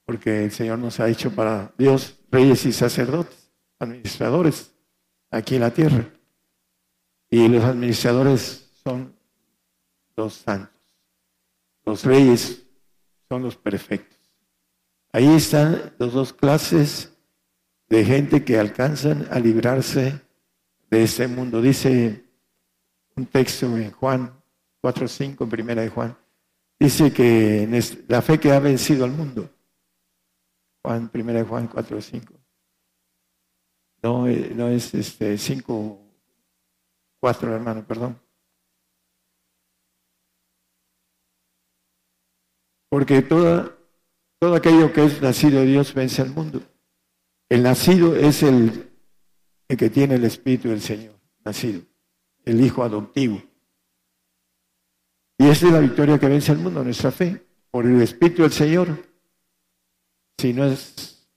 porque 0.05 0.45
el 0.45 0.51
Señor 0.51 0.79
nos 0.79 0.99
ha 0.99 1.09
hecho 1.09 1.31
para 1.31 1.73
Dios 1.77 2.19
reyes 2.31 2.65
y 2.65 2.71
sacerdotes, 2.71 3.51
administradores 3.79 4.73
aquí 5.29 5.55
en 5.55 5.61
la 5.61 5.71
tierra. 5.71 6.09
Y 7.29 7.47
los 7.47 7.63
administradores 7.63 8.71
son 8.83 9.15
los 10.15 10.35
santos. 10.35 10.69
Los 11.85 12.05
reyes 12.05 12.63
son 13.27 13.43
los 13.43 13.55
perfectos. 13.55 14.17
Ahí 15.11 15.27
están 15.27 15.93
las 15.97 16.13
dos 16.13 16.33
clases 16.33 17.11
de 17.89 18.05
gente 18.05 18.43
que 18.43 18.59
alcanzan 18.59 19.27
a 19.31 19.39
librarse 19.39 20.21
de 20.89 21.03
este 21.03 21.27
mundo. 21.27 21.61
Dice 21.61 22.23
un 23.15 23.25
texto 23.25 23.65
en 23.77 23.91
Juan 23.91 24.42
4.5, 24.83 25.43
en 25.43 25.49
primera 25.49 25.81
de 25.81 25.89
Juan, 25.89 26.17
dice 26.77 27.13
que 27.13 27.67
la 28.09 28.21
fe 28.21 28.39
que 28.39 28.51
ha 28.51 28.59
vencido 28.59 29.05
al 29.05 29.11
mundo. 29.11 29.49
Juan, 30.83 31.07
primera 31.07 31.39
de 31.39 31.45
Juan 31.45 31.69
4.5. 31.69 32.37
No, 34.03 34.27
eh, 34.27 34.51
no 34.53 34.67
es 34.67 34.93
este 34.93 35.37
5, 35.37 35.99
4, 37.21 37.55
hermano, 37.55 37.87
perdón. 37.87 38.19
Porque 42.89 43.21
toda, 43.21 43.77
todo 44.39 44.55
aquello 44.55 44.91
que 44.91 45.05
es 45.05 45.21
nacido 45.21 45.61
de 45.61 45.67
Dios 45.67 45.93
vence 45.93 46.21
al 46.21 46.31
mundo. 46.31 46.61
El 47.47 47.63
nacido 47.63 48.17
es 48.17 48.43
el, 48.43 48.91
el 49.69 49.77
que 49.77 49.89
tiene 49.89 50.15
el 50.15 50.25
Espíritu 50.25 50.67
del 50.67 50.81
Señor, 50.81 51.17
nacido, 51.45 51.81
el 52.43 52.59
Hijo 52.59 52.83
adoptivo. 52.83 53.41
Y 55.37 55.47
esa 55.47 55.67
es 55.67 55.73
la 55.73 55.79
victoria 55.79 56.19
que 56.19 56.27
vence 56.27 56.51
al 56.51 56.59
mundo, 56.59 56.83
nuestra 56.83 57.11
fe, 57.11 57.45
por 57.71 57.85
el 57.85 58.01
Espíritu 58.01 58.43
del 58.43 58.51
Señor. 58.51 58.87
Si 60.37 60.53
no 60.53 60.65
es, 60.65 61.27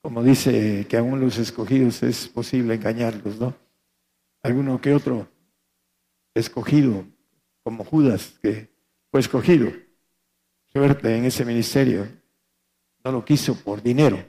como 0.00 0.22
dice 0.22 0.86
que 0.88 0.96
aún 0.96 1.20
los 1.20 1.38
escogidos 1.38 2.02
es 2.02 2.28
posible 2.28 2.74
engañarlos, 2.74 3.38
¿no? 3.38 3.54
Alguno 4.42 4.80
que 4.80 4.94
otro 4.94 5.28
escogido, 6.34 7.06
como 7.62 7.84
Judas, 7.84 8.38
que 8.42 8.70
fue 9.10 9.20
escogido 9.20 9.72
suerte 10.76 11.16
en 11.16 11.24
ese 11.24 11.44
ministerio. 11.44 12.06
No 13.02 13.12
lo 13.12 13.24
quiso 13.24 13.54
por 13.54 13.82
dinero. 13.82 14.22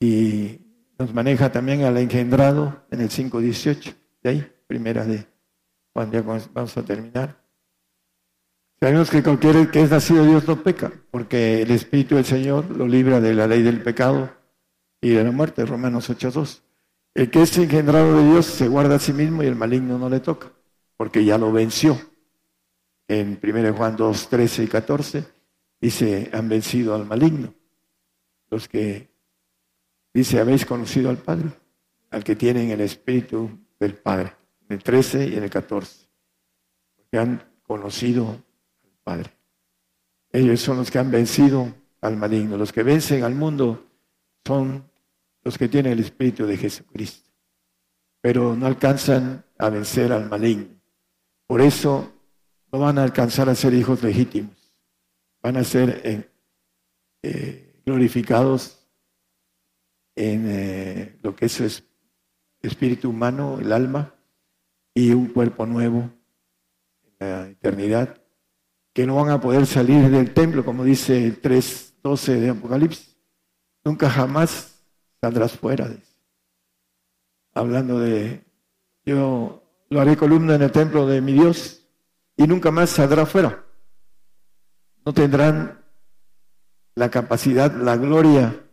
Y 0.00 0.58
nos 0.98 1.12
maneja 1.12 1.52
también 1.52 1.82
al 1.82 1.98
engendrado 1.98 2.86
en 2.90 3.02
el 3.02 3.10
5.18. 3.10 3.94
De 4.22 4.30
ahí, 4.30 4.52
primera 4.66 5.04
de 5.04 5.26
Juan, 5.92 6.10
ya 6.10 6.22
vamos 6.22 6.76
a 6.76 6.82
terminar. 6.82 7.38
Sabemos 8.82 9.10
que 9.10 9.22
cualquiera 9.22 9.70
que 9.70 9.82
es 9.82 9.90
nacido 9.90 10.24
de 10.24 10.30
Dios 10.30 10.48
no 10.48 10.62
peca, 10.62 10.90
porque 11.10 11.60
el 11.60 11.70
Espíritu 11.70 12.14
del 12.14 12.24
Señor 12.24 12.70
lo 12.74 12.88
libra 12.88 13.20
de 13.20 13.34
la 13.34 13.46
ley 13.46 13.62
del 13.62 13.82
pecado 13.82 14.34
y 15.02 15.10
de 15.10 15.22
la 15.22 15.30
muerte, 15.30 15.66
Romanos 15.66 16.08
8.2. 16.08 16.62
El 17.12 17.30
que 17.30 17.42
es 17.42 17.58
engendrado 17.58 18.16
de 18.16 18.30
Dios 18.30 18.46
se 18.46 18.68
guarda 18.68 18.94
a 18.94 18.98
sí 18.98 19.12
mismo 19.12 19.42
y 19.42 19.46
el 19.46 19.54
maligno 19.54 19.98
no 19.98 20.08
le 20.08 20.20
toca, 20.20 20.50
porque 20.96 21.26
ya 21.26 21.36
lo 21.36 21.52
venció 21.52 22.00
en 23.06 23.38
1 23.42 23.74
Juan 23.74 23.96
2, 23.96 24.28
13 24.30 24.64
y 24.64 24.66
14, 24.68 25.24
dice, 25.78 26.30
han 26.32 26.48
vencido 26.48 26.94
al 26.94 27.04
maligno. 27.04 27.52
Los 28.48 28.66
que, 28.66 29.10
dice, 30.14 30.40
habéis 30.40 30.64
conocido 30.64 31.10
al 31.10 31.18
Padre, 31.18 31.50
al 32.10 32.24
que 32.24 32.34
tienen 32.34 32.70
el 32.70 32.80
Espíritu 32.80 33.50
del 33.78 33.92
Padre, 33.92 34.32
en 34.70 34.76
el 34.76 34.82
13 34.82 35.28
y 35.28 35.36
en 35.36 35.42
el 35.42 35.50
14, 35.50 36.06
porque 36.96 37.18
han 37.18 37.42
conocido 37.62 38.42
Padre. 39.02 39.30
Ellos 40.32 40.60
son 40.60 40.78
los 40.78 40.90
que 40.90 40.98
han 40.98 41.10
vencido 41.10 41.74
al 42.00 42.16
maligno. 42.16 42.56
Los 42.56 42.72
que 42.72 42.82
vencen 42.82 43.24
al 43.24 43.34
mundo 43.34 43.86
son 44.44 44.88
los 45.42 45.58
que 45.58 45.68
tienen 45.68 45.92
el 45.92 46.00
Espíritu 46.00 46.46
de 46.46 46.56
Jesucristo, 46.56 47.30
pero 48.20 48.54
no 48.54 48.66
alcanzan 48.66 49.44
a 49.58 49.70
vencer 49.70 50.12
al 50.12 50.28
maligno. 50.28 50.80
Por 51.46 51.60
eso 51.60 52.12
no 52.70 52.78
van 52.78 52.98
a 52.98 53.02
alcanzar 53.02 53.48
a 53.48 53.54
ser 53.54 53.74
hijos 53.74 54.02
legítimos, 54.02 54.56
van 55.42 55.56
a 55.56 55.64
ser 55.64 56.00
eh, 56.04 56.30
eh, 57.22 57.82
glorificados 57.84 58.86
en 60.14 60.44
eh, 60.48 61.18
lo 61.22 61.34
que 61.34 61.46
es 61.46 61.52
su 61.52 61.82
espíritu 62.62 63.10
humano, 63.10 63.58
el 63.60 63.72
alma, 63.72 64.14
y 64.94 65.12
un 65.12 65.28
cuerpo 65.28 65.66
nuevo 65.66 66.10
en 67.02 67.14
la 67.18 67.48
eternidad, 67.48 68.20
que 68.92 69.06
no 69.06 69.16
van 69.16 69.30
a 69.30 69.40
poder 69.40 69.66
salir 69.66 70.08
del 70.10 70.32
templo, 70.34 70.64
como 70.64 70.84
dice 70.84 71.24
el 71.24 71.40
3.12 71.40 72.40
de 72.40 72.50
Apocalipsis. 72.50 73.16
Nunca 73.84 74.10
jamás 74.10 74.82
saldrás 75.20 75.52
fuera. 75.52 75.88
de. 75.88 75.98
Hablando 77.54 77.98
de, 77.98 78.44
yo 79.04 79.62
lo 79.88 80.00
haré 80.00 80.16
columna 80.16 80.54
en 80.54 80.62
el 80.62 80.72
templo 80.72 81.06
de 81.06 81.20
mi 81.20 81.32
Dios 81.32 81.84
y 82.36 82.46
nunca 82.46 82.70
más 82.70 82.90
saldrá 82.90 83.26
fuera. 83.26 83.64
No 85.04 85.12
tendrán 85.12 85.80
la 86.94 87.10
capacidad, 87.10 87.72
la 87.74 87.96
gloria 87.96 88.64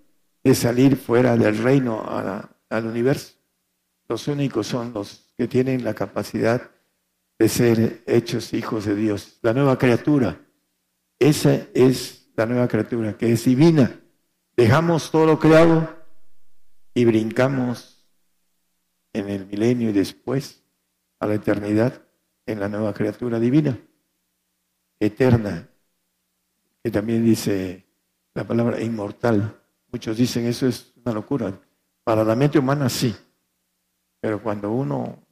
de 0.44 0.56
salir 0.56 0.96
fuera 0.98 1.36
del 1.38 1.58
reino 1.58 2.04
al 2.70 2.86
universo. 2.86 3.34
Los 4.08 4.28
únicos 4.28 4.68
son 4.68 4.94
los 4.94 5.34
que 5.38 5.48
tienen 5.48 5.84
la 5.84 5.94
capacidad 5.94 6.72
de 7.40 7.50
ser 7.50 8.04
hechos 8.06 8.54
hijos 8.54 8.86
de 8.86 8.96
Dios. 8.96 9.40
La 9.42 9.54
nueva 9.54 9.78
criatura. 9.78 10.40
Esa 11.20 11.68
es 11.74 12.30
la 12.36 12.46
nueva 12.46 12.68
criatura, 12.68 13.18
que 13.18 13.32
es 13.32 13.46
divina. 13.46 14.00
Dejamos 14.56 15.12
todo 15.12 15.40
creado 15.40 15.96
y 16.94 17.06
brincamos 17.06 18.06
en 19.14 19.30
el 19.30 19.46
milenio 19.46 19.90
y 19.90 19.94
después 19.94 20.64
a 21.20 21.28
la 21.28 21.36
eternidad 21.36 22.02
en 22.46 22.60
la 22.60 22.70
nueva 22.70 22.94
criatura 22.94 23.40
divina, 23.40 23.78
eterna, 25.00 25.70
que 26.84 26.92
también 26.92 27.26
dice 27.26 27.86
la 28.34 28.48
palabra 28.48 28.82
inmortal. 28.82 29.60
Muchos 29.92 30.18
dicen 30.18 30.46
eso 30.46 30.68
es 30.68 30.94
una 31.04 31.14
locura. 31.14 31.60
Para 32.04 32.24
la 32.24 32.36
mente 32.36 32.58
humana 32.58 32.90
sí, 32.90 33.16
pero 34.20 34.42
cuando 34.42 34.72
uno 34.72 35.24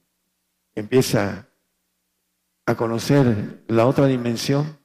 empieza 0.73 1.48
a 2.65 2.75
conocer 2.75 3.63
la 3.67 3.85
otra 3.85 4.07
dimensión, 4.07 4.77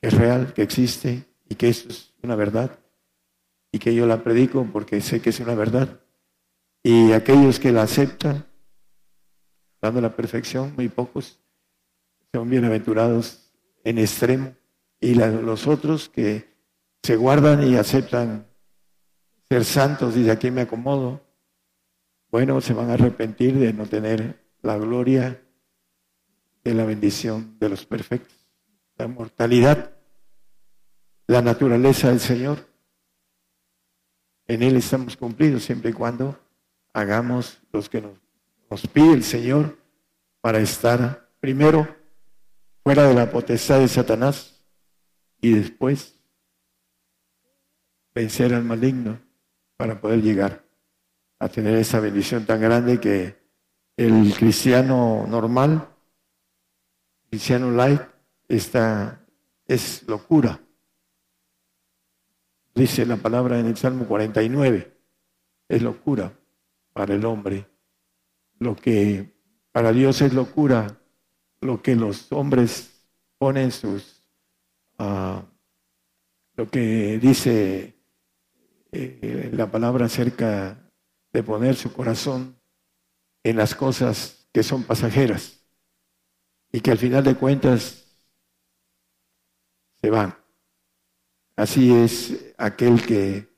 que 0.00 0.08
es 0.08 0.14
real, 0.14 0.52
que 0.52 0.62
existe 0.62 1.24
y 1.48 1.54
que 1.54 1.68
eso 1.68 1.88
es 1.88 2.12
una 2.22 2.36
verdad, 2.36 2.78
y 3.72 3.78
que 3.78 3.94
yo 3.94 4.06
la 4.06 4.22
predico 4.22 4.66
porque 4.72 5.00
sé 5.00 5.20
que 5.20 5.30
es 5.30 5.40
una 5.40 5.54
verdad, 5.54 6.00
y 6.82 7.12
aquellos 7.12 7.58
que 7.58 7.72
la 7.72 7.82
aceptan, 7.82 8.46
dando 9.80 10.02
la 10.02 10.14
perfección, 10.14 10.74
muy 10.76 10.88
pocos 10.88 11.40
son 12.32 12.50
bienaventurados 12.50 13.50
en 13.84 13.98
extremo. 13.98 14.54
Y 15.00 15.14
los 15.14 15.66
otros 15.66 16.08
que 16.08 16.52
se 17.02 17.16
guardan 17.16 17.66
y 17.66 17.76
aceptan 17.76 18.46
ser 19.48 19.64
santos 19.64 20.16
y 20.16 20.24
de 20.24 20.30
aquí 20.30 20.50
me 20.50 20.62
acomodo, 20.62 21.20
bueno, 22.30 22.60
se 22.60 22.74
van 22.74 22.90
a 22.90 22.94
arrepentir 22.94 23.58
de 23.58 23.72
no 23.72 23.86
tener 23.86 24.44
la 24.62 24.76
gloria 24.76 25.40
de 26.64 26.74
la 26.74 26.84
bendición 26.84 27.56
de 27.60 27.68
los 27.68 27.84
perfectos, 27.86 28.34
la 28.96 29.06
mortalidad, 29.06 29.94
la 31.26 31.42
naturaleza 31.42 32.08
del 32.08 32.20
Señor. 32.20 32.66
En 34.46 34.62
Él 34.62 34.76
estamos 34.76 35.16
cumplidos 35.16 35.64
siempre 35.64 35.90
y 35.90 35.94
cuando 35.94 36.38
hagamos 36.92 37.60
los 37.72 37.88
que 37.88 38.00
nos 38.00 38.24
nos 38.70 38.88
pide 38.88 39.12
el 39.12 39.22
Señor 39.22 39.78
para 40.40 40.58
estar 40.58 41.30
primero 41.38 41.86
fuera 42.82 43.04
de 43.04 43.14
la 43.14 43.30
potestad 43.30 43.78
de 43.78 43.86
Satanás 43.86 44.64
y 45.40 45.54
después 45.54 46.16
vencer 48.12 48.52
al 48.52 48.64
maligno 48.64 49.20
para 49.76 50.00
poder 50.00 50.22
llegar 50.22 50.64
a 51.38 51.48
tener 51.48 51.76
esa 51.76 52.00
bendición 52.00 52.46
tan 52.46 52.60
grande 52.60 52.98
que 52.98 53.36
el 53.96 54.34
cristiano 54.36 55.24
normal, 55.28 55.88
cristiano 57.34 57.72
light, 57.72 58.00
está, 58.46 59.26
es 59.66 60.04
locura. 60.06 60.60
Dice 62.76 63.04
la 63.04 63.16
palabra 63.16 63.58
en 63.58 63.66
el 63.66 63.76
Salmo 63.76 64.06
49, 64.06 64.96
es 65.68 65.82
locura 65.82 66.32
para 66.92 67.12
el 67.12 67.24
hombre. 67.24 67.66
Lo 68.60 68.76
que 68.76 69.34
para 69.72 69.92
Dios 69.92 70.22
es 70.22 70.32
locura, 70.32 71.00
lo 71.60 71.82
que 71.82 71.96
los 71.96 72.30
hombres 72.30 73.04
ponen 73.36 73.72
sus, 73.72 74.24
uh, 75.00 75.42
lo 76.54 76.70
que 76.70 77.18
dice 77.18 77.98
eh, 78.92 79.50
la 79.52 79.68
palabra 79.72 80.06
acerca 80.06 80.88
de 81.32 81.42
poner 81.42 81.74
su 81.74 81.92
corazón 81.92 82.56
en 83.42 83.56
las 83.56 83.74
cosas 83.74 84.46
que 84.52 84.62
son 84.62 84.84
pasajeras 84.84 85.63
y 86.74 86.80
que 86.80 86.90
al 86.90 86.98
final 86.98 87.22
de 87.22 87.36
cuentas 87.36 88.04
se 90.02 90.10
van. 90.10 90.36
Así 91.54 91.94
es 91.94 92.52
aquel 92.58 93.00
que 93.00 93.48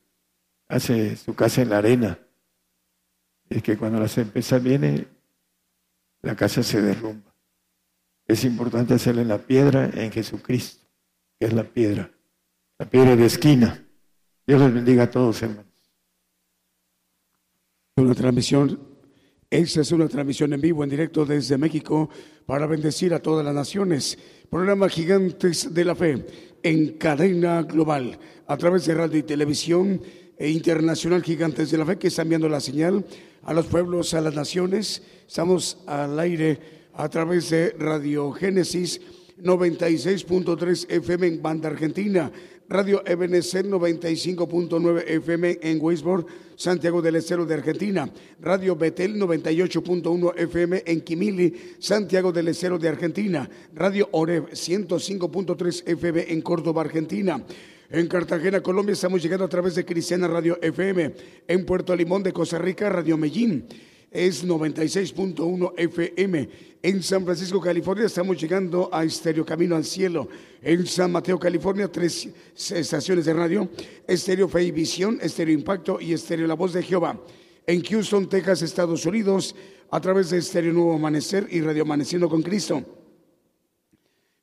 hace 0.68 1.16
su 1.16 1.34
casa 1.34 1.62
en 1.62 1.70
la 1.70 1.78
arena, 1.78 2.18
es 3.48 3.62
que 3.62 3.78
cuando 3.78 3.98
la 3.98 4.06
tempestad 4.06 4.60
viene, 4.60 5.08
la 6.20 6.36
casa 6.36 6.62
se 6.62 6.82
derrumba. 6.82 7.34
Es 8.26 8.44
importante 8.44 8.92
hacerla 8.92 9.22
en 9.22 9.28
la 9.28 9.38
piedra, 9.38 9.88
en 9.94 10.12
Jesucristo, 10.12 10.86
que 11.38 11.46
es 11.46 11.54
la 11.54 11.64
piedra, 11.64 12.10
la 12.78 12.84
piedra 12.84 13.16
de 13.16 13.24
esquina. 13.24 13.82
Dios 14.46 14.60
les 14.60 14.74
bendiga 14.74 15.04
a 15.04 15.10
todos, 15.10 15.40
hermanos. 15.40 15.64
Una 17.96 18.14
transmisión, 18.14 18.95
esta 19.48 19.80
es 19.82 19.92
una 19.92 20.08
transmisión 20.08 20.52
en 20.52 20.60
vivo, 20.60 20.82
en 20.82 20.90
directo 20.90 21.24
desde 21.24 21.56
México, 21.56 22.10
para 22.46 22.66
bendecir 22.66 23.14
a 23.14 23.20
todas 23.20 23.44
las 23.44 23.54
naciones. 23.54 24.18
Programa 24.50 24.88
Gigantes 24.88 25.72
de 25.72 25.84
la 25.84 25.94
Fe, 25.94 26.24
en 26.64 26.98
cadena 26.98 27.62
global, 27.62 28.18
a 28.48 28.56
través 28.56 28.86
de 28.86 28.94
radio 28.94 29.18
y 29.18 29.22
televisión 29.22 30.02
e 30.36 30.50
internacional 30.50 31.22
Gigantes 31.22 31.70
de 31.70 31.78
la 31.78 31.86
Fe, 31.86 31.96
que 31.96 32.08
está 32.08 32.22
enviando 32.22 32.48
la 32.48 32.60
señal 32.60 33.04
a 33.44 33.54
los 33.54 33.66
pueblos, 33.66 34.14
a 34.14 34.20
las 34.20 34.34
naciones. 34.34 35.02
Estamos 35.28 35.78
al 35.86 36.18
aire 36.18 36.58
a 36.94 37.08
través 37.08 37.50
de 37.50 37.70
Radio 37.78 38.32
Génesis 38.32 39.00
96.3 39.40 40.90
FM 40.90 41.26
en 41.26 41.42
Banda 41.42 41.68
Argentina, 41.68 42.32
Radio 42.68 43.02
Ebenezer 43.06 43.64
95.9 43.64 45.04
FM 45.06 45.58
en 45.62 45.78
Weisborg, 45.80 46.26
Santiago 46.56 47.00
del 47.00 47.16
Estero 47.16 47.46
de 47.46 47.54
Argentina, 47.54 48.10
Radio 48.40 48.74
Betel 48.74 49.14
98.1 49.16 50.32
FM 50.36 50.82
en 50.84 51.00
Quimili, 51.02 51.54
Santiago 51.78 52.32
del 52.32 52.48
Estero 52.48 52.78
de 52.78 52.88
Argentina, 52.88 53.48
Radio 53.72 54.08
Oreb 54.12 54.50
105.3 54.50 55.82
FM 55.86 56.32
en 56.32 56.42
Córdoba, 56.42 56.82
Argentina. 56.82 57.40
En 57.88 58.08
Cartagena, 58.08 58.60
Colombia, 58.60 58.94
estamos 58.94 59.22
llegando 59.22 59.44
a 59.44 59.48
través 59.48 59.76
de 59.76 59.84
Cristiana 59.84 60.26
Radio 60.26 60.58
FM. 60.60 61.14
En 61.46 61.64
Puerto 61.64 61.94
Limón 61.94 62.24
de 62.24 62.32
Costa 62.32 62.58
Rica, 62.58 62.88
Radio 62.88 63.16
Medellín 63.16 63.64
es 64.16 64.46
96.1 64.46 65.74
FM. 65.76 66.48
En 66.82 67.02
San 67.02 67.24
Francisco, 67.24 67.60
California, 67.60 68.06
estamos 68.06 68.40
llegando 68.40 68.88
a 68.90 69.04
Estéreo 69.04 69.44
Camino 69.44 69.76
al 69.76 69.84
Cielo. 69.84 70.28
En 70.62 70.86
San 70.86 71.12
Mateo, 71.12 71.38
California, 71.38 71.88
tres 71.88 72.28
estaciones 72.54 73.26
de 73.26 73.34
radio: 73.34 73.68
Estéreo 74.06 74.48
Fe 74.48 74.64
y 74.64 74.70
Visión, 74.70 75.18
Estéreo 75.20 75.54
Impacto 75.54 76.00
y 76.00 76.14
Estéreo 76.14 76.46
La 76.46 76.54
Voz 76.54 76.72
de 76.72 76.82
Jehová. 76.82 77.20
En 77.66 77.82
Houston, 77.82 78.28
Texas, 78.28 78.62
Estados 78.62 79.04
Unidos, 79.04 79.54
a 79.90 80.00
través 80.00 80.30
de 80.30 80.38
Estéreo 80.38 80.72
Nuevo 80.72 80.94
Amanecer 80.94 81.46
y 81.50 81.60
Radio 81.60 81.82
Amaneciendo 81.82 82.28
con 82.28 82.42
Cristo. 82.42 83.05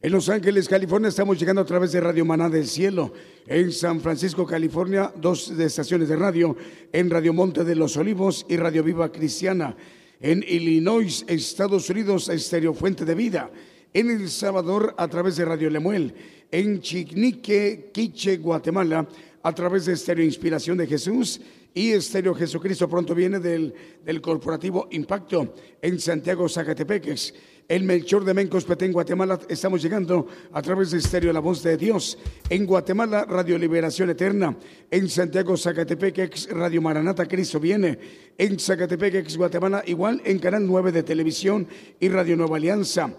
En 0.04 0.12
Los 0.12 0.28
Ángeles, 0.28 0.68
California, 0.68 1.08
estamos 1.08 1.40
llegando 1.40 1.62
a 1.62 1.66
través 1.66 1.94
de 1.94 2.02
Radio 2.02 2.26
Maná 2.26 2.50
del 2.50 2.68
Cielo. 2.68 3.14
En 3.48 3.72
San 3.72 4.02
Francisco, 4.02 4.46
California, 4.46 5.14
dos 5.16 5.50
estaciones 5.52 6.10
de 6.10 6.18
radio. 6.18 6.58
En 6.92 7.10
Radio 7.10 7.32
Monte 7.32 7.64
de 7.64 7.74
los 7.74 7.96
Olivos 7.96 8.46
y 8.50 8.58
Radio 8.58 8.84
Viva 8.84 9.10
Cristiana. 9.14 9.78
En 10.20 10.44
Illinois, 10.46 11.24
Estados 11.30 11.90
Unidos, 11.90 12.28
Estéreo 12.28 12.74
Fuente 12.74 13.06
de 13.06 13.16
Vida. 13.16 13.50
En 13.94 14.10
El 14.10 14.30
Salvador, 14.30 14.94
a 14.98 15.08
través 15.08 15.38
de 15.38 15.46
Radio 15.46 15.70
Lemuel. 15.70 16.14
En 16.52 16.82
Chignique, 16.82 17.90
Quiche, 17.94 18.40
Guatemala, 18.40 19.08
a 19.42 19.56
través 19.56 19.86
de 19.86 19.94
Estéreo 19.94 20.26
Inspiración 20.26 20.78
de 20.78 20.88
Jesús 20.88 21.40
y 21.74 21.92
Estéreo 21.92 22.36
Jesucristo 22.36 22.88
pronto 22.90 23.16
viene 23.16 23.40
del, 23.40 23.74
del 24.04 24.22
corporativo 24.22 24.88
Impacto 24.92 25.56
en 25.82 26.00
Santiago, 26.00 26.48
Zacatepeques. 26.48 27.34
El 27.74 27.86
Melchor 27.86 28.24
de 28.24 28.36
Mencos, 28.36 28.66
Petén, 28.66 28.94
Guatemala, 28.94 29.40
estamos 29.50 29.82
llegando 29.82 30.28
a 30.52 30.62
través 30.62 30.92
de 30.92 31.00
Estéreo 31.00 31.34
La 31.34 31.40
Voz 31.40 31.64
de 31.64 31.76
Dios. 31.76 32.20
En 32.48 32.68
Guatemala, 32.68 33.26
Radio 33.26 33.58
Liberación 33.58 34.12
Eterna. 34.12 34.56
En 34.92 35.10
Santiago, 35.10 35.58
Zacatepeques, 35.58 36.50
Radio 36.52 36.84
Maranata, 36.84 37.28
Cristo 37.28 37.60
viene. 37.60 37.98
En 38.38 38.60
Zacatepeques, 38.60 39.36
Guatemala, 39.36 39.82
igual 39.88 40.22
en 40.24 40.38
Canal 40.38 40.68
9 40.68 40.92
de 40.92 41.02
Televisión 41.02 41.68
y 42.00 42.10
Radio 42.10 42.36
Nueva 42.36 42.58
Alianza 42.58 43.10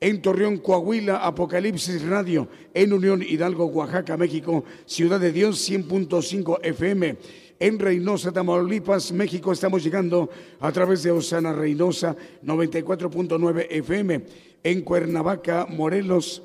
en 0.00 0.20
Torreón, 0.20 0.58
Coahuila, 0.58 1.16
Apocalipsis 1.26 2.02
Radio, 2.02 2.48
en 2.74 2.92
Unión 2.92 3.22
Hidalgo, 3.22 3.64
Oaxaca, 3.66 4.16
México, 4.16 4.64
Ciudad 4.84 5.18
de 5.18 5.32
Dios 5.32 5.68
100.5 5.70 6.58
FM. 6.62 7.16
En 7.58 7.78
Reynosa, 7.78 8.32
Tamaulipas, 8.32 9.12
México, 9.12 9.50
estamos 9.50 9.82
llegando 9.82 10.28
a 10.60 10.70
través 10.72 11.02
de 11.02 11.10
Osana 11.10 11.54
Reynosa 11.54 12.14
94.9 12.44 13.66
FM. 13.70 14.22
En 14.62 14.82
Cuernavaca, 14.82 15.66
Morelos, 15.66 16.42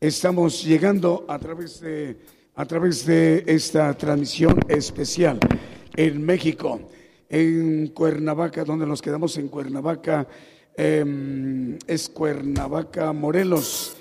estamos 0.00 0.64
llegando 0.64 1.24
a 1.28 1.38
través 1.38 1.80
de, 1.80 2.16
a 2.56 2.66
través 2.66 3.06
de 3.06 3.44
esta 3.46 3.96
transmisión 3.96 4.58
especial. 4.66 5.38
En 5.94 6.26
México, 6.26 6.80
en 7.28 7.86
Cuernavaca, 7.88 8.64
donde 8.64 8.84
nos 8.84 9.00
quedamos 9.00 9.38
en 9.38 9.46
Cuernavaca, 9.46 10.26
eh, 10.76 11.78
es 11.86 12.08
Cuernavaca, 12.08 13.12
Morelos. 13.12 13.96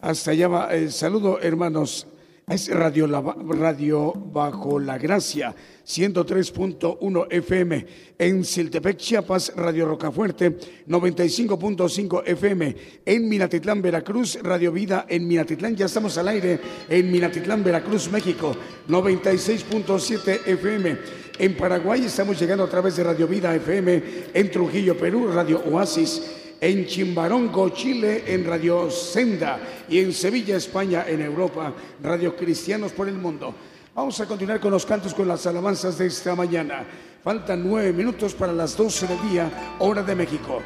Hasta 0.00 0.30
allá 0.30 0.46
va. 0.46 0.68
saludo, 0.88 1.40
hermanos. 1.40 2.06
Es 2.50 2.68
Radio, 2.68 3.06
Radio 3.06 4.12
Bajo 4.12 4.80
la 4.80 4.98
Gracia, 4.98 5.54
103.1 5.86 7.26
FM. 7.30 7.86
En 8.18 8.44
Siltepec, 8.44 8.96
Chiapas, 8.96 9.52
Radio 9.54 9.86
Rocafuerte, 9.86 10.58
95.5 10.88 12.22
FM. 12.26 12.76
En 13.06 13.28
Minatitlán, 13.28 13.80
Veracruz, 13.80 14.36
Radio 14.42 14.72
Vida 14.72 15.06
en 15.08 15.28
Minatitlán. 15.28 15.76
Ya 15.76 15.86
estamos 15.86 16.18
al 16.18 16.26
aire 16.26 16.58
en 16.88 17.12
Minatitlán, 17.12 17.62
Veracruz, 17.62 18.10
México, 18.10 18.56
96.7 18.88 20.40
FM. 20.46 20.98
En 21.38 21.56
Paraguay 21.56 22.04
estamos 22.04 22.40
llegando 22.40 22.64
a 22.64 22.68
través 22.68 22.96
de 22.96 23.04
Radio 23.04 23.28
Vida 23.28 23.54
FM. 23.54 24.02
En 24.34 24.50
Trujillo, 24.50 24.98
Perú, 24.98 25.28
Radio 25.28 25.62
Oasis 25.70 26.39
en 26.60 26.86
Chimbarongo, 26.86 27.70
Chile, 27.70 28.24
en 28.26 28.44
Radio 28.44 28.90
Senda 28.90 29.58
y 29.88 29.98
en 29.98 30.12
Sevilla, 30.12 30.56
España, 30.56 31.04
en 31.08 31.22
Europa, 31.22 31.72
Radio 32.02 32.36
Cristianos 32.36 32.92
por 32.92 33.08
el 33.08 33.14
Mundo. 33.14 33.54
Vamos 33.94 34.20
a 34.20 34.26
continuar 34.26 34.60
con 34.60 34.70
los 34.70 34.86
cantos, 34.86 35.14
con 35.14 35.26
las 35.26 35.46
alabanzas 35.46 35.98
de 35.98 36.06
esta 36.06 36.34
mañana. 36.34 36.84
Faltan 37.24 37.66
nueve 37.66 37.92
minutos 37.92 38.34
para 38.34 38.52
las 38.52 38.76
doce 38.76 39.06
del 39.06 39.20
día, 39.30 39.76
hora 39.78 40.02
de 40.02 40.14
México. 40.14 40.62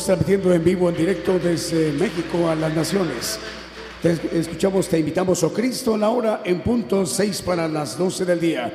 Estamos 0.00 0.18
transmitiendo 0.18 0.54
en 0.54 0.64
vivo, 0.64 0.88
en 0.88 0.96
directo 0.96 1.38
desde 1.38 1.92
México 1.92 2.48
a 2.48 2.54
las 2.54 2.74
naciones. 2.74 3.38
Te 4.00 4.16
escuchamos, 4.32 4.88
te 4.88 4.98
invitamos, 4.98 5.42
oh 5.42 5.52
Cristo, 5.52 5.94
en 5.94 6.00
la 6.00 6.08
hora 6.08 6.40
en 6.42 6.62
punto 6.62 7.04
6 7.04 7.42
para 7.42 7.68
las 7.68 7.98
12 7.98 8.24
del 8.24 8.40
día. 8.40 8.72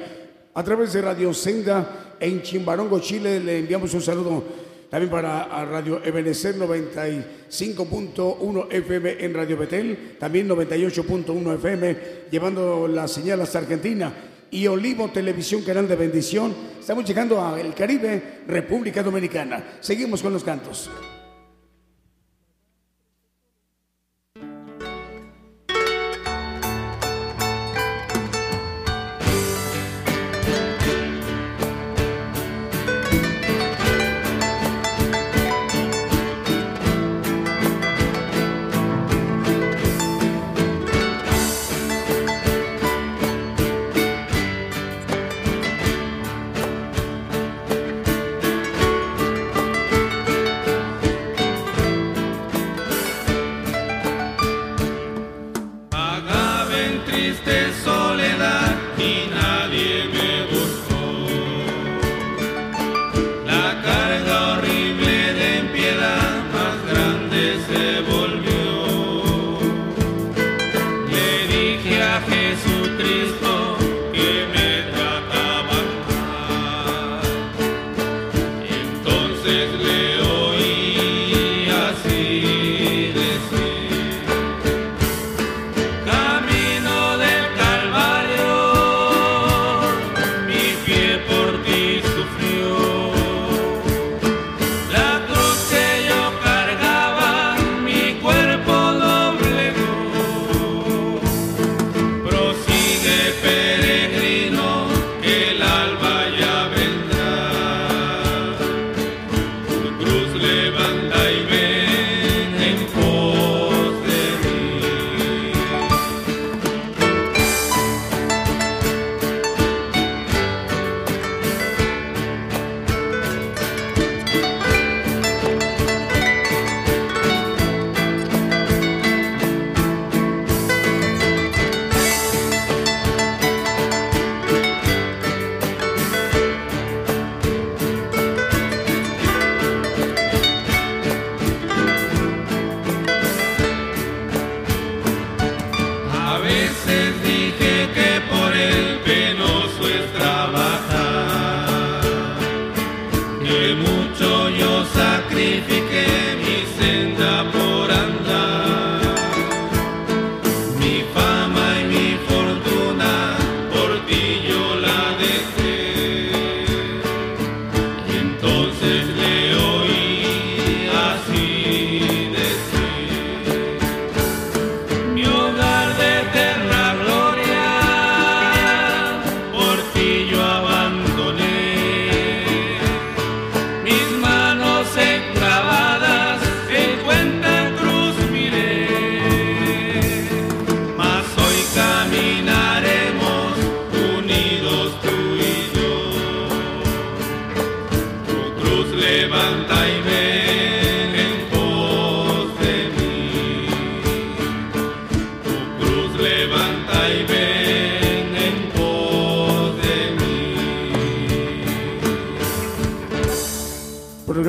A 0.53 0.63
través 0.63 0.93
de 0.93 1.01
Radio 1.01 1.33
Senda 1.33 2.13
en 2.19 2.43
Chimbarongo, 2.43 2.99
Chile, 2.99 3.39
le 3.39 3.57
enviamos 3.57 3.91
un 3.95 4.03
saludo 4.03 4.43
también 4.87 5.09
para 5.09 5.65
Radio 5.65 5.99
Ebenecer 6.05 6.59
95.1 6.59 8.67
FM 8.69 9.25
en 9.25 9.33
Radio 9.33 9.57
Betel, 9.57 10.17
también 10.19 10.47
98.1 10.47 11.55
FM, 11.55 11.97
llevando 12.29 12.87
la 12.87 13.07
señal 13.07 13.41
hasta 13.41 13.57
Argentina 13.57 14.13
y 14.51 14.67
Olivo 14.67 15.09
Televisión, 15.09 15.63
canal 15.63 15.87
de 15.87 15.95
bendición. 15.95 16.53
Estamos 16.79 17.03
llegando 17.03 17.43
al 17.43 17.73
Caribe, 17.73 18.41
República 18.47 19.01
Dominicana. 19.01 19.77
Seguimos 19.79 20.21
con 20.21 20.31
los 20.31 20.43
cantos. 20.43 20.87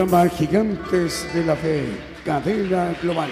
Gigantes 0.06 1.26
de 1.34 1.44
la 1.44 1.56
Fe, 1.56 1.84
cadena 2.24 2.96
global. 3.02 3.28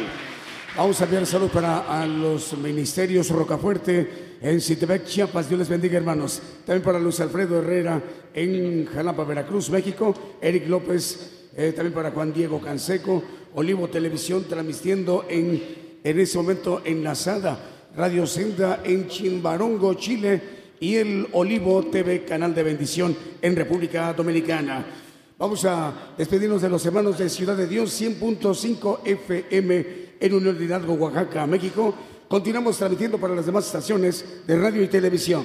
Vamos 0.77 1.01
a 1.01 1.05
enviar 1.05 1.25
salud 1.25 1.49
para 1.49 1.79
a 1.87 2.05
los 2.05 2.59
ministerios 2.59 3.31
Rocafuerte 3.31 4.39
en 4.41 4.61
Citebec, 4.61 5.05
Chiapas. 5.05 5.49
Dios 5.49 5.61
les 5.61 5.69
bendiga, 5.69 5.99
hermanos. 5.99 6.43
También 6.67 6.83
para 6.83 6.99
Luis 6.99 7.21
Alfredo 7.21 7.61
Herrera 7.61 8.03
en 8.35 8.87
Jalapa, 8.87 9.23
Veracruz, 9.23 9.71
México. 9.71 10.15
Eric 10.41 10.69
López, 10.69 11.51
eh, 11.57 11.73
también 11.77 11.95
para 11.95 12.11
Juan 12.11 12.33
Diego 12.33 12.61
Canseco. 12.61 13.23
Olivo 13.55 13.87
Televisión 13.87 14.45
transmitiendo 14.49 15.27
en, 15.29 15.63
en 16.03 16.21
ese 16.21 16.37
momento 16.39 16.83
enlazada. 16.85 17.57
Radio 17.97 18.27
Senda 18.27 18.81
en 18.83 19.07
Chimbarongo, 19.07 19.95
Chile. 19.95 20.43
Y 20.81 20.97
el 20.97 21.29
Olivo 21.33 21.85
TV, 21.85 22.25
canal 22.25 22.53
de 22.53 22.65
bendición 22.65 23.17
en 23.41 23.55
República 23.55 24.13
Dominicana. 24.13 24.85
Vamos 25.37 25.65
a 25.65 25.93
despedirnos 26.17 26.63
de 26.63 26.69
los 26.69 26.87
hermanos 26.87 27.19
de 27.19 27.29
Ciudad 27.29 27.57
de 27.57 27.67
Dios 27.67 28.01
100.5 28.01 29.01
FM 29.05 29.87
en 30.21 30.35
Unión 30.35 30.63
Hidalgo, 30.63 30.95
Oaxaca, 30.95 31.45
México. 31.45 31.93
Continuamos 32.29 32.79
transmitiendo 32.79 33.19
para 33.19 33.35
las 33.35 33.45
demás 33.45 33.67
estaciones 33.67 34.25
de 34.47 34.57
radio 34.57 34.81
y 34.85 34.87
televisión. 34.87 35.45